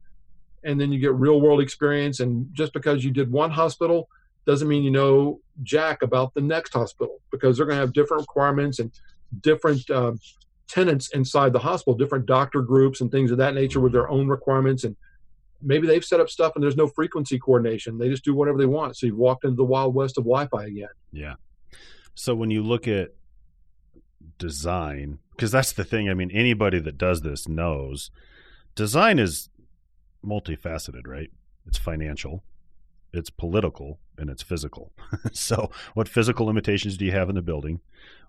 And 0.62 0.80
then 0.80 0.92
you 0.92 0.98
get 0.98 1.14
real 1.14 1.40
world 1.40 1.60
experience. 1.60 2.20
And 2.20 2.48
just 2.52 2.72
because 2.72 3.04
you 3.04 3.10
did 3.10 3.30
one 3.30 3.50
hospital 3.50 4.08
doesn't 4.46 4.68
mean 4.68 4.82
you 4.82 4.90
know 4.90 5.40
jack 5.62 6.02
about 6.02 6.34
the 6.34 6.40
next 6.40 6.72
hospital 6.72 7.20
because 7.30 7.56
they're 7.56 7.66
going 7.66 7.76
to 7.76 7.80
have 7.80 7.92
different 7.92 8.22
requirements 8.22 8.78
and 8.78 8.90
different 9.40 9.88
um, 9.90 10.20
tenants 10.68 11.10
inside 11.10 11.52
the 11.52 11.58
hospital, 11.58 11.94
different 11.94 12.26
doctor 12.26 12.62
groups 12.62 13.00
and 13.00 13.10
things 13.10 13.30
of 13.30 13.38
that 13.38 13.54
nature 13.54 13.80
with 13.80 13.92
their 13.92 14.08
own 14.08 14.28
requirements. 14.28 14.84
And 14.84 14.96
maybe 15.62 15.86
they've 15.86 16.04
set 16.04 16.20
up 16.20 16.30
stuff 16.30 16.52
and 16.54 16.62
there's 16.62 16.76
no 16.76 16.88
frequency 16.88 17.38
coordination. 17.38 17.98
They 17.98 18.08
just 18.08 18.24
do 18.24 18.34
whatever 18.34 18.58
they 18.58 18.66
want. 18.66 18.96
So 18.96 19.06
you've 19.06 19.16
walked 19.16 19.44
into 19.44 19.56
the 19.56 19.64
wild 19.64 19.94
west 19.94 20.18
of 20.18 20.24
Wi 20.24 20.46
Fi 20.46 20.64
again. 20.64 20.88
Yeah. 21.12 21.34
So 22.14 22.34
when 22.34 22.50
you 22.50 22.62
look 22.62 22.86
at 22.86 23.10
design, 24.38 25.18
because 25.30 25.50
that's 25.50 25.72
the 25.72 25.84
thing, 25.84 26.08
I 26.08 26.14
mean, 26.14 26.30
anybody 26.30 26.78
that 26.80 26.98
does 26.98 27.22
this 27.22 27.48
knows 27.48 28.10
design 28.74 29.18
is 29.18 29.48
multifaceted, 30.24 31.06
right? 31.06 31.30
It's 31.66 31.78
financial, 31.78 32.42
it's 33.12 33.30
political, 33.30 33.98
and 34.18 34.30
it's 34.30 34.42
physical. 34.42 34.92
so, 35.32 35.70
what 35.94 36.08
physical 36.08 36.46
limitations 36.46 36.96
do 36.96 37.04
you 37.04 37.12
have 37.12 37.28
in 37.28 37.34
the 37.34 37.42
building? 37.42 37.80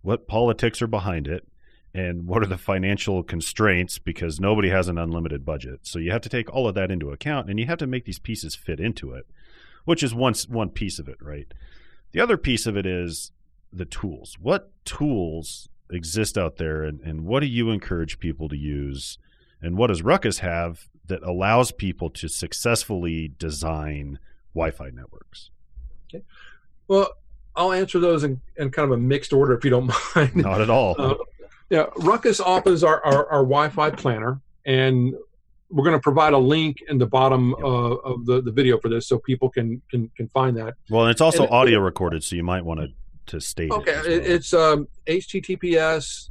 What 0.01 0.27
politics 0.27 0.81
are 0.81 0.87
behind 0.87 1.27
it? 1.27 1.47
And 1.95 2.27
what 2.27 2.43
are 2.43 2.47
the 2.47 2.58
financial 2.58 3.23
constraints? 3.23 3.99
Because 3.99 4.39
nobody 4.39 4.69
has 4.69 4.89
an 4.89 4.97
unlimited 4.97 5.45
budget. 5.45 5.81
So, 5.84 5.97
you 5.97 6.12
have 6.12 6.21
to 6.21 6.29
take 6.29 6.53
all 6.53 6.67
of 6.67 6.75
that 6.75 6.91
into 6.91 7.12
account 7.12 7.49
and 7.49 7.58
you 7.60 7.67
have 7.67 7.77
to 7.79 7.88
make 7.88 8.03
these 8.03 8.19
pieces 8.19 8.53
fit 8.53 8.79
into 8.81 9.13
it, 9.13 9.25
which 9.86 10.03
is 10.03 10.13
one, 10.13 10.34
one 10.49 10.69
piece 10.69 10.99
of 10.99 11.08
it, 11.08 11.17
right? 11.21 11.53
The 12.12 12.19
other 12.19 12.38
piece 12.38 12.65
of 12.65 12.75
it 12.75 12.86
is 12.86 13.31
the 13.71 13.86
tools. 13.86 14.38
What 14.41 14.71
tools 14.84 15.69
exist 15.91 16.38
out 16.38 16.58
there, 16.58 16.84
and, 16.84 16.99
and 17.01 17.25
what 17.25 17.41
do 17.41 17.45
you 17.45 17.69
encourage 17.69 18.19
people 18.19 18.49
to 18.49 18.58
use? 18.58 19.17
And 19.62 19.77
what 19.77 19.88
does 19.88 20.01
Ruckus 20.01 20.39
have 20.39 20.88
that 21.08 21.23
allows 21.23 21.71
people 21.71 22.10
to 22.10 22.27
successfully 22.27 23.31
design 23.38 24.19
Wi 24.53 24.71
Fi 24.71 24.89
networks? 24.89 25.49
Well, 26.88 27.10
I'll 27.55 27.71
answer 27.71 27.99
those 27.99 28.23
in, 28.23 28.41
in 28.58 28.71
kind 28.71 28.91
of 28.91 28.97
a 28.97 29.01
mixed 29.01 29.34
order 29.34 29.53
if 29.53 29.63
you 29.63 29.71
don't 29.71 29.91
mind. 30.15 30.36
Not 30.36 30.62
at 30.62 30.69
all. 30.69 30.95
Uh, 30.97 31.15
yeah, 31.69 31.86
Ruckus 31.97 32.39
offers 32.39 32.84
our, 32.84 33.04
our, 33.06 33.25
our 33.28 33.43
Wi-Fi 33.43 33.91
planner, 33.91 34.39
and 34.65 35.13
we're 35.69 35.84
going 35.84 35.95
to 35.97 36.01
provide 36.01 36.34
a 36.34 36.38
link 36.38 36.78
in 36.89 36.97
the 36.97 37.08
bottom 37.08 37.54
uh, 37.56 37.58
of 37.58 38.25
the, 38.25 38.41
the 38.41 38.51
video 38.51 38.80
for 38.80 38.89
this, 38.89 39.08
so 39.08 39.17
people 39.19 39.49
can 39.49 39.82
can, 39.89 40.10
can 40.15 40.28
find 40.30 40.56
that. 40.58 40.75
well, 40.89 41.04
and 41.04 41.12
it's 41.12 41.21
also 41.21 41.43
and- 41.43 41.51
audio 41.51 41.80
recorded, 41.80 42.23
so 42.23 42.36
you 42.36 42.43
might 42.43 42.63
want 42.63 42.80
to 42.80 42.88
to 43.28 43.41
state 43.41 43.71
Okay, 43.71 43.91
it. 43.91 44.06
well. 44.06 44.36
it's 44.36 44.54
um, 44.54 44.88
HTTPS 45.08 46.30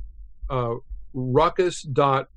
uh, 0.51 0.75
ruckus 1.13 1.83
dot 1.83 2.29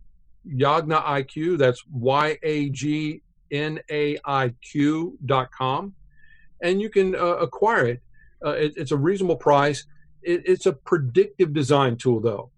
yagnaiq. 0.48 1.58
That's 1.58 1.84
Y 1.92 2.38
A 2.42 2.70
G 2.70 3.22
naiq.com, 3.52 4.24
and 6.62 6.82
you 6.82 6.90
can 6.90 7.16
uh, 7.16 7.20
acquire 7.20 7.86
it. 7.86 8.02
Uh, 8.46 8.50
it. 8.52 8.74
It's 8.76 8.92
a 8.92 8.98
reasonable 8.98 9.38
price. 9.38 9.86
It, 10.24 10.42
it's 10.46 10.66
a 10.66 10.74
predictive 10.74 11.54
design 11.54 11.96
tool, 11.96 12.20
though. 12.20 12.50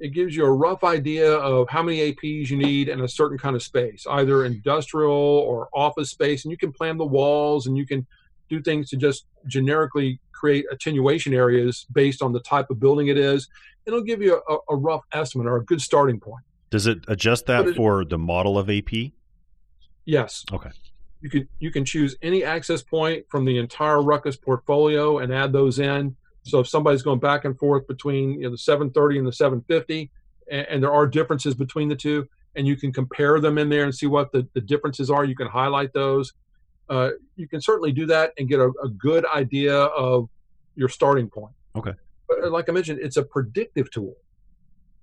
It 0.00 0.14
gives 0.14 0.34
you 0.34 0.44
a 0.44 0.50
rough 0.52 0.82
idea 0.82 1.32
of 1.32 1.68
how 1.68 1.82
many 1.82 2.12
APs 2.12 2.48
you 2.48 2.56
need 2.56 2.88
in 2.88 3.02
a 3.02 3.08
certain 3.08 3.36
kind 3.36 3.54
of 3.54 3.62
space, 3.62 4.06
either 4.10 4.44
industrial 4.46 5.12
or 5.12 5.68
office 5.74 6.10
space, 6.10 6.44
and 6.44 6.50
you 6.50 6.56
can 6.56 6.72
plan 6.72 6.96
the 6.96 7.06
walls 7.06 7.66
and 7.66 7.76
you 7.76 7.86
can 7.86 8.06
do 8.48 8.62
things 8.62 8.88
to 8.90 8.96
just 8.96 9.26
generically 9.46 10.18
create 10.32 10.64
attenuation 10.72 11.34
areas 11.34 11.86
based 11.92 12.22
on 12.22 12.32
the 12.32 12.40
type 12.40 12.70
of 12.70 12.80
building 12.80 13.08
it 13.08 13.18
is. 13.18 13.48
It'll 13.86 14.02
give 14.02 14.22
you 14.22 14.42
a, 14.48 14.56
a 14.70 14.76
rough 14.76 15.02
estimate 15.12 15.46
or 15.46 15.56
a 15.56 15.64
good 15.64 15.80
starting 15.82 16.18
point. 16.18 16.44
Does 16.70 16.86
it 16.86 17.04
adjust 17.08 17.46
that 17.46 17.68
it, 17.68 17.76
for 17.76 18.04
the 18.04 18.18
model 18.18 18.58
of 18.58 18.70
AP? 18.70 19.12
Yes. 20.04 20.44
Okay. 20.52 20.70
You 21.20 21.28
can 21.28 21.48
you 21.58 21.70
can 21.70 21.84
choose 21.84 22.16
any 22.22 22.42
access 22.44 22.82
point 22.82 23.26
from 23.28 23.44
the 23.44 23.58
entire 23.58 24.00
Ruckus 24.00 24.36
portfolio 24.36 25.18
and 25.18 25.32
add 25.32 25.52
those 25.52 25.78
in. 25.78 26.16
So 26.42 26.60
if 26.60 26.68
somebody's 26.68 27.02
going 27.02 27.20
back 27.20 27.44
and 27.44 27.58
forth 27.58 27.86
between 27.86 28.34
you 28.34 28.42
know, 28.42 28.50
the 28.50 28.58
730 28.58 29.18
and 29.18 29.26
the 29.26 29.32
750, 29.32 30.10
and, 30.50 30.66
and, 30.68 30.82
there 30.82 30.92
are 30.92 31.06
differences 31.06 31.54
between 31.54 31.88
the 31.88 31.96
two, 31.96 32.26
and 32.56 32.66
you 32.66 32.76
can 32.76 32.92
compare 32.92 33.40
them 33.40 33.58
in 33.58 33.68
there 33.68 33.84
and 33.84 33.94
see 33.94 34.06
what 34.06 34.32
the, 34.32 34.46
the 34.54 34.60
differences 34.60 35.10
are, 35.10 35.24
you 35.24 35.36
can 35.36 35.46
highlight 35.46 35.92
those. 35.92 36.32
Uh, 36.88 37.10
you 37.36 37.46
can 37.46 37.60
certainly 37.60 37.92
do 37.92 38.06
that 38.06 38.32
and 38.38 38.48
get 38.48 38.58
a, 38.58 38.72
a, 38.82 38.88
good 38.88 39.24
idea 39.26 39.76
of 39.76 40.28
your 40.74 40.88
starting 40.88 41.28
point. 41.30 41.54
Okay. 41.76 41.92
But 42.28 42.42
uh, 42.42 42.50
like 42.50 42.68
I 42.68 42.72
mentioned, 42.72 42.98
it's 43.00 43.16
a 43.16 43.22
predictive 43.22 43.90
tool. 43.92 44.16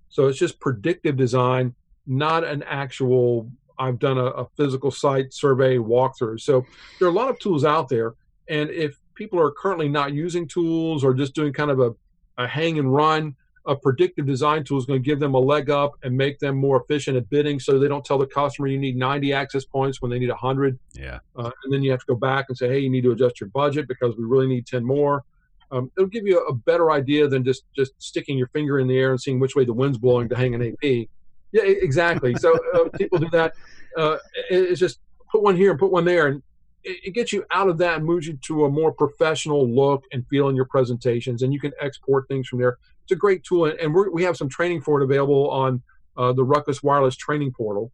So 0.10 0.28
it's 0.28 0.38
just 0.38 0.60
predictive 0.60 1.16
design, 1.16 1.74
not 2.06 2.44
an 2.44 2.64
actual, 2.64 3.50
I've 3.80 4.00
done 4.00 4.18
a, 4.18 4.26
a 4.26 4.48
physical 4.58 4.92
site 4.92 5.34
survey 5.34 5.78
walkthrough. 5.78 6.42
So 6.42 6.66
there 7.00 7.08
are 7.08 7.12
a 7.12 7.14
lot 7.14 7.30
of 7.30 7.40
tools 7.40 7.64
out 7.64 7.88
there. 7.88 8.16
And 8.50 8.70
if 8.70 8.98
people 9.18 9.40
are 9.40 9.52
currently 9.52 9.90
not 9.90 10.14
using 10.14 10.48
tools 10.48 11.04
or 11.04 11.14
just 11.14 11.34
doing 11.34 11.52
kind 11.52 11.72
of 11.72 11.80
a, 11.80 11.94
a 12.38 12.48
hang 12.48 12.80
and 12.80 12.94
run, 12.94 13.36
a 13.66 13.76
predictive 13.76 14.26
design 14.26 14.64
tool 14.64 14.78
is 14.78 14.86
going 14.86 15.02
to 15.02 15.06
give 15.06 15.20
them 15.20 15.34
a 15.34 15.40
leg 15.40 15.70
up 15.70 15.96
and 16.04 16.16
make 16.16 16.40
them 16.40 16.56
more 16.56 16.82
efficient 16.82 17.18
at 17.18 17.30
bidding 17.30 17.60
so 17.60 17.78
they 17.78 17.88
don't 17.88 18.06
tell 18.06 18.18
the 18.18 18.26
customer 18.26 18.68
you 18.68 18.80
need 18.80 18.96
90 18.96 19.34
access 19.34 19.66
points 19.66 20.02
when 20.02 20.10
they 20.10 20.20
need 20.20 20.30
100 20.30 20.80
yeah. 20.94 21.20
Uh, 21.36 21.52
and 21.64 21.74
then 21.74 21.84
you 21.84 21.92
have 21.92 22.00
to 22.00 22.06
go 22.08 22.16
back 22.16 22.46
and 22.48 22.58
say 22.58 22.70
hey 22.70 22.80
you 22.80 22.90
need 22.90 23.04
to 23.04 23.12
adjust 23.12 23.42
your 23.42 23.50
budget 23.50 23.88
because 23.88 24.16
we 24.16 24.24
really 24.24 24.48
need 24.48 24.66
10 24.66 24.86
more. 24.86 25.24
Um, 25.70 25.92
it'll 25.98 26.08
give 26.08 26.26
you 26.26 26.40
a 26.48 26.54
better 26.54 26.92
idea 26.92 27.28
than 27.28 27.44
just 27.44 27.64
just 27.76 27.92
sticking 27.98 28.38
your 28.38 28.48
finger 28.48 28.80
in 28.80 28.88
the 28.88 28.98
air 28.98 29.12
and 29.12 29.20
seeing 29.20 29.38
which 29.38 29.54
way 29.54 29.66
the 29.66 29.74
wind's 29.74 29.98
blowing 29.98 30.30
to 30.30 30.36
hang 30.36 30.56
an 30.56 30.62
ap 30.62 31.08
yeah 31.52 31.64
exactly. 31.64 32.36
So 32.36 32.58
uh, 32.74 32.90
people 32.98 33.20
do 33.20 33.30
that. 33.32 33.54
Uh, 33.98 34.18
it's 34.50 34.80
just 34.80 35.00
put 35.30 35.42
one 35.42 35.58
here 35.58 35.72
and 35.72 35.80
put 35.80 35.92
one 35.92 36.06
there 36.06 36.28
and 36.28 36.42
it, 36.88 37.12
gets 37.12 37.34
you 37.34 37.46
out 37.52 37.70
of 37.70 37.78
that 37.80 37.98
and 37.98 38.06
moves 38.06 38.28
you 38.28 38.38
to 38.44 38.66
a 38.66 38.70
more 38.70 38.92
professional 38.92 39.70
look 39.70 40.04
and 40.12 40.26
feel 40.28 40.50
in 40.50 40.56
your 40.56 40.66
presentations, 40.66 41.44
and 41.44 41.54
you 41.54 41.60
can 41.60 41.74
export 41.82 42.28
things 42.28 42.48
from 42.48 42.60
there. 42.60 42.78
It's 43.04 43.12
a 43.12 43.16
great 43.16 43.44
tool, 43.44 43.66
and 43.66 43.94
we 43.94 44.24
have 44.24 44.38
some 44.38 44.50
training 44.50 44.82
for 44.82 45.02
it 45.02 45.04
available 45.04 45.50
on 45.50 45.82
uh, 46.18 46.34
the 46.34 46.44
Ruckus 46.44 46.84
Wireless 46.84 47.16
Training 47.16 47.54
Portal. 47.54 47.92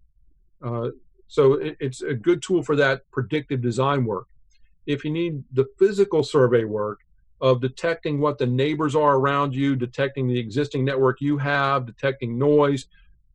Uh, 0.63 0.89
so 1.27 1.53
it, 1.53 1.77
it's 1.79 2.01
a 2.01 2.13
good 2.13 2.41
tool 2.41 2.63
for 2.63 2.75
that 2.75 3.09
predictive 3.11 3.61
design 3.61 4.05
work. 4.05 4.27
If 4.85 5.03
you 5.03 5.11
need 5.11 5.43
the 5.51 5.65
physical 5.79 6.23
survey 6.23 6.63
work 6.63 6.99
of 7.41 7.59
detecting 7.61 8.19
what 8.19 8.37
the 8.37 8.45
neighbors 8.45 8.95
are 8.95 9.15
around 9.15 9.53
you, 9.53 9.75
detecting 9.75 10.27
the 10.27 10.39
existing 10.39 10.85
network 10.85 11.19
you 11.21 11.37
have, 11.37 11.85
detecting 11.85 12.37
noise, 12.37 12.87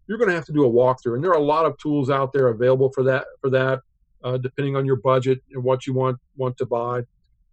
you're 0.07 0.19
going 0.19 0.31
to 0.31 0.35
have 0.35 0.47
to 0.47 0.53
do 0.53 0.65
a 0.65 0.71
walkthrough. 0.71 1.15
And 1.15 1.23
there 1.23 1.31
are 1.31 1.39
a 1.39 1.43
lot 1.43 1.67
of 1.67 1.77
tools 1.79 2.09
out 2.09 2.33
there 2.33 2.49
available 2.49 2.91
for 2.91 3.03
that. 3.05 3.27
For 3.41 3.51
that, 3.51 3.83
uh, 4.25 4.37
depending 4.37 4.77
on 4.77 4.85
your 4.85 4.97
budget 4.97 5.43
and 5.53 5.63
what 5.63 5.87
you 5.87 5.93
want 5.93 6.19
want 6.37 6.57
to 6.59 6.67
buy. 6.67 7.03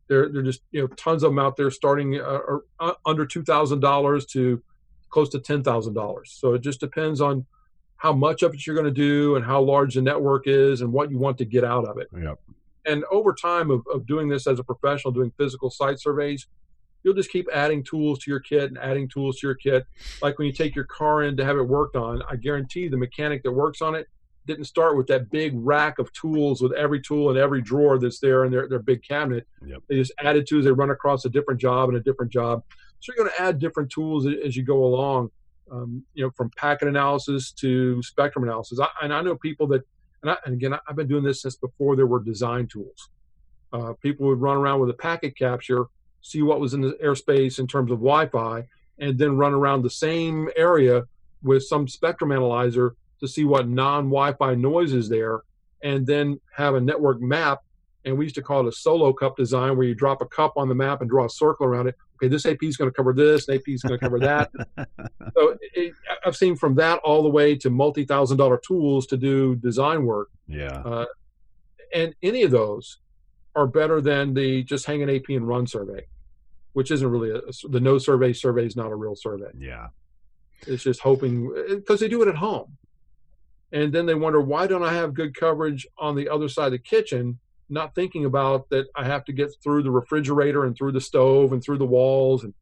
There, 0.07 0.29
there 0.31 0.41
are 0.41 0.45
just 0.45 0.61
you 0.71 0.81
know 0.81 0.87
tons 0.87 1.23
of 1.23 1.31
them 1.31 1.39
out 1.39 1.57
there, 1.57 1.71
starting 1.71 2.19
uh, 2.19 2.39
uh 2.79 2.93
under 3.05 3.25
two 3.25 3.43
thousand 3.43 3.79
dollars 3.79 4.25
to 4.27 4.61
close 5.09 5.29
to 5.29 5.39
ten 5.39 5.63
thousand 5.63 5.93
dollars. 5.93 6.35
So 6.39 6.53
it 6.53 6.61
just 6.61 6.79
depends 6.79 7.21
on 7.21 7.45
how 7.97 8.13
much 8.13 8.43
of 8.43 8.53
it 8.53 8.67
you're 8.67 8.75
going 8.75 8.85
to 8.85 8.91
do 8.91 9.35
and 9.35 9.45
how 9.45 9.61
large 9.61 9.95
the 9.95 10.01
network 10.01 10.47
is 10.47 10.81
and 10.81 10.91
what 10.91 11.09
you 11.09 11.17
want 11.17 11.37
to 11.37 11.45
get 11.45 11.63
out 11.63 11.85
of 11.85 11.97
it. 11.97 12.07
Yep. 12.15 12.39
And 12.85 13.03
over 13.11 13.33
time 13.33 13.71
of, 13.71 13.83
of 13.91 14.05
doing 14.05 14.29
this 14.29 14.45
as 14.45 14.59
a 14.59 14.63
professional, 14.63 15.11
doing 15.11 15.31
physical 15.37 15.71
site 15.71 15.99
surveys, 15.99 16.45
you'll 17.03 17.15
just 17.15 17.31
keep 17.31 17.47
adding 17.53 17.83
tools 17.83 18.19
to 18.19 18.31
your 18.31 18.39
kit 18.39 18.69
and 18.69 18.77
adding 18.77 19.07
tools 19.07 19.39
to 19.39 19.47
your 19.47 19.55
kit. 19.55 19.85
Like 20.21 20.37
when 20.37 20.47
you 20.47 20.53
take 20.53 20.75
your 20.75 20.85
car 20.85 21.23
in 21.23 21.37
to 21.37 21.45
have 21.45 21.57
it 21.57 21.63
worked 21.63 21.95
on, 21.95 22.21
I 22.29 22.35
guarantee 22.35 22.87
the 22.87 22.97
mechanic 22.97 23.43
that 23.43 23.51
works 23.51 23.81
on 23.81 23.95
it 23.95 24.07
didn't 24.45 24.65
start 24.65 24.97
with 24.97 25.07
that 25.07 25.29
big 25.29 25.53
rack 25.55 25.99
of 25.99 26.11
tools 26.13 26.61
with 26.61 26.73
every 26.73 27.01
tool 27.01 27.31
in 27.31 27.37
every 27.37 27.61
drawer 27.61 27.97
that's 27.97 28.19
there 28.19 28.45
in 28.45 28.51
their, 28.51 28.67
their 28.67 28.79
big 28.79 29.03
cabinet. 29.03 29.47
Yep. 29.65 29.83
They 29.89 29.95
just 29.95 30.13
added 30.19 30.47
to 30.47 30.59
as 30.59 30.65
they 30.65 30.71
run 30.71 30.91
across 30.91 31.25
a 31.25 31.29
different 31.29 31.59
job 31.59 31.89
and 31.89 31.97
a 31.97 32.01
different 32.01 32.31
job. 32.31 32.63
So 32.99 33.11
you're 33.11 33.25
going 33.25 33.35
to 33.35 33.41
add 33.41 33.59
different 33.59 33.91
tools 33.91 34.27
as 34.27 34.55
you 34.55 34.63
go 34.63 34.83
along, 34.83 35.29
um, 35.71 36.03
you 36.13 36.23
know, 36.23 36.31
from 36.31 36.49
packet 36.55 36.87
analysis 36.87 37.51
to 37.53 38.01
spectrum 38.03 38.43
analysis. 38.43 38.79
I, 38.79 38.87
and 39.01 39.13
I 39.13 39.21
know 39.21 39.35
people 39.35 39.67
that, 39.67 39.81
and, 40.21 40.31
I, 40.31 40.37
and 40.45 40.53
again, 40.53 40.73
I've 40.87 40.95
been 40.95 41.07
doing 41.07 41.23
this 41.23 41.41
since 41.41 41.55
before 41.55 41.95
there 41.95 42.07
were 42.07 42.23
design 42.23 42.67
tools. 42.67 43.09
Uh, 43.73 43.93
people 44.01 44.27
would 44.27 44.41
run 44.41 44.57
around 44.57 44.79
with 44.79 44.89
a 44.89 44.93
packet 44.93 45.37
capture, 45.37 45.85
see 46.21 46.41
what 46.41 46.59
was 46.59 46.73
in 46.73 46.81
the 46.81 46.97
airspace 47.03 47.59
in 47.59 47.67
terms 47.67 47.91
of 47.91 47.97
Wi-Fi, 47.97 48.65
and 48.99 49.17
then 49.17 49.37
run 49.37 49.53
around 49.53 49.81
the 49.81 49.89
same 49.89 50.49
area 50.55 51.03
with 51.43 51.63
some 51.63 51.87
spectrum 51.87 52.31
analyzer 52.31 52.95
to 53.25 53.31
see 53.31 53.45
what 53.45 53.67
non-Wi-Fi 53.67 54.55
noise 54.55 54.93
is 54.93 55.09
there, 55.09 55.41
and 55.83 56.05
then 56.05 56.39
have 56.55 56.75
a 56.75 56.81
network 56.81 57.21
map. 57.21 57.59
And 58.05 58.17
we 58.17 58.25
used 58.25 58.35
to 58.35 58.41
call 58.41 58.65
it 58.65 58.69
a 58.69 58.71
solo 58.71 59.13
cup 59.13 59.35
design, 59.35 59.75
where 59.75 59.87
you 59.87 59.95
drop 59.95 60.21
a 60.21 60.25
cup 60.25 60.53
on 60.57 60.69
the 60.69 60.75
map 60.75 61.01
and 61.01 61.09
draw 61.09 61.25
a 61.25 61.29
circle 61.29 61.65
around 61.65 61.87
it. 61.87 61.95
Okay, 62.15 62.27
this 62.29 62.45
AP 62.45 62.63
is 62.63 62.77
going 62.77 62.89
to 62.89 62.95
cover 62.95 63.13
this, 63.13 63.47
and 63.47 63.57
AP 63.57 63.67
is 63.67 63.81
going 63.81 63.99
to 63.99 64.03
cover 64.03 64.19
that. 64.19 64.51
so 65.35 65.57
it, 65.73 65.93
I've 66.25 66.35
seen 66.35 66.55
from 66.55 66.75
that 66.75 66.99
all 66.99 67.23
the 67.23 67.29
way 67.29 67.55
to 67.57 67.69
multi-thousand 67.69 68.37
dollar 68.37 68.57
tools 68.57 69.07
to 69.07 69.17
do 69.17 69.55
design 69.55 70.05
work. 70.05 70.29
Yeah. 70.47 70.81
Uh, 70.85 71.05
and 71.93 72.15
any 72.21 72.43
of 72.43 72.51
those 72.51 72.99
are 73.55 73.67
better 73.67 74.01
than 74.01 74.33
the 74.33 74.63
just 74.63 74.85
hang 74.85 75.01
an 75.01 75.09
AP 75.09 75.29
and 75.29 75.47
run 75.47 75.65
survey, 75.65 76.05
which 76.73 76.91
isn't 76.91 77.07
really 77.07 77.31
a, 77.31 77.41
the 77.69 77.79
no 77.79 77.97
survey 77.97 78.33
survey 78.33 78.65
is 78.65 78.75
not 78.75 78.91
a 78.91 78.95
real 78.95 79.15
survey. 79.15 79.51
Yeah. 79.57 79.87
It's 80.67 80.83
just 80.83 80.99
hoping 80.99 81.53
because 81.69 81.99
they 81.99 82.07
do 82.07 82.21
it 82.21 82.27
at 82.27 82.35
home 82.35 82.77
and 83.75 83.91
then 83.91 84.05
they 84.05 84.15
wonder 84.15 84.39
why 84.39 84.67
don't 84.67 84.83
I 84.83 84.93
have 84.93 85.13
good 85.13 85.35
coverage 85.35 85.85
on 85.97 86.15
the 86.15 86.29
other 86.29 86.47
side 86.47 86.67
of 86.67 86.71
the 86.71 86.79
kitchen, 86.79 87.39
not 87.67 87.93
thinking 87.93 88.23
about 88.23 88.69
that 88.69 88.87
I 88.95 89.03
have 89.03 89.25
to 89.25 89.33
get 89.33 89.51
through 89.61 89.83
the 89.83 89.91
refrigerator 89.91 90.63
and 90.63 90.75
through 90.77 90.93
the 90.93 91.01
stove 91.01 91.51
and 91.51 91.61
through 91.61 91.79
the 91.79 91.85
walls 91.85 92.45
and 92.45 92.53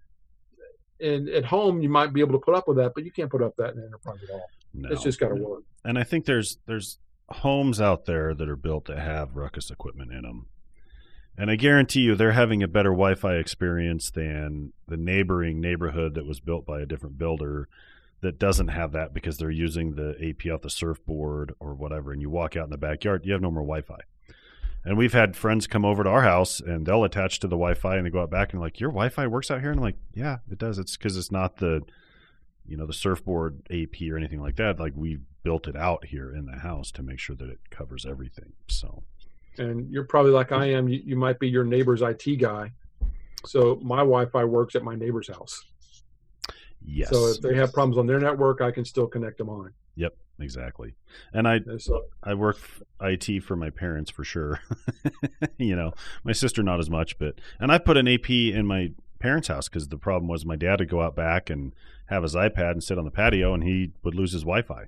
and 1.00 1.30
at 1.30 1.46
home 1.46 1.82
you 1.82 1.90
might 1.90 2.14
be 2.14 2.22
able 2.22 2.34
to 2.34 2.44
put 2.44 2.56
up 2.56 2.68
with 2.68 2.78
that, 2.78 2.94
but 2.96 3.04
you 3.04 3.12
can't 3.12 3.30
put 3.30 3.44
up 3.44 3.56
that 3.58 3.76
in 3.76 3.84
enterprise 3.84 4.18
at 4.24 4.30
all. 4.32 4.50
No. 4.74 4.90
It's 4.90 5.04
just 5.04 5.20
got 5.20 5.30
to 5.30 5.36
work. 5.36 5.64
And 5.86 6.00
I 6.00 6.04
think 6.04 6.26
there's 6.26 6.58
there's 6.66 6.98
homes 7.30 7.80
out 7.80 8.06
there 8.06 8.34
that 8.34 8.50
are 8.50 8.56
built 8.56 8.86
to 8.86 9.00
have 9.00 9.36
ruckus 9.36 9.70
equipment 9.70 10.12
in 10.12 10.24
them. 10.24 10.48
And 11.38 11.52
I 11.52 11.58
guarantee 11.58 12.02
you 12.02 12.16
they're 12.16 12.32
having 12.32 12.64
a 12.64 12.68
better 12.68 12.92
Wi-Fi 12.92 13.36
experience 13.36 14.10
than 14.10 14.74
the 14.88 14.98
neighboring 14.98 15.62
neighborhood 15.62 16.16
that 16.16 16.26
was 16.26 16.40
built 16.40 16.66
by 16.66 16.82
a 16.82 16.86
different 16.88 17.20
builder 17.20 17.70
that 18.24 18.40
doesn't 18.40 18.70
have 18.70 18.94
that 18.94 19.14
because 19.14 19.38
they're 19.38 19.52
using 19.52 19.96
the 19.96 20.16
AP 20.22 20.52
off 20.52 20.62
the 20.62 20.70
surfboard 20.70 21.54
or 21.60 21.74
whatever, 21.74 22.12
and 22.12 22.22
you 22.22 22.30
walk 22.30 22.56
out 22.56 22.64
in 22.64 22.70
the 22.70 22.78
backyard, 22.78 23.26
you 23.26 23.34
have 23.34 23.42
no 23.42 23.52
more 23.52 23.64
Wi-Fi. 23.64 24.00
And 24.86 24.98
we've 24.98 25.14
had 25.14 25.36
friends 25.36 25.68
come 25.68 25.86
over 25.86 26.04
to 26.04 26.10
our 26.10 26.24
house 26.24 26.60
and 26.60 26.86
they'll 26.86 27.04
attach 27.04 27.40
to 27.42 27.48
the 27.48 27.56
Wi-Fi 27.56 27.98
and 27.98 28.06
they 28.06 28.10
go 28.10 28.22
out 28.22 28.32
back 28.32 28.54
and 28.54 28.62
like, 28.62 28.80
your 28.80 28.90
Wi-Fi 28.90 29.28
works 29.28 29.52
out 29.52 29.60
here, 29.62 29.72
and 29.72 29.80
I'm 29.80 29.84
like, 29.84 29.98
yeah, 30.14 30.38
it 30.50 30.58
does. 30.58 30.80
It's 30.80 30.98
because 30.98 31.18
it's 31.18 31.32
not 31.32 31.58
the, 31.58 31.82
you 32.66 32.78
know, 32.78 32.88
the 32.88 32.94
surfboard 32.94 33.62
AP 33.70 34.10
or 34.10 34.18
anything 34.18 34.42
like 34.42 34.56
that. 34.56 34.80
Like 34.80 34.94
we 34.96 35.20
built 35.44 35.68
it 35.68 35.76
out 35.76 36.06
here 36.06 36.34
in 36.34 36.46
the 36.46 36.60
house 36.60 36.92
to 36.92 37.04
make 37.04 37.20
sure 37.20 37.36
that 37.36 37.50
it 37.50 37.60
covers 37.70 38.06
everything. 38.06 38.54
So. 38.70 39.04
And 39.58 39.92
you're 39.92 40.06
probably 40.06 40.32
like 40.32 40.54
I 40.54 40.68
am. 40.72 40.88
You, 40.88 41.02
you 41.06 41.16
might 41.18 41.40
be 41.40 41.50
your 41.50 41.66
neighbor's 41.66 42.02
IT 42.02 42.40
guy. 42.40 42.72
So 43.46 43.80
my 43.84 43.98
Wi-Fi 43.98 44.46
works 44.46 44.76
at 44.76 44.84
my 44.84 44.96
neighbor's 44.96 45.28
house. 45.28 45.66
Yes. 46.86 47.10
So 47.10 47.28
if 47.28 47.42
they 47.42 47.56
have 47.56 47.74
problems 47.74 47.98
on 47.98 48.08
their 48.08 48.20
network, 48.20 48.62
I 48.62 48.72
can 48.72 48.86
still 48.86 49.08
connect 49.08 49.38
them 49.38 49.50
on. 49.50 49.74
Yep, 49.96 50.16
exactly. 50.40 50.96
And 51.34 51.48
I 51.48 51.60
so, 51.78 52.06
I 52.24 52.34
work 52.34 52.58
IT 53.02 53.44
for 53.44 53.56
my 53.56 53.70
parents 53.70 54.12
for 54.12 54.24
sure. 54.24 54.60
you 55.58 55.76
know, 55.76 55.94
my 56.24 56.32
sister 56.34 56.64
not 56.64 56.80
as 56.80 56.90
much, 56.90 57.18
but 57.18 57.40
and 57.60 57.72
I 57.72 57.78
put 57.78 57.98
an 57.98 58.08
AP 58.08 58.30
in 58.30 58.66
my 58.66 58.92
parents' 59.20 59.48
house 59.48 59.70
because 59.70 59.88
the 59.88 59.98
problem 59.98 60.28
was 60.28 60.46
my 60.46 60.56
dad 60.56 60.80
would 60.80 60.90
go 60.90 61.02
out 61.02 61.16
back 61.16 61.50
and 61.50 61.74
have 62.08 62.24
his 62.24 62.36
iPad 62.36 62.72
and 62.72 62.84
sit 62.84 62.98
on 62.98 63.06
the 63.06 63.12
patio, 63.12 63.54
and 63.54 63.64
he 63.64 63.92
would 64.04 64.16
lose 64.16 64.34
his 64.34 64.42
Wi-Fi. 64.42 64.86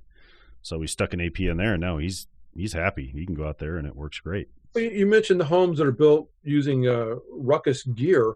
So 0.62 0.78
we 0.78 0.86
stuck 0.86 1.14
an 1.14 1.20
AP 1.20 1.40
in 1.40 1.56
there, 1.56 1.74
and 1.74 1.80
now 1.80 1.98
he's 1.98 2.26
he's 2.54 2.72
happy. 2.72 3.10
He 3.14 3.24
can 3.24 3.34
go 3.34 3.48
out 3.48 3.58
there, 3.58 3.76
and 3.76 3.86
it 3.86 3.96
works 3.96 4.20
great. 4.20 4.48
You 4.74 5.06
mentioned 5.06 5.40
the 5.40 5.46
homes 5.46 5.78
that 5.78 5.86
are 5.86 5.92
built 5.92 6.28
using 6.42 6.86
uh, 6.86 7.14
Ruckus 7.32 7.84
gear 7.84 8.34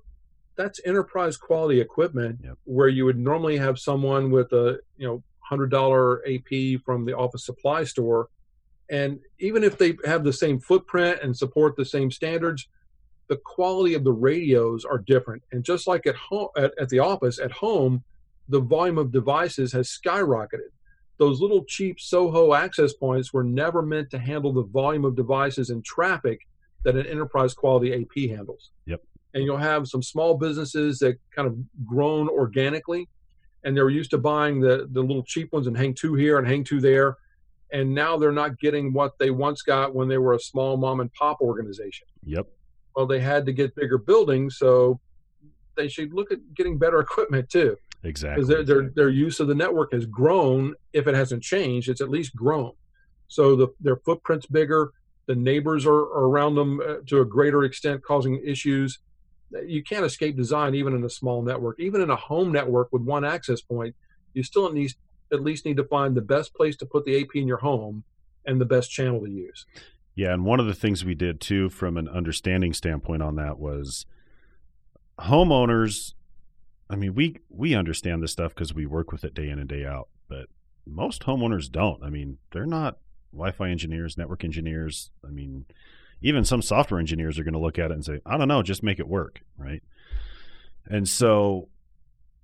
that's 0.61 0.81
enterprise 0.85 1.37
quality 1.37 1.81
equipment 1.81 2.39
yep. 2.45 2.59
where 2.65 2.89
you 2.89 3.05
would 3.05 3.19
normally 3.19 3.57
have 3.57 3.79
someone 3.79 4.31
with 4.31 4.53
a 4.53 4.79
you 4.97 5.07
know 5.07 5.23
hundred 5.51 5.71
dollar 5.71 6.23
AP 6.29 6.81
from 6.85 7.05
the 7.05 7.17
office 7.17 7.45
supply 7.45 7.83
store, 7.83 8.29
And 8.89 9.19
even 9.41 9.65
if 9.65 9.77
they 9.79 9.97
have 10.05 10.23
the 10.23 10.33
same 10.33 10.61
footprint 10.61 11.21
and 11.23 11.37
support 11.37 11.77
the 11.77 11.85
same 11.85 12.11
standards, 12.11 12.69
the 13.29 13.37
quality 13.37 13.95
of 13.95 14.05
the 14.05 14.13
radios 14.13 14.85
are 14.85 14.99
different. 14.99 15.43
And 15.51 15.65
just 15.65 15.89
like 15.89 16.07
at 16.07 16.15
home, 16.17 16.49
at, 16.57 16.73
at 16.81 16.89
the 16.89 17.01
office, 17.01 17.39
at 17.41 17.51
home, 17.51 18.05
the 18.49 18.61
volume 18.61 18.99
of 18.99 19.13
devices 19.13 19.73
has 19.73 19.89
skyrocketed. 19.89 20.71
Those 21.19 21.41
little 21.41 21.65
cheap 21.65 22.01
Soho 22.01 22.55
access 22.55 22.93
points 22.93 23.33
were 23.33 23.45
never 23.45 23.83
meant 23.83 24.11
to 24.11 24.19
handle 24.19 24.53
the 24.53 24.65
volume 24.65 25.05
of 25.05 25.17
devices 25.17 25.71
and 25.71 25.85
traffic 25.85 26.41
that 26.85 26.97
an 26.97 27.07
enterprise 27.07 27.55
quality 27.55 27.93
AP 27.93 28.31
handles. 28.31 28.71
Yep. 28.87 29.03
And 29.35 29.45
you'll 29.45 29.57
have 29.57 29.87
some 29.87 30.03
small 30.03 30.37
businesses 30.37 30.99
that 30.99 31.19
kind 31.35 31.47
of 31.47 31.57
grown 31.87 32.29
organically 32.29 33.09
and 33.65 33.77
they're 33.77 33.91
used 33.91 34.11
to 34.11 34.19
buying 34.19 34.61
the, 34.61 34.89
the 34.93 35.01
little 35.01 35.23
cheap 35.23 35.53
ones 35.53 35.67
and 35.67 35.77
hang 35.77 35.95
two 35.95 36.15
here 36.15 36.39
and 36.39 36.47
hang 36.47 36.65
two 36.65 36.81
there. 36.81 37.17
And 37.73 37.95
now 37.95 38.17
they're 38.17 38.33
not 38.33 38.59
getting 38.59 38.93
what 38.93 39.19
they 39.19 39.31
once 39.31 39.63
got 39.63 39.95
when 39.95 40.09
they 40.09 40.19
were 40.19 40.35
a 40.35 40.41
small 40.41 40.77
mom 40.77 41.01
and 41.01 41.13
pop 41.13 41.41
organization. 41.41 42.07
Yep. 42.25 42.49
Well, 42.97 43.07
they 43.07 43.21
had 43.21 43.47
to 43.47 43.53
get 43.53 43.75
bigger 43.77 43.99
buildings, 43.99 44.59
so 44.59 44.99
they 45.77 45.87
should 45.87 46.13
look 46.13 46.33
at 46.33 46.39
getting 46.55 46.79
better 46.79 47.01
equipment 47.01 47.49
too. 47.49 47.77
Exactly. 48.03 48.37
Because 48.37 48.49
their, 48.49 48.65
their 48.65 48.91
their 48.91 49.09
use 49.09 49.41
of 49.41 49.47
the 49.47 49.55
network 49.55 49.93
has 49.93 50.07
grown. 50.07 50.75
If 50.93 51.07
it 51.07 51.15
hasn't 51.15 51.43
changed, 51.43 51.89
it's 51.89 52.01
at 52.01 52.09
least 52.09 52.35
grown. 52.35 52.73
So 53.29 53.55
the, 53.55 53.69
their 53.79 53.97
footprint's 53.97 54.47
bigger. 54.47 54.91
The 55.27 55.37
neighbors 55.37 55.87
are, 55.87 55.93
are 55.93 56.29
around 56.29 56.57
them 56.57 56.81
uh, 56.81 56.95
to 57.07 57.21
a 57.21 57.25
greater 57.25 57.63
extent, 57.63 58.03
causing 58.03 58.43
issues 58.45 58.99
you 59.67 59.83
can't 59.83 60.05
escape 60.05 60.37
design 60.37 60.75
even 60.75 60.95
in 60.95 61.05
a 61.05 61.11
small 61.11 61.43
network. 61.43 61.81
Even 61.81 62.01
in 62.01 62.11
a 62.11 62.17
home 62.17 62.53
network 62.53 62.89
with 62.93 63.03
one 63.03 63.25
access 63.25 63.61
point, 63.61 63.95
you 64.35 64.43
still 64.43 64.67
at 64.67 64.75
least 64.75 64.97
at 65.33 65.43
least 65.43 65.65
need 65.65 65.77
to 65.77 65.85
find 65.85 66.17
the 66.17 66.21
best 66.23 66.55
place 66.55 66.77
to 66.77 66.87
put 66.87 67.05
the 67.05 67.21
AP 67.21 67.37
in 67.37 67.47
your 67.47 67.59
home 67.59 68.03
and 68.47 68.61
the 68.61 68.65
best 68.65 68.91
channel 68.91 69.21
to 69.21 69.31
use. 69.31 69.67
Yeah, 70.17 70.33
and 70.33 70.45
one 70.45 70.61
of 70.61 70.67
the 70.67 70.75
things 70.75 71.05
we 71.05 71.15
did 71.15 71.41
too 71.41 71.69
from 71.69 71.97
an 71.97 72.09
understanding 72.09 72.73
standpoint 72.73 73.23
on 73.23 73.37
that 73.37 73.59
was 73.59 74.07
homeowners 75.21 76.15
I 76.91 76.97
mean, 76.97 77.15
we 77.15 77.37
we 77.49 77.75
understand 77.75 78.23
this 78.23 78.33
stuff 78.33 78.53
because 78.53 78.75
we 78.75 78.85
work 78.85 79.13
with 79.13 79.23
it 79.23 79.33
day 79.33 79.49
in 79.49 79.61
and 79.61 79.69
day 79.69 79.87
out, 79.87 80.09
but 80.29 80.47
most 80.85 81.23
homeowners 81.23 81.71
don't. 81.71 82.03
I 82.03 82.11
mean, 82.11 82.39
they're 82.53 82.67
not 82.67 82.99
Wi-Fi 83.33 83.71
engineers, 83.71 84.19
network 84.19 84.43
engineers. 84.43 85.13
I 85.25 85.31
mean, 85.31 85.67
even 86.23 86.45
some 86.45 86.63
software 86.63 87.01
engineers 87.01 87.39
are 87.39 87.45
going 87.45 87.55
to 87.55 87.61
look 87.61 87.79
at 87.79 87.91
it 87.91 87.95
and 87.95 88.05
say, 88.05 88.21
I 88.27 88.37
don't 88.37 88.49
know, 88.49 88.63
just 88.63 88.83
make 88.83 88.99
it 88.99 89.09
work, 89.09 89.41
right? 89.57 89.83
And 90.87 91.09
so 91.09 91.69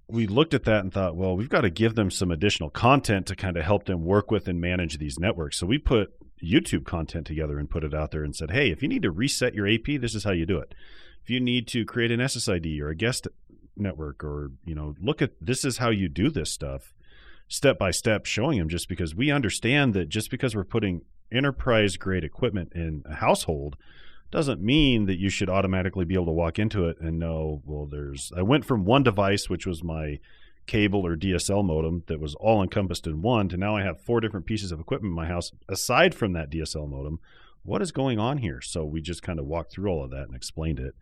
we 0.09 0.27
looked 0.27 0.55
at 0.55 0.64
that 0.64 0.81
and 0.81 0.93
thought, 0.93 1.16
well, 1.16 1.37
we've 1.37 1.49
got 1.49 1.62
to 1.62 1.70
give 1.70 1.95
them 1.95 2.11
some 2.11 2.31
additional 2.31 2.70
content 2.70 3.27
to 3.27 3.37
kind 3.37 3.57
of 3.57 3.64
help 3.64 3.85
them 3.85 4.05
work 4.05 4.31
with 4.31 4.47
and 4.49 4.61
manage 4.61 4.99
these 4.99 5.18
networks. 5.18 5.59
So 5.59 5.66
we 5.66 5.79
put 5.79 6.12
YouTube 6.43 6.85
content 6.85 7.27
together 7.27 7.59
and 7.59 7.68
put 7.68 7.85
it 7.85 7.95
out 7.95 8.12
there 8.12 8.22
and 8.22 8.35
said, 8.35 8.51
hey, 8.51 8.70
if 8.70 8.83
you 8.83 8.89
need 8.89 9.03
to 9.03 9.11
reset 9.11 9.55
your 9.55 9.66
AP, 9.66 10.01
this 10.01 10.14
is 10.14 10.24
how 10.24 10.33
you 10.33 10.47
do 10.47 10.59
it. 10.59 10.74
If 11.22 11.31
you 11.31 11.41
need 11.41 11.66
to 11.68 11.85
create 11.85 12.12
an 12.12 12.20
SSID 12.20 12.81
or 12.81 12.89
a 12.89 12.95
guest 12.95 13.27
network 13.77 14.22
or, 14.22 14.53
you 14.64 14.74
know, 14.74 14.95
look 15.01 15.20
at 15.20 15.33
this 15.41 15.64
is 15.64 15.79
how 15.79 15.91
you 15.91 16.09
do 16.09 16.31
this 16.31 16.53
stuff 16.53 16.95
step 17.49 17.79
by 17.79 17.91
step 17.91 18.27
showing 18.27 18.59
them 18.59 18.68
just 18.68 18.89
because 18.89 19.14
we 19.14 19.31
understand 19.31 19.95
that 19.95 20.09
just 20.09 20.31
because 20.31 20.55
we're 20.55 20.64
putting 20.64 21.03
enterprise 21.33 21.97
grade 21.97 22.24
equipment 22.24 22.72
in 22.74 23.03
a 23.07 23.16
household 23.16 23.77
doesn't 24.31 24.61
mean 24.61 25.07
that 25.07 25.18
you 25.18 25.29
should 25.29 25.49
automatically 25.49 26.05
be 26.05 26.14
able 26.14 26.27
to 26.27 26.33
walk 26.33 26.59
into 26.59 26.89
it 26.89 27.01
and 27.01 27.18
know, 27.18 27.62
well, 27.64 27.87
there's, 27.87 28.33
I 28.37 28.43
went 28.43 28.64
from 28.64 28.85
one 28.85 29.03
device, 29.03 29.49
which 29.49 29.66
was 29.66 29.85
my 29.85 30.18
cable 30.66 31.07
or 31.07 31.16
DSL 31.16 31.64
modem 31.64 32.03
that 32.07 32.20
was 32.20 32.35
all 32.37 32.62
encompassed 32.62 33.07
in 33.07 33.22
one, 33.22 33.49
to 33.49 33.57
now 33.57 33.77
I 33.77 33.83
have 33.83 34.01
four 34.01 34.20
different 34.20 34.47
pieces 34.47 34.72
of 34.72 34.81
equipment 34.81 35.12
in 35.12 35.16
my 35.16 35.27
house 35.27 35.53
aside 35.68 36.14
from 36.14 36.33
that 36.33 36.51
DSL 36.51 36.89
modem. 36.89 37.20
What 37.62 37.83
is 37.83 37.93
going 37.93 38.18
on 38.18 38.39
here? 38.39 38.61
So 38.61 38.85
we 38.85 39.01
just 39.01 39.22
kind 39.22 39.39
of 39.39 39.47
walked 39.47 39.72
through 39.72 39.91
all 39.91 40.05
of 40.05 40.11
that 40.11 40.27
and 40.27 40.37
explained 40.37 40.79
it. 40.79 40.95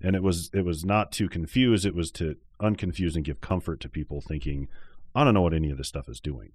And 0.00 0.14
it 0.14 0.22
was 0.22 0.50
it 0.52 0.64
was 0.64 0.84
not 0.84 1.10
to 1.12 1.28
confuse, 1.28 1.84
it 1.84 1.96
was 1.96 2.12
to 2.12 2.36
unconfuse 2.60 3.16
and 3.16 3.24
give 3.24 3.40
comfort 3.40 3.80
to 3.80 3.88
people 3.88 4.20
thinking, 4.20 4.68
I 5.14 5.24
don't 5.24 5.34
know 5.34 5.42
what 5.42 5.54
any 5.54 5.70
of 5.70 5.78
this 5.78 5.88
stuff 5.88 6.08
is 6.08 6.20
doing. 6.20 6.52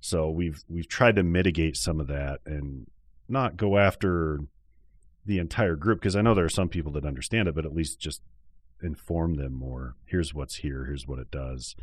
So 0.00 0.28
we've 0.30 0.62
we've 0.68 0.88
tried 0.88 1.16
to 1.16 1.22
mitigate 1.22 1.76
some 1.76 2.00
of 2.00 2.08
that 2.08 2.40
and 2.44 2.86
not 3.28 3.56
go 3.56 3.78
after 3.78 4.40
the 5.24 5.38
entire 5.38 5.76
group 5.76 6.00
because 6.00 6.16
I 6.16 6.22
know 6.22 6.34
there 6.34 6.44
are 6.44 6.50
some 6.50 6.68
people 6.68 6.92
that 6.92 7.04
understand 7.04 7.48
it, 7.48 7.54
but 7.54 7.64
at 7.64 7.74
least 7.74 8.00
just 8.00 8.20
inform 8.82 9.34
them 9.34 9.52
more. 9.52 9.94
Here's 10.04 10.34
what's 10.34 10.56
here. 10.56 10.86
Here's 10.86 11.06
what 11.06 11.20
it 11.20 11.30
does. 11.30 11.76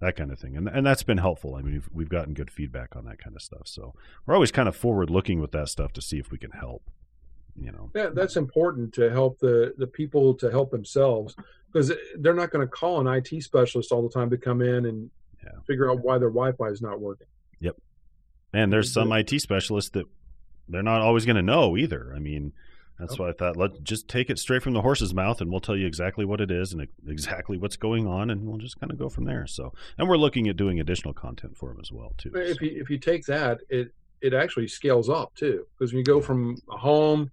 That 0.00 0.16
kind 0.16 0.32
of 0.32 0.38
thing, 0.38 0.56
and 0.56 0.66
and 0.66 0.84
that's 0.84 1.02
been 1.02 1.18
helpful. 1.18 1.54
I 1.54 1.62
mean, 1.62 1.74
we've 1.74 1.88
we've 1.92 2.08
gotten 2.08 2.32
good 2.32 2.50
feedback 2.50 2.96
on 2.96 3.04
that 3.04 3.22
kind 3.22 3.36
of 3.36 3.42
stuff. 3.42 3.66
So 3.66 3.94
we're 4.24 4.34
always 4.34 4.50
kind 4.50 4.66
of 4.66 4.74
forward 4.74 5.10
looking 5.10 5.40
with 5.40 5.52
that 5.52 5.68
stuff 5.68 5.92
to 5.92 6.02
see 6.02 6.18
if 6.18 6.30
we 6.30 6.38
can 6.38 6.52
help. 6.52 6.82
You 7.54 7.70
know, 7.70 7.90
yeah, 7.94 8.08
that's 8.14 8.36
important 8.36 8.94
to 8.94 9.10
help 9.10 9.38
the 9.40 9.74
the 9.76 9.86
people 9.86 10.34
to 10.36 10.50
help 10.50 10.70
themselves 10.70 11.36
because 11.70 11.92
they're 12.18 12.34
not 12.34 12.50
going 12.50 12.66
to 12.66 12.70
call 12.70 13.06
an 13.06 13.14
IT 13.14 13.42
specialist 13.42 13.92
all 13.92 14.02
the 14.02 14.08
time 14.08 14.30
to 14.30 14.38
come 14.38 14.62
in 14.62 14.86
and 14.86 15.10
yeah. 15.44 15.50
figure 15.66 15.90
out 15.90 16.00
why 16.00 16.18
their 16.18 16.30
Wi-Fi 16.30 16.66
is 16.66 16.82
not 16.82 17.00
working. 17.00 17.26
Yep. 17.60 17.76
And 18.52 18.72
there's 18.72 18.92
some 18.92 19.12
IT 19.12 19.40
specialists 19.40 19.90
that 19.90 20.06
they're 20.68 20.82
not 20.82 21.02
always 21.02 21.24
going 21.24 21.36
to 21.36 21.42
know 21.42 21.76
either. 21.76 22.12
I 22.14 22.18
mean, 22.18 22.52
that's 23.00 23.18
why 23.18 23.30
I 23.30 23.32
thought 23.32 23.56
let 23.56 23.82
just 23.82 24.08
take 24.08 24.28
it 24.28 24.38
straight 24.38 24.62
from 24.62 24.74
the 24.74 24.82
horse's 24.82 25.14
mouth, 25.14 25.40
and 25.40 25.50
we'll 25.50 25.60
tell 25.60 25.76
you 25.76 25.86
exactly 25.86 26.24
what 26.24 26.40
it 26.40 26.50
is 26.50 26.72
and 26.72 26.86
exactly 27.08 27.56
what's 27.56 27.76
going 27.76 28.06
on, 28.06 28.30
and 28.30 28.46
we'll 28.46 28.58
just 28.58 28.78
kind 28.78 28.92
of 28.92 28.98
go 28.98 29.08
from 29.08 29.24
there. 29.24 29.46
So, 29.46 29.72
and 29.96 30.08
we're 30.08 30.18
looking 30.18 30.48
at 30.48 30.56
doing 30.56 30.80
additional 30.80 31.14
content 31.14 31.56
for 31.56 31.70
them 31.70 31.78
as 31.80 31.90
well 31.90 32.12
too. 32.18 32.30
If 32.34 32.58
so. 32.58 32.64
you 32.64 32.80
if 32.80 32.90
you 32.90 32.98
take 32.98 33.24
that, 33.26 33.60
it 33.70 33.94
it 34.20 34.34
actually 34.34 34.68
scales 34.68 35.08
up 35.08 35.34
too, 35.34 35.66
because 35.78 35.92
when 35.92 35.98
you 35.98 36.04
go 36.04 36.20
from 36.20 36.58
a 36.70 36.76
home 36.76 37.30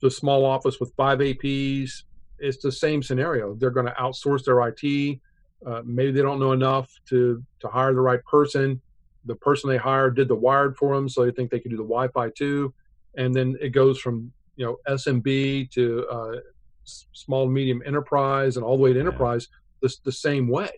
to 0.00 0.06
a 0.06 0.10
small 0.10 0.46
office 0.46 0.80
with 0.80 0.92
five 0.96 1.18
APs, 1.18 2.04
it's 2.38 2.62
the 2.62 2.72
same 2.72 3.02
scenario. 3.02 3.54
They're 3.54 3.70
going 3.70 3.86
to 3.86 3.92
outsource 3.92 4.44
their 4.44 4.66
IT. 4.66 5.20
Uh, 5.66 5.82
maybe 5.84 6.10
they 6.10 6.22
don't 6.22 6.40
know 6.40 6.52
enough 6.52 6.90
to 7.08 7.42
to 7.60 7.68
hire 7.68 7.92
the 7.92 8.00
right 8.00 8.24
person 8.24 8.80
the 9.24 9.34
person 9.34 9.70
they 9.70 9.76
hired 9.76 10.16
did 10.16 10.28
the 10.28 10.34
wired 10.34 10.76
for 10.76 10.94
them, 10.94 11.08
so 11.08 11.24
they 11.24 11.30
think 11.30 11.50
they 11.50 11.60
can 11.60 11.70
do 11.70 11.76
the 11.76 11.82
Wi-Fi 11.82 12.30
too. 12.30 12.72
And 13.16 13.34
then 13.34 13.56
it 13.60 13.70
goes 13.70 13.98
from 13.98 14.32
you 14.56 14.64
know 14.64 14.78
SMB 14.88 15.70
to 15.72 16.06
uh, 16.08 16.36
small 16.84 17.48
medium 17.48 17.82
enterprise 17.84 18.56
and 18.56 18.64
all 18.64 18.76
the 18.76 18.82
way 18.82 18.92
to 18.92 19.00
enterprise 19.00 19.48
yeah. 19.50 19.88
the, 19.88 19.96
the 20.04 20.12
same 20.12 20.48
way. 20.48 20.70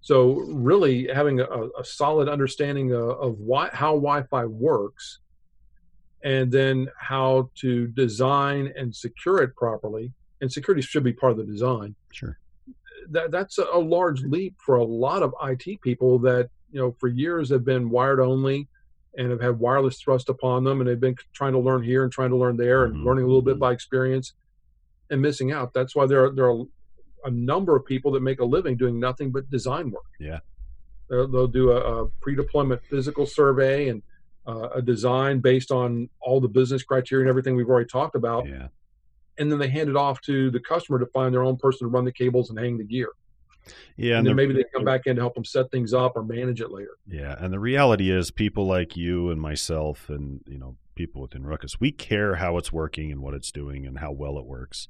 So 0.00 0.32
really 0.48 1.08
having 1.12 1.40
a, 1.40 1.68
a 1.78 1.84
solid 1.84 2.28
understanding 2.28 2.92
of, 2.92 3.10
of 3.10 3.38
why, 3.38 3.70
how 3.72 3.92
Wi-Fi 3.92 4.46
works, 4.46 5.20
and 6.24 6.50
then 6.50 6.88
how 6.98 7.50
to 7.56 7.86
design 7.88 8.72
and 8.76 8.94
secure 8.94 9.42
it 9.42 9.54
properly. 9.56 10.12
And 10.40 10.50
security 10.50 10.82
should 10.82 11.04
be 11.04 11.12
part 11.12 11.32
of 11.32 11.38
the 11.38 11.44
design. 11.44 11.94
Sure. 12.10 12.36
That, 13.10 13.30
that's 13.30 13.58
a 13.58 13.78
large 13.78 14.22
leap 14.22 14.56
for 14.64 14.76
a 14.76 14.84
lot 14.84 15.22
of 15.22 15.34
IT 15.42 15.80
people 15.80 16.18
that 16.20 16.50
you 16.70 16.80
know 16.80 16.94
for 16.98 17.08
years 17.08 17.50
have 17.50 17.64
been 17.64 17.90
wired 17.90 18.20
only 18.20 18.68
and 19.16 19.30
have 19.30 19.40
had 19.40 19.58
wireless 19.58 20.00
thrust 20.00 20.28
upon 20.28 20.64
them 20.64 20.80
and 20.80 20.88
they've 20.88 21.00
been 21.00 21.16
trying 21.32 21.52
to 21.52 21.58
learn 21.58 21.82
here 21.82 22.02
and 22.02 22.12
trying 22.12 22.30
to 22.30 22.36
learn 22.36 22.56
there 22.56 22.84
and 22.84 22.94
mm-hmm. 22.94 23.06
learning 23.06 23.24
a 23.24 23.26
little 23.26 23.42
bit 23.42 23.54
mm-hmm. 23.54 23.60
by 23.60 23.72
experience 23.72 24.32
and 25.10 25.20
missing 25.20 25.52
out. 25.52 25.74
That's 25.74 25.94
why 25.94 26.06
there 26.06 26.24
are, 26.24 26.30
there 26.30 26.50
are 26.50 26.62
a 27.24 27.30
number 27.30 27.76
of 27.76 27.84
people 27.84 28.12
that 28.12 28.22
make 28.22 28.40
a 28.40 28.44
living 28.44 28.76
doing 28.76 28.98
nothing 28.98 29.30
but 29.30 29.50
design 29.50 29.90
work. 29.90 30.06
Yeah. 30.18 30.38
They'll, 31.10 31.28
they'll 31.28 31.46
do 31.46 31.72
a, 31.72 32.04
a, 32.04 32.08
pre-deployment 32.22 32.82
physical 32.86 33.26
survey 33.26 33.88
and 33.88 34.02
uh, 34.46 34.70
a 34.70 34.80
design 34.82 35.40
based 35.40 35.70
on 35.70 36.08
all 36.20 36.40
the 36.40 36.48
business 36.48 36.82
criteria 36.82 37.24
and 37.24 37.28
everything 37.28 37.54
we've 37.54 37.68
already 37.68 37.88
talked 37.88 38.16
about. 38.16 38.48
Yeah 38.48 38.68
and 39.38 39.50
then 39.50 39.58
they 39.58 39.68
hand 39.68 39.88
it 39.88 39.96
off 39.96 40.20
to 40.22 40.50
the 40.50 40.60
customer 40.60 40.98
to 40.98 41.06
find 41.06 41.32
their 41.34 41.42
own 41.42 41.56
person 41.56 41.86
to 41.86 41.90
run 41.90 42.04
the 42.04 42.12
cables 42.12 42.50
and 42.50 42.58
hang 42.58 42.78
the 42.78 42.84
gear 42.84 43.08
yeah, 43.96 44.18
and, 44.18 44.18
and 44.18 44.26
then 44.26 44.36
the, 44.36 44.42
maybe 44.42 44.54
they 44.54 44.64
come 44.74 44.84
back 44.84 45.06
in 45.06 45.16
to 45.16 45.22
help 45.22 45.34
them 45.34 45.44
set 45.44 45.70
things 45.70 45.92
up 45.92 46.16
or 46.16 46.22
manage 46.22 46.60
it 46.60 46.70
later. 46.70 46.96
Yeah, 47.06 47.34
and 47.38 47.52
the 47.52 47.60
reality 47.60 48.10
is, 48.10 48.30
people 48.30 48.66
like 48.66 48.96
you 48.96 49.30
and 49.30 49.40
myself, 49.40 50.08
and 50.08 50.40
you 50.46 50.58
know, 50.58 50.76
people 50.94 51.22
within 51.22 51.44
Ruckus, 51.44 51.80
we 51.80 51.92
care 51.92 52.36
how 52.36 52.56
it's 52.56 52.72
working 52.72 53.12
and 53.12 53.20
what 53.20 53.34
it's 53.34 53.52
doing 53.52 53.86
and 53.86 53.98
how 53.98 54.12
well 54.12 54.38
it 54.38 54.44
works. 54.44 54.88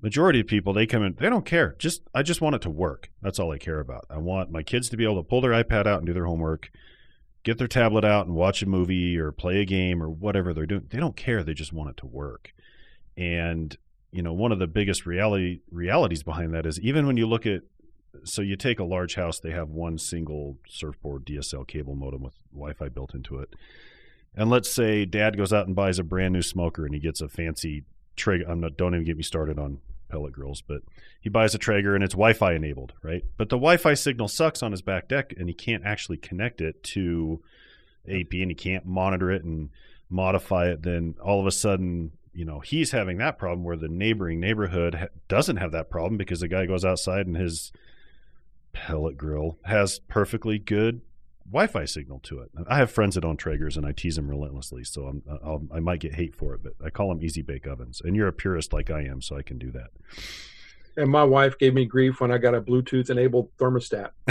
Majority 0.00 0.40
of 0.40 0.46
people, 0.46 0.72
they 0.72 0.86
come 0.86 1.02
in, 1.02 1.16
they 1.18 1.28
don't 1.28 1.44
care. 1.44 1.74
Just 1.78 2.02
I 2.14 2.22
just 2.22 2.40
want 2.40 2.54
it 2.54 2.62
to 2.62 2.70
work. 2.70 3.10
That's 3.20 3.38
all 3.38 3.52
I 3.52 3.58
care 3.58 3.80
about. 3.80 4.06
I 4.08 4.18
want 4.18 4.50
my 4.50 4.62
kids 4.62 4.88
to 4.90 4.96
be 4.96 5.04
able 5.04 5.22
to 5.22 5.28
pull 5.28 5.40
their 5.40 5.50
iPad 5.50 5.86
out 5.86 5.98
and 5.98 6.06
do 6.06 6.14
their 6.14 6.26
homework, 6.26 6.70
get 7.42 7.58
their 7.58 7.68
tablet 7.68 8.04
out 8.04 8.26
and 8.26 8.34
watch 8.34 8.62
a 8.62 8.66
movie 8.66 9.18
or 9.18 9.32
play 9.32 9.60
a 9.60 9.66
game 9.66 10.02
or 10.02 10.08
whatever 10.08 10.54
they're 10.54 10.66
doing. 10.66 10.86
They 10.88 10.98
don't 10.98 11.16
care. 11.16 11.42
They 11.42 11.54
just 11.54 11.72
want 11.72 11.90
it 11.90 11.96
to 11.98 12.06
work. 12.06 12.54
And 13.16 13.76
you 14.10 14.22
know, 14.22 14.32
one 14.32 14.52
of 14.52 14.58
the 14.58 14.66
biggest 14.66 15.06
reality 15.06 15.60
realities 15.70 16.22
behind 16.22 16.54
that 16.54 16.66
is 16.66 16.78
even 16.80 17.06
when 17.06 17.16
you 17.16 17.26
look 17.26 17.46
at 17.46 17.62
so 18.24 18.42
you 18.42 18.56
take 18.56 18.78
a 18.78 18.84
large 18.84 19.14
house, 19.14 19.40
they 19.40 19.52
have 19.52 19.70
one 19.70 19.96
single 19.96 20.58
surfboard 20.68 21.24
DSL 21.24 21.66
cable 21.66 21.94
modem 21.94 22.22
with 22.22 22.34
Wi-Fi 22.52 22.90
built 22.90 23.14
into 23.14 23.38
it. 23.38 23.54
And 24.34 24.50
let's 24.50 24.70
say 24.70 25.04
dad 25.04 25.36
goes 25.36 25.52
out 25.52 25.66
and 25.66 25.74
buys 25.74 25.98
a 25.98 26.04
brand 26.04 26.34
new 26.34 26.42
smoker 26.42 26.84
and 26.84 26.94
he 26.94 27.00
gets 27.00 27.20
a 27.20 27.28
fancy 27.28 27.84
Traeger. 28.14 28.44
I'm 28.48 28.60
not, 28.60 28.76
don't 28.76 28.94
even 28.94 29.06
get 29.06 29.16
me 29.16 29.22
started 29.22 29.58
on 29.58 29.78
pellet 30.10 30.32
grills, 30.32 30.62
but 30.62 30.82
he 31.20 31.30
buys 31.30 31.54
a 31.54 31.58
Traeger 31.58 31.94
and 31.94 32.04
it's 32.04 32.14
Wi-Fi 32.14 32.52
enabled, 32.52 32.92
right? 33.02 33.24
But 33.38 33.48
the 33.48 33.56
Wi-Fi 33.56 33.94
signal 33.94 34.28
sucks 34.28 34.62
on 34.62 34.72
his 34.72 34.82
back 34.82 35.08
deck 35.08 35.32
and 35.36 35.48
he 35.48 35.54
can't 35.54 35.84
actually 35.84 36.18
connect 36.18 36.60
it 36.60 36.82
to 36.84 37.42
AP 38.06 38.32
and 38.32 38.50
he 38.50 38.54
can't 38.54 38.84
monitor 38.84 39.30
it 39.30 39.44
and 39.44 39.70
modify 40.10 40.68
it, 40.68 40.82
then 40.82 41.14
all 41.22 41.40
of 41.40 41.46
a 41.46 41.50
sudden, 41.50 42.12
you 42.32 42.44
know, 42.44 42.60
he's 42.60 42.92
having 42.92 43.18
that 43.18 43.38
problem 43.38 43.64
where 43.64 43.76
the 43.76 43.88
neighboring 43.88 44.40
neighborhood 44.40 44.94
ha- 44.94 45.06
doesn't 45.28 45.56
have 45.56 45.72
that 45.72 45.90
problem 45.90 46.16
because 46.16 46.40
the 46.40 46.48
guy 46.48 46.66
goes 46.66 46.84
outside 46.84 47.26
and 47.26 47.36
his 47.36 47.72
pellet 48.72 49.16
grill 49.16 49.58
has 49.64 49.98
perfectly 50.08 50.58
good 50.58 51.02
Wi-Fi 51.52 51.84
signal 51.84 52.20
to 52.20 52.40
it. 52.40 52.50
I 52.66 52.78
have 52.78 52.90
friends 52.90 53.14
that 53.14 53.24
own 53.24 53.36
Traegers, 53.36 53.76
and 53.76 53.84
I 53.84 53.92
tease 53.92 54.16
them 54.16 54.28
relentlessly. 54.28 54.84
So 54.84 55.06
I'm, 55.06 55.22
I'll, 55.44 55.62
i 55.72 55.80
might 55.80 56.00
get 56.00 56.14
hate 56.14 56.34
for 56.34 56.54
it, 56.54 56.62
but 56.62 56.72
I 56.84 56.88
call 56.90 57.08
them 57.08 57.22
easy 57.22 57.42
bake 57.42 57.66
ovens. 57.66 58.00
And 58.02 58.16
you're 58.16 58.28
a 58.28 58.32
purist 58.32 58.72
like 58.72 58.90
I 58.90 59.02
am, 59.02 59.20
so 59.20 59.36
I 59.36 59.42
can 59.42 59.58
do 59.58 59.70
that. 59.72 59.90
And 60.96 61.10
my 61.10 61.24
wife 61.24 61.58
gave 61.58 61.74
me 61.74 61.84
grief 61.84 62.20
when 62.20 62.30
I 62.30 62.38
got 62.38 62.54
a 62.54 62.60
Bluetooth 62.60 63.10
enabled 63.10 63.50
thermostat. 63.58 64.10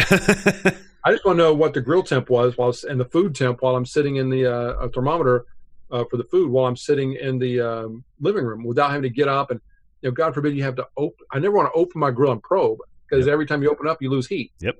I 1.03 1.11
just 1.11 1.25
want 1.25 1.37
to 1.37 1.43
know 1.43 1.53
what 1.53 1.73
the 1.73 1.81
grill 1.81 2.03
temp 2.03 2.29
was 2.29 2.57
while 2.57 2.73
and 2.87 2.99
the 2.99 3.05
food 3.05 3.35
temp 3.35 3.61
while 3.61 3.75
I'm 3.75 3.85
sitting 3.85 4.17
in 4.17 4.29
the 4.29 4.51
uh, 4.51 4.87
thermometer 4.89 5.45
uh, 5.91 6.05
for 6.09 6.17
the 6.17 6.23
food 6.25 6.49
while 6.49 6.65
I'm 6.65 6.75
sitting 6.75 7.13
in 7.13 7.39
the 7.39 7.61
um, 7.61 8.03
living 8.19 8.45
room 8.45 8.63
without 8.63 8.89
having 8.89 9.03
to 9.03 9.09
get 9.09 9.27
up 9.27 9.51
and 9.51 9.59
you 10.01 10.09
know 10.09 10.13
God 10.13 10.33
forbid 10.33 10.55
you 10.55 10.63
have 10.63 10.75
to 10.75 10.87
open. 10.97 11.25
I 11.31 11.39
never 11.39 11.55
want 11.55 11.71
to 11.73 11.79
open 11.79 11.99
my 11.99 12.11
grill 12.11 12.31
and 12.31 12.41
probe 12.41 12.79
because 13.07 13.25
yep. 13.25 13.33
every 13.33 13.45
time 13.45 13.61
you 13.61 13.69
open 13.69 13.87
up 13.87 14.01
you 14.01 14.09
lose 14.09 14.27
heat. 14.27 14.51
Yep. 14.59 14.75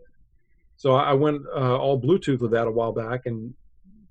So 0.78 0.96
I 0.96 1.14
went 1.14 1.44
uh, 1.56 1.78
all 1.78 2.02
Bluetooth 2.02 2.40
with 2.40 2.52
that 2.52 2.66
a 2.66 2.72
while 2.72 2.92
back, 2.92 3.28
and 3.28 3.54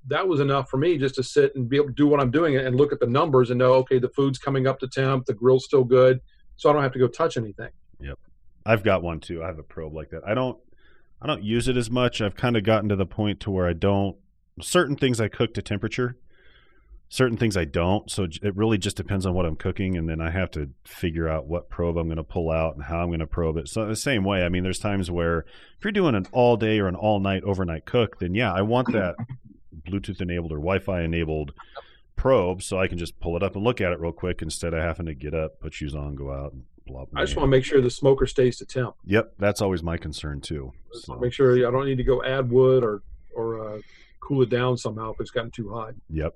that 0.07 0.26
was 0.26 0.38
enough 0.38 0.70
for 0.70 0.76
me 0.76 0.98
just 0.98 1.16
to 1.16 1.22
sit 1.22 1.55
and 1.57 1.68
be 1.68 1.76
able 1.76 1.88
to 1.88 1.92
do 1.92 2.07
what 2.07 2.20
I'm 2.20 2.30
doing 2.30 2.57
and 2.57 2.76
look 2.76 2.92
at 2.92 3.01
the 3.01 3.07
numbers 3.07 3.51
and 3.51 3.59
know 3.59 3.72
okay 3.74 3.98
the 3.98 4.09
food's 4.11 4.38
coming 4.38 4.66
up 4.66 4.78
to 4.80 4.88
temp, 4.88 5.26
the 5.26 5.34
grill's 5.34 5.64
still 5.64 5.84
good, 5.84 6.20
so 6.57 6.70
I 6.70 6.72
don't 6.72 6.82
have 6.82 6.92
to 6.92 6.98
go 6.98 7.09
touch 7.09 7.36
anything. 7.36 7.70
Yep. 8.01 8.18
I've 8.64 8.84
got 8.84 9.03
one 9.03 9.18
too. 9.20 9.42
I 9.42 9.46
have 9.46 9.59
a 9.59 9.64
probe 9.64 9.94
like 9.94 10.11
that. 10.11 10.22
I 10.26 10.34
don't 10.34 10.59
I 11.20 11.26
don't 11.26 11.42
use 11.42 11.68
it 11.68 11.76
as 11.76 11.90
much. 11.90 12.20
I've 12.20 12.36
kind 12.36 12.57
of 12.57 12.62
gotten 12.62 12.88
to 12.90 12.96
the 12.96 13.07
point 13.07 13.40
to 13.40 13.51
where 13.51 13.66
I 13.66 13.72
don't 13.72 14.16
certain 14.62 14.96
things 14.96 15.20
I 15.20 15.28
cook 15.28 15.55
to 15.55 15.62
temperature. 15.62 16.16
Certain 17.12 17.36
things 17.36 17.56
I 17.56 17.64
don't. 17.64 18.08
So 18.11 18.28
it 18.40 18.56
really 18.56 18.78
just 18.78 18.96
depends 18.96 19.26
on 19.26 19.34
what 19.34 19.44
I'm 19.44 19.56
cooking 19.56 19.96
and 19.96 20.08
then 20.08 20.20
I 20.20 20.30
have 20.30 20.50
to 20.52 20.70
figure 20.84 21.28
out 21.28 21.46
what 21.46 21.68
probe 21.68 21.98
I'm 21.98 22.06
going 22.06 22.16
to 22.16 22.24
pull 22.24 22.50
out 22.50 22.76
and 22.76 22.84
how 22.84 23.00
I'm 23.00 23.08
going 23.08 23.18
to 23.20 23.26
probe 23.26 23.56
it. 23.56 23.68
So 23.68 23.84
the 23.84 23.96
same 23.96 24.24
way, 24.24 24.44
I 24.44 24.48
mean 24.48 24.62
there's 24.62 24.78
times 24.78 25.11
where 25.11 25.40
if 25.40 25.84
you're 25.84 25.92
doing 25.92 26.14
an 26.14 26.26
all 26.30 26.56
day 26.56 26.78
or 26.78 26.86
an 26.86 26.94
all 26.94 27.18
night 27.20 27.42
overnight 27.42 27.84
cook, 27.84 28.20
then 28.20 28.34
yeah, 28.34 28.52
I 28.52 28.62
want 28.62 28.92
that 28.92 29.16
Bluetooth 29.90 30.20
enabled 30.20 30.52
or 30.52 30.56
Wi-Fi 30.56 31.02
enabled 31.02 31.52
probe 32.14 32.62
so 32.62 32.78
I 32.78 32.86
can 32.86 32.98
just 32.98 33.18
pull 33.18 33.36
it 33.36 33.42
up 33.42 33.56
and 33.56 33.64
look 33.64 33.80
at 33.80 33.92
it 33.92 34.00
real 34.00 34.12
quick 34.12 34.40
instead 34.40 34.72
of 34.72 34.82
having 34.82 35.06
to 35.06 35.14
get 35.14 35.34
up, 35.34 35.58
put 35.61 35.74
shoes 35.74 35.94
on, 35.94 36.14
go 36.14 36.30
out 36.30 36.52
and 36.52 36.64
blah, 36.86 37.06
blah. 37.06 37.20
I 37.20 37.24
just 37.24 37.36
want 37.36 37.46
to 37.46 37.50
make 37.50 37.64
sure 37.64 37.80
the 37.80 37.90
smoker 37.90 38.26
stays 38.26 38.58
to 38.58 38.66
temp. 38.66 38.94
Yep, 39.04 39.34
that's 39.38 39.61
always 39.61 39.82
my 39.82 39.96
concern 39.96 40.40
too. 40.40 40.72
So. 40.92 41.16
Make 41.16 41.32
sure 41.32 41.54
I 41.66 41.70
don't 41.70 41.86
need 41.86 41.98
to 41.98 42.04
go 42.04 42.22
add 42.22 42.50
wood 42.50 42.84
or 42.84 43.02
or 43.34 43.68
uh, 43.68 43.80
cool 44.20 44.42
it 44.42 44.50
down 44.50 44.76
somehow 44.76 45.12
if 45.12 45.20
it's 45.20 45.30
gotten 45.30 45.50
too 45.50 45.72
hot. 45.72 45.94
Yep. 46.08 46.34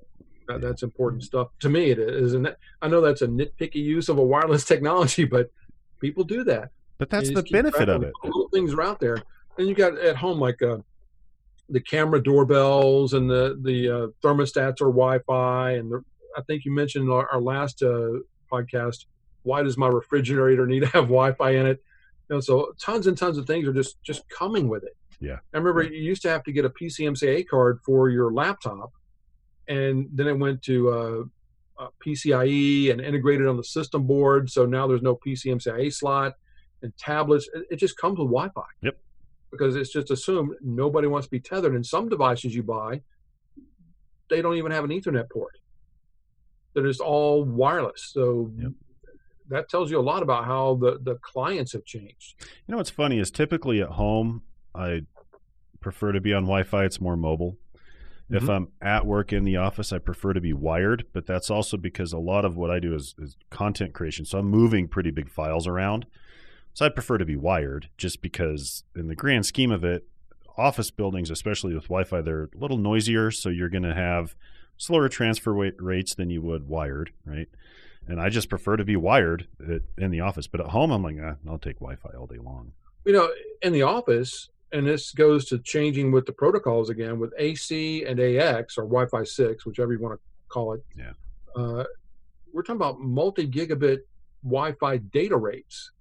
That, 0.48 0.60
that's 0.60 0.82
important 0.82 1.24
stuff 1.24 1.48
to 1.60 1.68
me. 1.68 1.90
It 1.90 1.98
is, 1.98 2.34
and 2.34 2.54
I 2.82 2.88
know 2.88 3.00
that's 3.00 3.22
a 3.22 3.26
nitpicky 3.26 3.76
use 3.76 4.08
of 4.08 4.18
a 4.18 4.22
wireless 4.22 4.64
technology, 4.72 5.24
but 5.24 5.50
people 6.00 6.24
do 6.24 6.44
that. 6.44 6.70
But 6.98 7.10
that's 7.10 7.30
the 7.30 7.42
benefit 7.50 7.88
of 7.88 8.02
it. 8.02 8.12
Little 8.22 8.48
things 8.48 8.72
are 8.72 8.82
out 8.82 9.00
there, 9.00 9.18
and 9.58 9.68
you 9.68 9.74
got 9.74 9.98
at 9.98 10.16
home 10.16 10.38
like 10.38 10.62
uh, 10.62 10.78
the 11.68 11.80
camera 11.80 12.22
doorbells 12.22 13.14
and 13.14 13.28
the 13.28 13.58
the 13.62 13.88
uh, 13.88 14.06
thermostats 14.22 14.80
or 14.80 14.90
Wi-Fi, 14.90 15.72
and 15.72 15.90
the, 15.90 16.04
I 16.36 16.42
think 16.42 16.64
you 16.64 16.72
mentioned 16.72 17.10
our, 17.10 17.28
our 17.30 17.40
last 17.40 17.82
uh, 17.82 18.18
podcast 18.52 19.06
why 19.44 19.62
does 19.62 19.78
my 19.78 19.86
refrigerator 19.86 20.66
need 20.66 20.80
to 20.80 20.86
have 20.88 21.04
Wi-Fi 21.04 21.50
in 21.50 21.66
it? 21.66 21.82
You 22.28 22.36
know, 22.36 22.40
so 22.40 22.72
tons 22.80 23.06
and 23.06 23.16
tons 23.16 23.38
of 23.38 23.46
things 23.46 23.68
are 23.68 23.72
just 23.72 24.02
just 24.02 24.28
coming 24.28 24.68
with 24.68 24.82
it. 24.82 24.96
Yeah. 25.20 25.38
I 25.52 25.58
remember 25.58 25.82
you 25.82 26.02
used 26.02 26.22
to 26.22 26.30
have 26.30 26.42
to 26.44 26.52
get 26.52 26.64
a 26.64 26.70
PCMCIA 26.70 27.46
card 27.46 27.80
for 27.84 28.08
your 28.08 28.32
laptop, 28.32 28.92
and 29.68 30.08
then 30.12 30.26
it 30.26 30.38
went 30.38 30.62
to 30.62 30.90
uh, 30.90 31.82
uh, 31.82 31.88
PCIe 32.04 32.90
and 32.90 33.00
integrated 33.00 33.46
on 33.46 33.56
the 33.56 33.64
system 33.64 34.06
board. 34.06 34.50
So 34.50 34.66
now 34.66 34.86
there's 34.86 35.02
no 35.02 35.16
PCMCIA 35.16 35.92
slot 35.92 36.34
and 36.82 36.96
tablets. 36.96 37.48
It, 37.54 37.66
it 37.70 37.76
just 37.76 37.96
comes 37.96 38.18
with 38.18 38.28
Wi-Fi. 38.28 38.62
Yep. 38.82 38.96
Because 39.50 39.76
it's 39.76 39.92
just 39.92 40.10
assumed 40.10 40.54
nobody 40.60 41.06
wants 41.06 41.26
to 41.26 41.30
be 41.30 41.40
tethered. 41.40 41.74
And 41.74 41.86
some 41.86 42.08
devices 42.08 42.54
you 42.54 42.62
buy, 42.62 43.02
they 44.28 44.42
don't 44.42 44.56
even 44.56 44.72
have 44.72 44.84
an 44.84 44.90
Ethernet 44.90 45.30
port. 45.30 45.58
They're 46.74 46.86
just 46.86 47.00
all 47.00 47.44
wireless. 47.44 48.10
So 48.12 48.50
yep 48.58 48.72
that 49.48 49.68
tells 49.68 49.90
you 49.90 49.98
a 49.98 50.02
lot 50.02 50.22
about 50.22 50.44
how 50.44 50.76
the 50.76 50.98
the 51.02 51.16
clients 51.16 51.72
have 51.72 51.84
changed. 51.84 52.34
You 52.40 52.72
know 52.72 52.78
what's 52.78 52.90
funny 52.90 53.18
is 53.18 53.30
typically 53.30 53.80
at 53.82 53.90
home 53.90 54.42
I 54.74 55.02
prefer 55.80 56.12
to 56.12 56.20
be 56.20 56.32
on 56.32 56.44
Wi-Fi. 56.44 56.84
It's 56.84 57.00
more 57.00 57.16
mobile. 57.16 57.56
Mm-hmm. 58.30 58.36
If 58.36 58.48
I'm 58.48 58.68
at 58.80 59.06
work 59.06 59.32
in 59.32 59.44
the 59.44 59.56
office, 59.56 59.92
I 59.92 59.98
prefer 59.98 60.32
to 60.32 60.40
be 60.40 60.52
wired, 60.52 61.06
but 61.12 61.26
that's 61.26 61.50
also 61.50 61.76
because 61.76 62.12
a 62.12 62.18
lot 62.18 62.44
of 62.44 62.56
what 62.56 62.70
I 62.70 62.80
do 62.80 62.94
is, 62.94 63.14
is 63.18 63.36
content 63.50 63.92
creation. 63.92 64.24
So 64.24 64.38
I'm 64.38 64.48
moving 64.48 64.88
pretty 64.88 65.10
big 65.10 65.28
files 65.28 65.66
around. 65.66 66.06
So 66.72 66.86
I 66.86 66.88
prefer 66.88 67.18
to 67.18 67.24
be 67.24 67.36
wired 67.36 67.88
just 67.96 68.22
because, 68.22 68.82
in 68.96 69.08
the 69.08 69.14
grand 69.14 69.46
scheme 69.46 69.70
of 69.70 69.84
it, 69.84 70.06
office 70.56 70.90
buildings, 70.90 71.30
especially 71.30 71.74
with 71.74 71.84
Wi 71.84 72.04
Fi, 72.04 72.20
they're 72.20 72.44
a 72.44 72.58
little 72.58 72.78
noisier. 72.78 73.30
So 73.30 73.48
you're 73.48 73.68
going 73.68 73.84
to 73.84 73.94
have 73.94 74.34
slower 74.76 75.08
transfer 75.08 75.52
rates 75.52 76.14
than 76.14 76.30
you 76.30 76.42
would 76.42 76.68
wired, 76.68 77.12
right? 77.24 77.48
and 78.06 78.20
I 78.20 78.28
just 78.28 78.48
prefer 78.48 78.76
to 78.76 78.84
be 78.84 78.96
wired 78.96 79.46
in 79.98 80.10
the 80.10 80.20
office. 80.20 80.46
But 80.46 80.60
at 80.60 80.68
home, 80.68 80.90
I'm 80.90 81.02
like, 81.02 81.16
eh, 81.16 81.34
I'll 81.48 81.58
take 81.58 81.76
Wi-Fi 81.76 82.10
all 82.18 82.26
day 82.26 82.38
long. 82.38 82.72
You 83.04 83.12
know, 83.12 83.30
in 83.62 83.72
the 83.72 83.82
office, 83.82 84.48
and 84.74 84.86
this 84.86 85.12
goes 85.12 85.46
to 85.46 85.58
changing 85.60 86.12
with 86.12 86.26
the 86.26 86.32
protocols 86.32 86.90
again 86.90 87.18
with 87.18 87.32
AC 87.38 88.04
and 88.04 88.20
AX 88.20 88.76
or 88.76 88.82
Wi-Fi 88.82 89.24
six, 89.24 89.64
whichever 89.64 89.92
you 89.92 89.98
want 89.98 90.14
to 90.14 90.20
call 90.48 90.74
it. 90.74 90.84
Yeah. 90.96 91.12
Uh, 91.56 91.84
we're 92.52 92.62
talking 92.62 92.76
about 92.76 93.00
multi-gigabit 93.00 94.00
Wi-Fi 94.42 94.98
data 94.98 95.36
rates, 95.36 95.92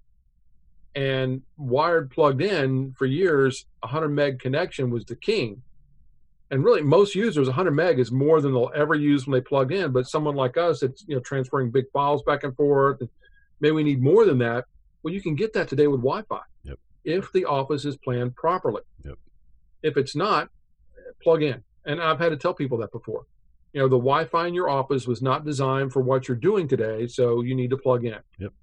and 0.96 1.42
wired 1.58 2.12
plugged 2.12 2.42
in 2.42 2.94
for 2.94 3.06
years, 3.06 3.66
100 3.80 4.10
meg 4.10 4.40
connection 4.40 4.90
was 4.90 5.06
the 5.06 5.16
king 5.16 5.62
and 6.54 6.64
really 6.64 6.84
most 6.84 7.16
users 7.16 7.48
100 7.48 7.72
meg 7.72 7.98
is 7.98 8.12
more 8.12 8.40
than 8.40 8.54
they'll 8.54 8.72
ever 8.76 8.94
use 8.94 9.26
when 9.26 9.34
they 9.34 9.42
plug 9.42 9.72
in 9.72 9.92
but 9.92 10.08
someone 10.08 10.36
like 10.36 10.56
us 10.56 10.84
it's 10.84 11.04
you 11.08 11.16
know 11.16 11.22
transferring 11.22 11.72
big 11.72 11.86
files 11.92 12.22
back 12.24 12.44
and 12.44 12.56
forth 12.56 13.02
and 13.02 13.10
maybe 13.60 13.72
we 13.72 13.84
need 13.84 14.02
more 14.02 14.24
than 14.24 14.38
that 14.38 14.66
well 15.02 15.12
you 15.12 15.22
can 15.22 15.34
get 15.36 15.52
that 15.54 15.68
today 15.68 15.88
with 15.88 16.00
wi-fi. 16.00 16.40
If 17.04 17.32
the 17.32 17.46
office 17.46 17.86
is 17.86 17.98
planned 17.98 18.36
properly 18.36 18.82
yep. 19.04 19.16
if 19.82 19.98
it's 19.98 20.16
not 20.16 20.50
plug 21.22 21.44
in 21.44 21.64
and 21.86 22.02
i've 22.02 22.20
had 22.20 22.30
to 22.30 22.38
tell 22.38 22.54
people 22.54 22.78
that 22.78 22.92
before 22.92 23.26
you 23.74 23.82
know 23.82 23.88
the 23.88 23.98
wi-fi 23.98 24.48
in 24.48 24.54
your 24.54 24.70
office 24.70 25.08
was 25.08 25.22
not 25.22 25.46
designed 25.46 25.92
for 25.92 26.02
what 26.02 26.28
you're 26.28 26.38
doing 26.38 26.68
today 26.68 27.08
so 27.08 27.42
you 27.42 27.56
need 27.56 27.70
to 27.70 27.78
plug 27.78 28.06
in 28.06 28.20
yep. 28.40 28.54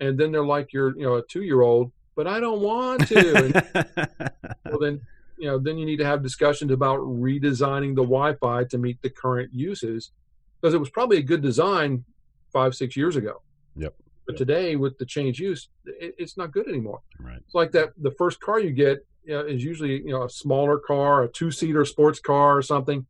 and 0.00 0.18
then 0.18 0.32
they're 0.32 0.44
like 0.44 0.72
you're 0.72 0.96
you 0.96 1.04
know 1.04 1.14
a 1.14 1.22
two 1.26 1.42
year 1.42 1.62
old 1.62 1.92
but 2.14 2.26
i 2.26 2.40
don't 2.40 2.60
want 2.60 3.06
to 3.08 3.64
well 4.66 4.78
then 4.80 5.00
you 5.42 5.48
know, 5.48 5.58
then 5.58 5.76
you 5.76 5.84
need 5.84 5.96
to 5.96 6.04
have 6.04 6.22
discussions 6.22 6.70
about 6.70 7.00
redesigning 7.00 7.96
the 7.96 8.02
Wi-Fi 8.02 8.62
to 8.62 8.78
meet 8.78 9.02
the 9.02 9.10
current 9.10 9.52
uses, 9.52 10.12
because 10.60 10.72
it 10.72 10.78
was 10.78 10.88
probably 10.88 11.16
a 11.16 11.22
good 11.22 11.42
design 11.42 12.04
five, 12.52 12.76
six 12.76 12.96
years 12.96 13.16
ago. 13.16 13.42
Yep. 13.74 13.92
But 14.32 14.38
today, 14.38 14.76
with 14.76 14.98
the 14.98 15.06
change 15.06 15.38
use, 15.38 15.68
it, 15.84 16.14
it's 16.18 16.36
not 16.36 16.52
good 16.52 16.68
anymore. 16.68 17.00
Right. 17.18 17.38
It's 17.38 17.54
like 17.54 17.72
that. 17.72 17.90
The 18.00 18.12
first 18.12 18.40
car 18.40 18.58
you 18.60 18.70
get 18.70 19.06
you 19.24 19.34
know, 19.34 19.40
is 19.40 19.62
usually 19.62 20.02
you 20.02 20.10
know 20.10 20.24
a 20.24 20.30
smaller 20.30 20.78
car, 20.78 21.24
a 21.24 21.28
two-seater 21.28 21.84
sports 21.84 22.18
car 22.18 22.56
or 22.56 22.62
something, 22.62 23.06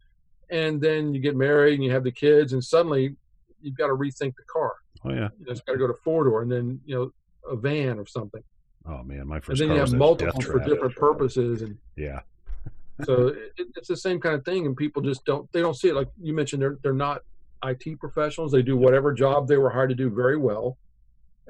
and 0.51 0.81
then 0.81 1.15
you 1.15 1.21
get 1.21 1.37
married 1.37 1.75
and 1.75 1.85
you 1.85 1.91
have 1.91 2.05
the 2.05 2.13
kids, 2.13 2.53
and 2.53 2.63
suddenly 2.63 3.17
you've 3.61 3.77
got 3.77 3.87
to 3.87 3.95
rethink 3.95 4.35
the 4.37 4.43
car. 4.53 4.73
Oh 5.05 5.11
yeah. 5.11 5.29
You 5.39 5.47
know, 5.47 5.53
it's 5.53 5.61
got 5.61 5.73
to 5.73 5.79
go 5.79 5.87
to 5.87 5.95
four 5.95 6.25
door, 6.25 6.43
and 6.43 6.51
then 6.51 6.81
you 6.85 6.95
know 6.95 7.13
a 7.51 7.57
van 7.57 7.99
or 7.99 8.07
something. 8.07 8.43
Oh 8.87 9.03
man, 9.03 9.27
my 9.29 9.41
first. 9.41 9.61
And 9.61 9.71
then 9.71 9.77
you 9.77 9.81
have 9.81 9.93
multiple 9.93 10.41
for 10.41 10.59
different 10.59 10.97
purposes, 10.97 11.63
and 11.63 11.79
yeah. 11.97 12.21
so 13.05 13.29
it, 13.29 13.69
it's 13.77 13.89
the 13.89 13.97
same 13.97 14.21
kind 14.21 14.35
of 14.35 14.45
thing, 14.45 14.67
and 14.67 14.77
people 14.77 15.03
just 15.03 15.25
don't 15.25 15.51
they 15.53 15.61
don't 15.61 15.75
see 15.75 15.89
it. 15.89 15.95
Like 15.95 16.09
you 16.21 16.35
mentioned, 16.35 16.63
they're 16.63 16.79
they're 16.83 16.93
not 16.93 17.23
IT 17.65 17.99
professionals. 18.01 18.53
They 18.53 18.63
do 18.63 18.77
whatever 18.77 19.13
job 19.13 19.49
they 19.49 19.57
were 19.57 19.71
hired 19.71 19.91
to 19.91 19.95
do 19.95 20.11
very 20.11 20.37
well, 20.37 20.79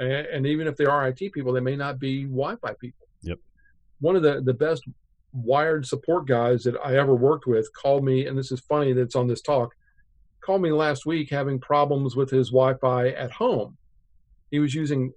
and, 0.02 0.26
and 0.26 0.46
even 0.46 0.66
if 0.66 0.76
they 0.76 0.84
are 0.84 1.06
IT 1.08 1.32
people, 1.32 1.52
they 1.52 1.60
may 1.60 1.76
not 1.76 1.98
be 1.98 2.24
Wi-Fi 2.24 2.74
people. 2.80 3.06
Yep. 3.22 3.38
One 4.00 4.16
of 4.16 4.22
the 4.22 4.40
the 4.40 4.54
best 4.54 4.84
wired 5.32 5.86
support 5.86 6.26
guys 6.26 6.64
that 6.64 6.76
I 6.84 6.96
ever 6.96 7.14
worked 7.14 7.46
with 7.46 7.72
called 7.72 8.04
me, 8.04 8.26
and 8.26 8.36
this 8.36 8.52
is 8.52 8.60
funny 8.60 8.92
that 8.92 9.00
it's 9.00 9.16
on 9.16 9.26
this 9.26 9.40
talk. 9.40 9.74
Called 10.40 10.62
me 10.62 10.72
last 10.72 11.06
week 11.06 11.30
having 11.30 11.58
problems 11.58 12.16
with 12.16 12.30
his 12.30 12.48
Wi-Fi 12.50 13.08
at 13.10 13.30
home. 13.30 13.76
He 14.50 14.58
was 14.58 14.74
using 14.74 15.12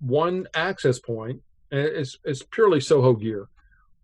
one 0.00 0.48
access 0.54 0.98
point, 0.98 1.40
and 1.70 1.80
it's, 1.80 2.18
it's 2.24 2.42
purely 2.42 2.80
Soho 2.80 3.12
gear, 3.12 3.48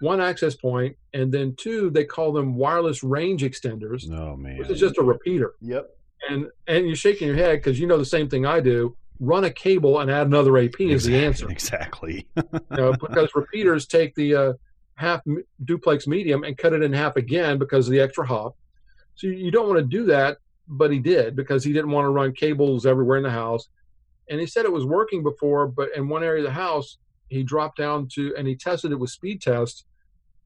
one 0.00 0.20
access 0.20 0.54
point, 0.54 0.96
and 1.14 1.32
then 1.32 1.54
two, 1.56 1.90
they 1.90 2.04
call 2.04 2.32
them 2.32 2.54
wireless 2.54 3.02
range 3.02 3.42
extenders. 3.42 4.08
Oh 4.10 4.36
man, 4.36 4.58
which 4.58 4.68
is 4.68 4.78
just 4.78 4.98
a 4.98 5.02
repeater. 5.02 5.54
Yep. 5.60 5.90
And 6.28 6.46
and 6.66 6.86
you're 6.86 6.96
shaking 6.96 7.28
your 7.28 7.36
head 7.36 7.58
because 7.58 7.80
you 7.80 7.86
know 7.86 7.98
the 7.98 8.04
same 8.04 8.28
thing 8.28 8.46
I 8.46 8.60
do. 8.60 8.96
Run 9.18 9.44
a 9.44 9.50
cable 9.50 10.00
and 10.00 10.10
add 10.10 10.26
another 10.26 10.56
AP 10.58 10.80
exactly, 10.80 10.92
is 10.92 11.04
the 11.04 11.16
answer. 11.24 11.50
Exactly. 11.50 12.26
you 12.36 12.60
know, 12.70 12.92
because 12.92 13.34
repeaters 13.34 13.86
take 13.86 14.14
the 14.14 14.34
uh, 14.34 14.52
half 14.94 15.22
duplex 15.64 16.06
medium 16.06 16.44
and 16.44 16.56
cut 16.58 16.72
it 16.72 16.82
in 16.82 16.92
half 16.92 17.16
again 17.16 17.58
because 17.58 17.86
of 17.86 17.92
the 17.92 18.00
extra 18.00 18.26
hop. 18.26 18.56
So 19.14 19.28
you 19.28 19.50
don't 19.50 19.68
want 19.68 19.78
to 19.78 19.86
do 19.86 20.04
that 20.06 20.38
but 20.68 20.92
he 20.92 20.98
did 20.98 21.36
because 21.36 21.64
he 21.64 21.72
didn't 21.72 21.90
want 21.90 22.04
to 22.04 22.10
run 22.10 22.32
cables 22.32 22.86
everywhere 22.86 23.18
in 23.18 23.22
the 23.22 23.30
house. 23.30 23.68
And 24.28 24.40
he 24.40 24.46
said 24.46 24.64
it 24.64 24.72
was 24.72 24.84
working 24.84 25.22
before, 25.22 25.68
but 25.68 25.90
in 25.94 26.08
one 26.08 26.24
area 26.24 26.44
of 26.44 26.48
the 26.48 26.60
house, 26.60 26.98
he 27.28 27.42
dropped 27.42 27.78
down 27.78 28.08
to 28.14 28.34
and 28.36 28.46
he 28.46 28.56
tested 28.56 28.92
it 28.92 28.98
with 28.98 29.10
speed 29.10 29.40
tests. 29.40 29.84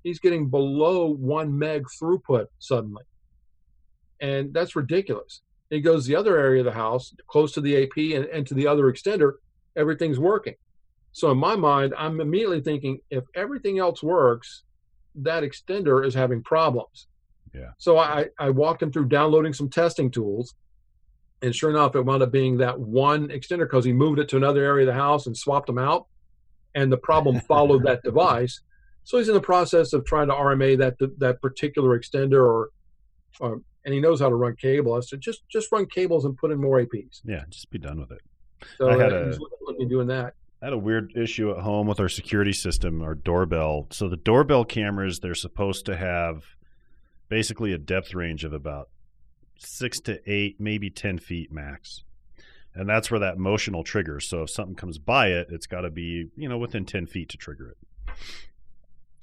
He's 0.03 0.19
getting 0.19 0.49
below 0.49 1.15
one 1.15 1.59
meg 1.59 1.85
throughput 2.01 2.47
suddenly. 2.59 3.05
And 4.21 4.53
that's 4.53 4.77
ridiculous. 4.77 5.41
He 5.71 5.81
goes 5.81 6.05
the 6.05 6.17
other 6.17 6.37
area 6.37 6.61
of 6.61 6.65
the 6.65 6.73
house, 6.73 7.15
close 7.29 7.53
to 7.53 7.61
the 7.61 7.85
AP 7.85 8.17
and, 8.17 8.27
and 8.27 8.47
to 8.49 8.55
the 8.55 8.67
other 8.67 8.85
extender, 8.93 9.35
everything's 9.77 10.19
working. 10.19 10.55
So 11.13 11.31
in 11.31 11.39
my 11.39 11.57
mind, 11.57 11.95
I'm 11.97 12.21
immediately 12.21 12.61
thinking 12.61 13.01
if 13.11 13.25
everything 13.35 13.79
else 13.79 14.03
works, 14.03 14.65
that 15.17 15.43
extender 15.43 16.05
is 16.05 16.15
having 16.15 16.43
problems. 16.43 17.07
Yeah. 17.55 17.71
So 17.79 17.99
I, 17.99 18.27
I 18.39 18.51
walked 18.51 18.83
him 18.83 18.93
through 18.93 19.09
downloading 19.09 19.53
some 19.53 19.69
testing 19.69 20.11
tools. 20.11 20.55
And 21.43 21.55
sure 21.55 21.71
enough, 21.71 21.97
it 21.97 22.03
wound 22.03 22.23
up 22.23 22.31
being 22.31 22.59
that 22.59 22.79
one 22.79 23.29
extender 23.29 23.61
because 23.61 23.85
he 23.85 23.93
moved 23.93 24.19
it 24.19 24.29
to 24.31 24.37
another 24.37 24.63
area 24.63 24.87
of 24.87 24.95
the 24.95 25.01
house 25.01 25.27
and 25.27 25.37
swapped 25.37 25.67
them 25.67 25.79
out. 25.79 26.07
And 26.75 26.93
the 26.93 26.99
problem 26.99 27.41
followed 27.41 27.85
that 27.85 28.03
device. 28.05 28.61
So 29.05 29.19
he's 29.19 29.29
in 29.29 29.35
the 29.35 29.41
process 29.41 29.93
of 29.93 30.05
trying 30.05 30.29
to 30.29 30.35
RMA 30.35 30.79
that 30.79 30.97
that 31.19 31.41
particular 31.41 31.99
extender, 31.99 32.45
or, 32.45 32.71
or 33.41 33.63
and 33.85 33.95
he 33.95 34.01
knows 34.01 34.21
how 34.21 34.29
to 34.29 34.35
run 34.35 34.57
cable. 34.57 34.95
I 34.95 35.01
said, 35.01 35.21
just 35.21 35.49
just 35.49 35.71
run 35.73 35.87
cables 35.87 36.25
and 36.25 36.37
put 36.37 36.51
in 36.51 36.61
more 36.61 36.79
APs. 36.79 37.21
Yeah, 37.25 37.45
just 37.49 37.71
be 37.71 37.79
done 37.79 38.01
with 38.01 38.13
it. 38.13 38.21
So 38.79 38.89
I 38.89 38.97
had 38.99 39.13
a, 39.13 39.39
looking 39.63 39.89
doing 39.89 40.09
that. 40.09 40.35
I 40.63 40.67
had 40.67 40.73
a 40.75 40.79
weird 40.79 41.13
issue 41.17 41.51
at 41.51 41.59
home 41.59 41.87
with 41.87 42.01
our 42.01 42.09
security 42.09 42.53
system, 42.53 43.01
our 43.01 43.15
doorbell. 43.15 43.87
So 43.91 44.09
the 44.09 44.19
doorbell 44.19 44.65
cameras, 44.65 45.21
they're 45.21 45.35
supposed 45.35 45.87
to 45.87 45.97
have 45.97 46.45
basically 47.29 47.73
a 47.73 47.79
depth 47.79 48.15
range 48.15 48.45
of 48.45 48.53
about 48.53 48.91
six 49.59 50.01
to 50.01 50.21
eight, 50.31 50.57
maybe 50.59 50.91
ten 50.91 51.19
feet 51.19 51.51
max. 51.51 52.05
And 52.75 52.89
that's 52.89 53.11
where 53.11 53.21
that 53.21 53.39
motion 53.39 53.75
will 53.75 53.85
trigger. 53.85 54.21
So 54.21 54.43
if 54.43 54.51
something 54.51 54.77
comes 54.77 54.99
by 54.99 55.29
it, 55.29 55.49
it's 55.51 55.67
got 55.67 55.81
to 55.81 55.91
be, 55.91 56.29
you 56.37 56.49
know, 56.49 56.59
within 56.59 56.85
10 56.85 57.07
feet 57.07 57.29
to 57.31 57.37
trigger 57.37 57.71
it. 57.71 58.13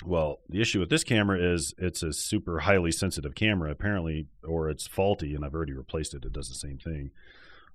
Well, 0.05 0.39
the 0.47 0.61
issue 0.61 0.79
with 0.79 0.89
this 0.89 1.03
camera 1.03 1.39
is 1.39 1.73
it's 1.77 2.03
a 2.03 2.13
super 2.13 2.59
highly 2.59 2.91
sensitive 2.91 3.33
camera, 3.33 3.71
apparently, 3.71 4.27
or 4.47 4.69
it's 4.69 4.85
faulty, 4.85 5.33
and 5.33 5.43
I've 5.43 5.55
already 5.55 5.73
replaced 5.73 6.13
it. 6.13 6.23
It 6.23 6.33
does 6.33 6.49
the 6.49 6.55
same 6.55 6.77
thing. 6.77 7.11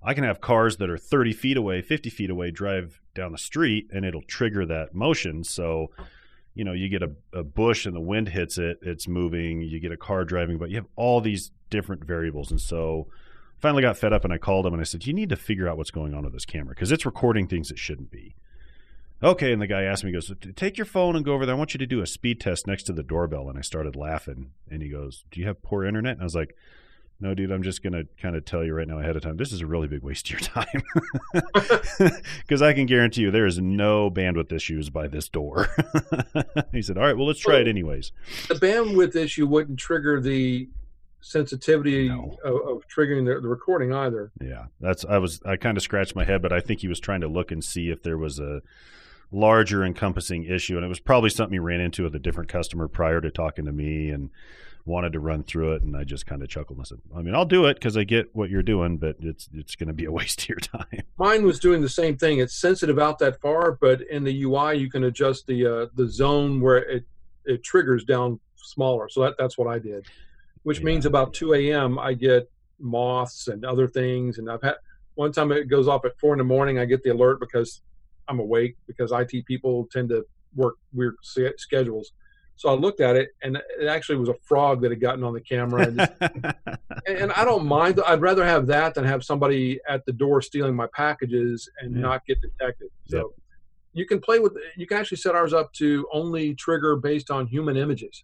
I 0.01 0.13
can 0.13 0.23
have 0.23 0.41
cars 0.41 0.77
that 0.77 0.89
are 0.89 0.97
30 0.97 1.33
feet 1.33 1.57
away, 1.57 1.81
50 1.81 2.09
feet 2.09 2.29
away, 2.29 2.51
drive 2.51 3.01
down 3.13 3.31
the 3.31 3.37
street, 3.37 3.89
and 3.93 4.05
it'll 4.05 4.21
trigger 4.21 4.65
that 4.65 4.93
motion. 4.93 5.43
So, 5.43 5.91
you 6.53 6.63
know, 6.63 6.73
you 6.73 6.89
get 6.89 7.03
a, 7.03 7.11
a 7.33 7.43
bush 7.43 7.85
and 7.85 7.95
the 7.95 8.01
wind 8.01 8.29
hits 8.29 8.57
it, 8.57 8.79
it's 8.81 9.07
moving. 9.07 9.61
You 9.61 9.79
get 9.79 9.91
a 9.91 9.97
car 9.97 10.25
driving, 10.25 10.57
but 10.57 10.69
you 10.69 10.75
have 10.77 10.87
all 10.95 11.21
these 11.21 11.51
different 11.69 12.03
variables. 12.03 12.51
And 12.51 12.59
so, 12.59 13.07
finally 13.63 13.81
got 13.81 13.97
fed 13.97 14.11
up 14.11 14.25
and 14.25 14.33
I 14.33 14.37
called 14.37 14.65
him 14.65 14.73
and 14.73 14.81
I 14.81 14.83
said, 14.83 15.05
You 15.07 15.13
need 15.13 15.29
to 15.29 15.37
figure 15.37 15.69
out 15.69 15.77
what's 15.77 15.91
going 15.91 16.13
on 16.13 16.23
with 16.23 16.33
this 16.33 16.45
camera 16.45 16.75
because 16.75 16.91
it's 16.91 17.05
recording 17.05 17.47
things 17.47 17.71
it 17.71 17.79
shouldn't 17.79 18.11
be. 18.11 18.35
Okay. 19.23 19.53
And 19.53 19.61
the 19.61 19.67
guy 19.67 19.83
asked 19.83 20.03
me, 20.03 20.11
he 20.11 20.13
goes, 20.13 20.31
Take 20.55 20.77
your 20.77 20.85
phone 20.85 21.15
and 21.15 21.23
go 21.23 21.33
over 21.33 21.45
there. 21.45 21.55
I 21.55 21.57
want 21.57 21.73
you 21.73 21.77
to 21.77 21.85
do 21.85 22.01
a 22.01 22.07
speed 22.07 22.41
test 22.41 22.67
next 22.67 22.83
to 22.83 22.93
the 22.93 23.03
doorbell. 23.03 23.49
And 23.49 23.57
I 23.57 23.61
started 23.61 23.95
laughing. 23.95 24.51
And 24.69 24.81
he 24.81 24.89
goes, 24.89 25.23
Do 25.31 25.39
you 25.39 25.47
have 25.47 25.61
poor 25.61 25.85
internet? 25.85 26.13
And 26.13 26.21
I 26.21 26.25
was 26.25 26.35
like, 26.35 26.55
no, 27.23 27.33
dude, 27.33 27.51
I'm 27.51 27.63
just 27.63 27.81
going 27.81 27.93
to 27.93 28.05
kind 28.21 28.35
of 28.35 28.43
tell 28.43 28.65
you 28.65 28.73
right 28.73 28.87
now 28.87 28.99
ahead 28.99 29.15
of 29.15 29.21
time. 29.21 29.37
This 29.37 29.53
is 29.53 29.61
a 29.61 29.65
really 29.65 29.87
big 29.87 30.03
waste 30.03 30.29
of 30.29 30.31
your 30.31 30.39
time. 30.41 30.83
Because 32.41 32.61
I 32.61 32.73
can 32.73 32.85
guarantee 32.85 33.21
you 33.21 33.31
there 33.31 33.45
is 33.45 33.59
no 33.59 34.11
bandwidth 34.11 34.51
issues 34.51 34.89
by 34.89 35.07
this 35.07 35.29
door. 35.29 35.69
he 36.71 36.81
said, 36.81 36.97
All 36.97 37.03
right, 37.03 37.15
well, 37.15 37.27
let's 37.27 37.39
try 37.39 37.59
it 37.59 37.67
anyways. 37.67 38.11
The 38.49 38.55
bandwidth 38.55 39.15
issue 39.15 39.47
wouldn't 39.47 39.79
trigger 39.79 40.19
the 40.19 40.67
sensitivity 41.21 42.09
no. 42.09 42.37
of, 42.43 42.55
of, 42.67 42.87
triggering 42.87 43.25
the, 43.25 43.39
the, 43.39 43.47
recording 43.47 43.93
either. 43.93 44.31
Yeah, 44.41 44.65
that's 44.81 45.05
I 45.05 45.19
was 45.19 45.41
I 45.45 45.55
kind 45.55 45.77
of 45.77 45.83
scratched 45.83 46.15
my 46.15 46.25
head, 46.25 46.41
but 46.41 46.51
I 46.51 46.59
think 46.59 46.81
he 46.81 46.89
was 46.89 46.99
trying 46.99 47.21
to 47.21 47.27
look 47.27 47.51
and 47.51 47.63
see 47.63 47.89
if 47.89 48.03
there 48.03 48.17
was 48.17 48.39
a 48.39 48.61
larger 49.33 49.83
encompassing 49.83 50.45
issue, 50.45 50.75
and 50.75 50.85
it 50.85 50.89
was 50.89 50.99
probably 50.99 51.29
something 51.29 51.53
you 51.53 51.61
ran 51.61 51.81
into 51.81 52.03
with 52.03 52.15
a 52.15 52.19
different 52.19 52.49
customer 52.49 52.87
prior 52.87 53.21
to 53.21 53.31
talking 53.31 53.65
to 53.65 53.71
me, 53.71 54.09
and 54.09 54.29
wanted 54.85 55.13
to 55.13 55.19
run 55.19 55.43
through 55.43 55.73
it, 55.73 55.81
and 55.81 55.95
I 55.95 56.03
just 56.03 56.25
kind 56.25 56.41
of 56.43 56.49
chuckled 56.49 56.77
and 56.77 56.87
said, 56.87 56.99
"I 57.15 57.21
mean, 57.21 57.35
I'll 57.35 57.45
do 57.45 57.65
it 57.65 57.75
because 57.75 57.97
I 57.97 58.03
get 58.03 58.35
what 58.35 58.49
you're 58.49 58.63
doing, 58.63 58.97
but 58.97 59.17
it's 59.19 59.49
it's 59.53 59.75
going 59.75 59.87
to 59.87 59.93
be 59.93 60.05
a 60.05 60.11
waste 60.19 60.43
of 60.43 60.49
your 60.49 60.59
time." 60.59 61.03
Mine 61.17 61.45
was 61.45 61.59
doing 61.59 61.81
the 61.81 61.89
same 61.89 62.17
thing. 62.17 62.39
It's 62.39 62.53
sensitive 62.53 62.99
out 62.99 63.19
that 63.19 63.41
far, 63.41 63.77
but 63.79 64.01
in 64.01 64.23
the 64.23 64.43
UI 64.43 64.75
you 64.75 64.89
can 64.89 65.05
adjust 65.05 65.47
the 65.47 65.65
uh, 65.65 65.85
the 65.95 66.07
zone 66.07 66.61
where 66.61 66.77
it 66.77 67.05
it 67.45 67.63
triggers 67.63 68.03
down 68.05 68.39
smaller. 68.55 69.09
So 69.09 69.21
that 69.21 69.35
that's 69.37 69.57
what 69.57 69.67
I 69.67 69.79
did 69.79 70.05
which 70.63 70.79
yeah. 70.79 70.85
means 70.85 71.05
about 71.05 71.33
2 71.33 71.53
a.m. 71.53 71.99
I 71.99 72.13
get 72.13 72.49
moths 72.79 73.47
and 73.47 73.63
other 73.63 73.87
things. 73.87 74.39
And 74.39 74.49
I've 74.49 74.61
had 74.61 74.75
one 75.15 75.31
time 75.31 75.51
it 75.51 75.65
goes 75.65 75.87
off 75.87 76.05
at 76.05 76.17
four 76.19 76.33
in 76.33 76.39
the 76.39 76.43
morning. 76.43 76.79
I 76.79 76.85
get 76.85 77.03
the 77.03 77.11
alert 77.11 77.39
because 77.39 77.81
I'm 78.27 78.39
awake 78.39 78.75
because 78.87 79.11
IT 79.11 79.45
people 79.45 79.87
tend 79.91 80.09
to 80.09 80.25
work 80.55 80.75
weird 80.93 81.15
schedules. 81.57 82.11
So 82.55 82.69
I 82.69 82.73
looked 82.73 83.01
at 83.01 83.15
it, 83.15 83.29
and 83.41 83.57
it 83.79 83.87
actually 83.87 84.17
was 84.17 84.29
a 84.29 84.35
frog 84.43 84.81
that 84.81 84.91
had 84.91 85.01
gotten 85.01 85.23
on 85.23 85.33
the 85.33 85.41
camera. 85.41 85.87
And, 85.87 85.97
just, 85.97 86.11
and, 87.07 87.31
I 87.31 87.43
don't 87.43 87.65
mind. 87.65 87.99
I'd 88.05 88.21
rather 88.21 88.45
have 88.45 88.67
that 88.67 88.93
than 88.93 89.05
have 89.05 89.23
somebody 89.23 89.79
at 89.89 90.05
the 90.05 90.13
door 90.13 90.41
stealing 90.41 90.75
my 90.75 90.87
packages 90.93 91.67
and 91.79 91.95
yeah. 91.95 92.01
not 92.01 92.25
get 92.27 92.39
detected. 92.41 92.89
So 93.07 93.17
yep. 93.17 93.25
you 93.93 94.05
can 94.05 94.19
play 94.19 94.37
with. 94.37 94.55
You 94.77 94.85
can 94.85 94.97
actually 94.97 95.17
set 95.17 95.33
ours 95.33 95.51
up 95.51 95.73
to 95.73 96.07
only 96.13 96.53
trigger 96.53 96.95
based 96.95 97.31
on 97.31 97.47
human 97.47 97.75
images 97.75 98.23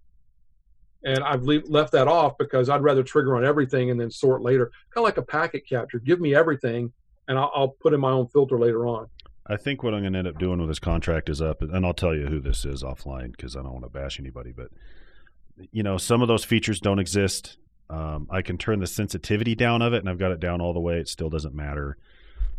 and 1.03 1.23
I've 1.23 1.43
le- 1.43 1.63
left 1.67 1.91
that 1.93 2.07
off 2.07 2.37
because 2.37 2.69
I'd 2.69 2.81
rather 2.83 3.03
trigger 3.03 3.37
on 3.37 3.45
everything 3.45 3.89
and 3.89 3.99
then 3.99 4.11
sort 4.11 4.41
later, 4.41 4.71
kind 4.93 5.03
of 5.03 5.03
like 5.03 5.17
a 5.17 5.21
packet 5.21 5.67
capture. 5.67 5.99
Give 5.99 6.19
me 6.19 6.35
everything, 6.35 6.91
and 7.27 7.37
I'll, 7.37 7.51
I'll 7.55 7.67
put 7.69 7.93
in 7.93 7.99
my 7.99 8.11
own 8.11 8.27
filter 8.27 8.59
later 8.59 8.85
on. 8.85 9.07
I 9.49 9.57
think 9.57 9.81
what 9.81 9.93
I'm 9.93 10.01
going 10.01 10.13
to 10.13 10.19
end 10.19 10.27
up 10.27 10.37
doing 10.37 10.59
when 10.59 10.67
this 10.67 10.79
contract 10.79 11.27
is 11.27 11.41
up, 11.41 11.61
and 11.61 11.85
I'll 11.85 11.93
tell 11.93 12.15
you 12.15 12.27
who 12.27 12.39
this 12.39 12.65
is 12.65 12.83
offline 12.83 13.31
because 13.31 13.55
I 13.55 13.63
don't 13.63 13.73
want 13.73 13.85
to 13.85 13.89
bash 13.89 14.19
anybody, 14.19 14.51
but 14.51 14.69
you 15.71 15.83
know, 15.83 15.97
some 15.97 16.21
of 16.21 16.27
those 16.27 16.45
features 16.45 16.79
don't 16.79 16.99
exist. 16.99 17.57
Um, 17.89 18.27
I 18.29 18.41
can 18.41 18.57
turn 18.57 18.79
the 18.79 18.87
sensitivity 18.87 19.55
down 19.55 19.81
of 19.81 19.93
it, 19.93 19.99
and 19.99 20.09
I've 20.09 20.19
got 20.19 20.31
it 20.31 20.39
down 20.39 20.61
all 20.61 20.73
the 20.73 20.79
way. 20.79 20.99
It 20.99 21.07
still 21.07 21.29
doesn't 21.29 21.55
matter. 21.55 21.97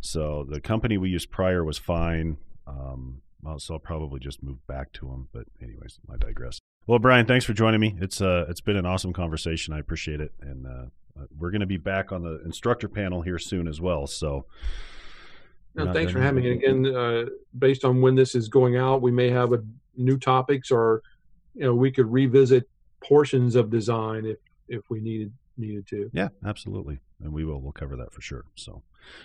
So 0.01 0.45
the 0.49 0.61
company 0.61 0.99
we 0.99 1.11
used 1.11 1.30
prior 1.30 1.64
was 1.64 1.78
fine. 1.78 2.38
Um, 2.66 3.22
so 3.59 3.74
I'll 3.74 3.80
probably 3.80 4.20
just 4.20 4.43
move 4.43 4.66
back 4.66 4.93
to 4.95 5.07
them. 5.07 5.28
But 5.32 5.45
anyways, 5.62 5.99
I 6.12 6.16
digress. 6.16 6.59
Well, 6.86 6.99
Brian, 6.99 7.26
thanks 7.26 7.45
for 7.45 7.53
joining 7.53 7.80
me. 7.80 7.97
It's 8.01 8.20
uh, 8.20 8.47
it's 8.49 8.61
been 8.61 8.76
an 8.76 8.86
awesome 8.86 9.12
conversation. 9.12 9.72
I 9.72 9.78
appreciate 9.78 10.20
it, 10.20 10.32
and 10.41 10.66
uh, 10.66 10.86
uh 11.18 11.26
we're 11.38 11.51
going 11.51 11.61
to 11.61 11.66
be 11.66 11.76
back 11.76 12.12
on 12.12 12.22
the 12.22 12.43
instructor 12.45 12.88
panel 12.88 13.22
here 13.22 13.38
soon 13.38 13.68
as 13.68 13.80
well. 13.80 14.07
So, 14.07 14.47
no, 15.75 15.93
thanks 15.93 16.12
for 16.12 16.21
having 16.21 16.45
me 16.45 16.53
again. 16.53 16.87
Uh, 16.87 17.27
based 17.59 17.85
on 17.85 18.01
when 18.01 18.14
this 18.14 18.35
is 18.35 18.49
going 18.49 18.77
out, 18.77 19.03
we 19.03 19.11
may 19.11 19.31
have 19.31 19.53
a 19.53 19.62
new 19.97 20.18
topics, 20.18 20.71
or 20.71 21.03
you 21.55 21.64
know, 21.64 21.75
we 21.75 21.91
could 21.91 22.11
revisit 22.11 22.68
portions 23.03 23.55
of 23.55 23.71
design 23.71 24.27
if 24.27 24.39
if 24.68 24.83
we 24.91 25.01
needed 25.01 25.33
needed 25.57 25.87
to. 25.89 26.11
Yeah, 26.12 26.29
absolutely, 26.45 26.99
and 27.23 27.33
we 27.33 27.45
will. 27.45 27.61
We'll 27.61 27.73
cover 27.73 27.97
that 27.97 28.12
for 28.12 28.21
sure. 28.21 28.45
So, 28.57 28.83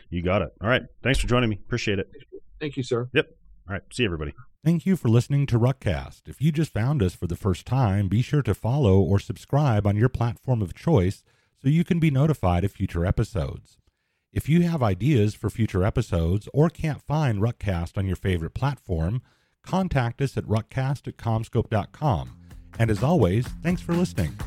you 0.10 0.22
got 0.22 0.42
it. 0.42 0.50
All 0.62 0.70
right, 0.70 0.84
thanks 1.04 1.20
for 1.20 1.28
joining 1.28 1.50
me. 1.50 1.60
Appreciate 1.66 2.00
it. 2.00 2.10
Thank 2.60 2.78
you, 2.78 2.84
sir. 2.84 3.10
Yep. 3.14 3.28
All 3.68 3.74
right. 3.74 3.82
See 3.92 4.06
everybody. 4.06 4.34
Thank 4.64 4.86
you 4.86 4.96
for 4.96 5.10
listening 5.10 5.46
to 5.48 5.60
Ruckcast. 5.60 6.28
If 6.28 6.42
you 6.42 6.52
just 6.52 6.74
found 6.74 7.04
us 7.04 7.16
for 7.16 7.28
the 7.28 7.36
first 7.36 7.66
time, 7.66 8.08
be 8.08 8.22
sure 8.22 8.42
to 8.44 8.56
follow 8.56 9.00
or 9.00 9.20
subscribe 9.20 9.86
on 9.86 9.96
your 9.96 10.10
platform 10.10 10.62
of 10.62 10.74
choice 10.74 11.24
so 11.62 11.70
you 11.70 11.84
can 11.84 12.00
be 12.00 12.12
notified 12.12 12.64
of 12.64 12.72
future 12.72 13.06
episodes. 13.06 13.78
If 14.36 14.50
you 14.50 14.64
have 14.64 14.84
ideas 14.84 15.34
for 15.34 15.50
future 15.50 15.86
episodes 15.86 16.50
or 16.54 16.70
can't 16.70 17.02
find 17.02 17.40
Ruckcast 17.40 17.98
on 17.98 18.06
your 18.06 18.18
favorite 18.18 18.54
platform, 18.54 19.22
contact 19.64 20.22
us 20.22 20.36
at 20.36 20.44
ruckcast 20.44 21.08
at 21.08 21.16
commscope.com. 21.16 22.36
And 22.78 22.92
as 22.92 23.02
always, 23.02 23.48
thanks 23.64 23.82
for 23.82 23.94
listening. 23.94 24.38